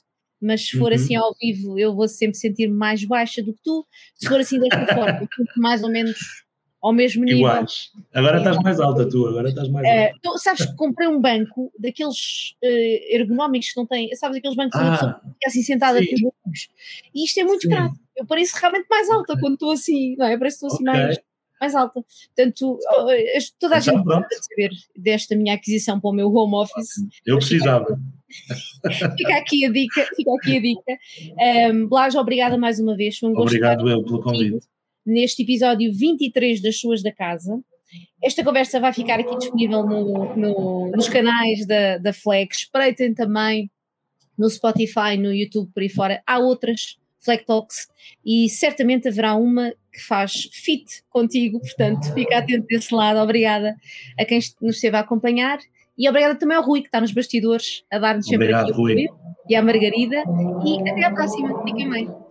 mas 0.44 0.66
se 0.66 0.78
for 0.78 0.90
uhum. 0.90 0.94
assim 0.94 1.16
ao 1.16 1.34
vivo, 1.40 1.78
eu 1.78 1.94
vou 1.94 2.06
sempre 2.06 2.36
sentir 2.36 2.68
mais 2.68 3.04
baixa 3.04 3.42
do 3.42 3.52
que 3.52 3.60
tu. 3.64 3.86
Se 4.14 4.28
for 4.28 4.40
assim 4.40 4.58
desta 4.60 4.94
forma, 4.94 5.28
mais 5.56 5.82
ou 5.82 5.90
menos 5.90 6.16
ao 6.84 6.92
mesmo 6.92 7.24
nível. 7.24 7.38
Iguais. 7.38 7.90
Agora 8.12 8.36
estás 8.36 8.58
mais 8.58 8.78
alta 8.78 9.08
tu, 9.08 9.26
agora 9.26 9.48
estás 9.48 9.70
mais 9.70 9.86
alta. 9.86 10.12
Uh, 10.12 10.16
então, 10.18 10.36
sabes 10.36 10.66
que 10.66 10.76
comprei 10.76 11.08
um 11.08 11.18
banco 11.18 11.72
daqueles 11.78 12.54
uh, 12.62 13.14
ergonómicos 13.14 13.72
que 13.72 13.80
não 13.80 13.86
têm, 13.86 14.14
sabes, 14.14 14.36
aqueles 14.36 14.54
bancos 14.54 14.78
ah, 14.78 14.90
que 14.90 15.28
fica 15.28 15.46
assim 15.46 15.62
sentada 15.62 15.98
sim. 15.98 16.14
e 17.14 17.24
isto 17.24 17.40
é 17.40 17.44
muito 17.44 17.66
prático. 17.66 18.04
Eu 18.14 18.26
pareço 18.26 18.54
realmente 18.60 18.86
mais 18.90 19.08
alta 19.08 19.34
quando 19.40 19.54
estou 19.54 19.70
assim, 19.70 20.14
não 20.16 20.26
é? 20.26 20.36
Parece 20.36 20.60
que 20.60 20.66
estou 20.66 20.76
assim 20.76 20.88
okay. 20.88 21.02
mais, 21.02 21.18
mais 21.64 21.74
alta. 21.74 22.00
Portanto, 22.34 22.78
toda 23.58 23.76
a 23.76 23.78
então, 23.78 23.94
gente 23.94 24.04
precisa 24.04 24.42
saber 24.48 24.70
desta 24.96 25.36
minha 25.36 25.54
aquisição 25.54 26.00
para 26.00 26.10
o 26.10 26.12
meu 26.12 26.32
home 26.32 26.54
office. 26.56 27.04
Eu 27.26 27.38
precisava. 27.38 27.98
Fica 29.16 29.36
aqui 29.36 29.64
a 29.64 29.70
dica, 29.70 30.08
fica 30.14 30.30
aqui 30.38 30.56
a 30.56 30.60
dica. 30.60 31.72
Um, 31.72 31.88
Blas, 31.88 32.14
obrigada 32.14 32.58
mais 32.58 32.78
uma 32.78 32.96
vez. 32.96 33.22
Um 33.22 33.30
Obrigado 33.30 33.88
eu 33.88 34.02
pelo 34.04 34.22
convite 34.22 34.66
neste 35.04 35.42
episódio 35.42 35.92
23 35.92 36.62
das 36.62 36.80
Suas 36.80 37.02
da 37.02 37.12
Casa. 37.12 37.60
Esta 38.22 38.42
conversa 38.42 38.80
vai 38.80 38.92
ficar 38.92 39.20
aqui 39.20 39.36
disponível 39.36 39.84
no, 39.84 40.34
no, 40.34 40.90
nos 40.90 41.08
canais 41.08 41.66
da, 41.66 41.98
da 41.98 42.12
Flag. 42.12 42.48
Espreitem 42.50 43.12
também 43.12 43.70
no 44.36 44.48
Spotify, 44.48 45.16
no 45.18 45.32
YouTube, 45.32 45.70
por 45.72 45.82
aí 45.82 45.88
fora. 45.88 46.22
Há 46.26 46.38
outras 46.38 46.96
Flag 47.24 47.44
Talks 47.44 47.88
e 48.24 48.48
certamente 48.48 49.08
haverá 49.08 49.34
uma 49.34 49.72
que 49.92 50.00
faz 50.00 50.48
fit 50.52 51.02
contigo, 51.08 51.60
portanto 51.60 52.12
fica 52.14 52.38
atento 52.38 52.66
desse 52.66 52.94
lado. 52.94 53.18
Obrigada 53.18 53.74
a 54.18 54.24
quem 54.24 54.40
nos 54.60 54.76
esteve 54.76 54.96
a 54.96 55.00
acompanhar 55.00 55.58
e 55.96 56.08
obrigada 56.08 56.34
também 56.34 56.56
ao 56.56 56.62
Rui, 56.64 56.80
que 56.80 56.88
está 56.88 57.00
nos 57.00 57.12
bastidores 57.12 57.84
a 57.90 57.98
dar-nos 57.98 58.26
sempre 58.26 58.46
Obrigado, 58.46 58.70
aqui 58.70 58.72
o 58.72 58.76
Rui. 58.76 59.06
e 59.48 59.54
à 59.54 59.62
Margarida. 59.62 60.22
E 60.66 60.90
até 60.90 61.04
à 61.04 61.12
próxima. 61.12 61.62
Fiquem 61.64 61.88
bem. 61.88 62.23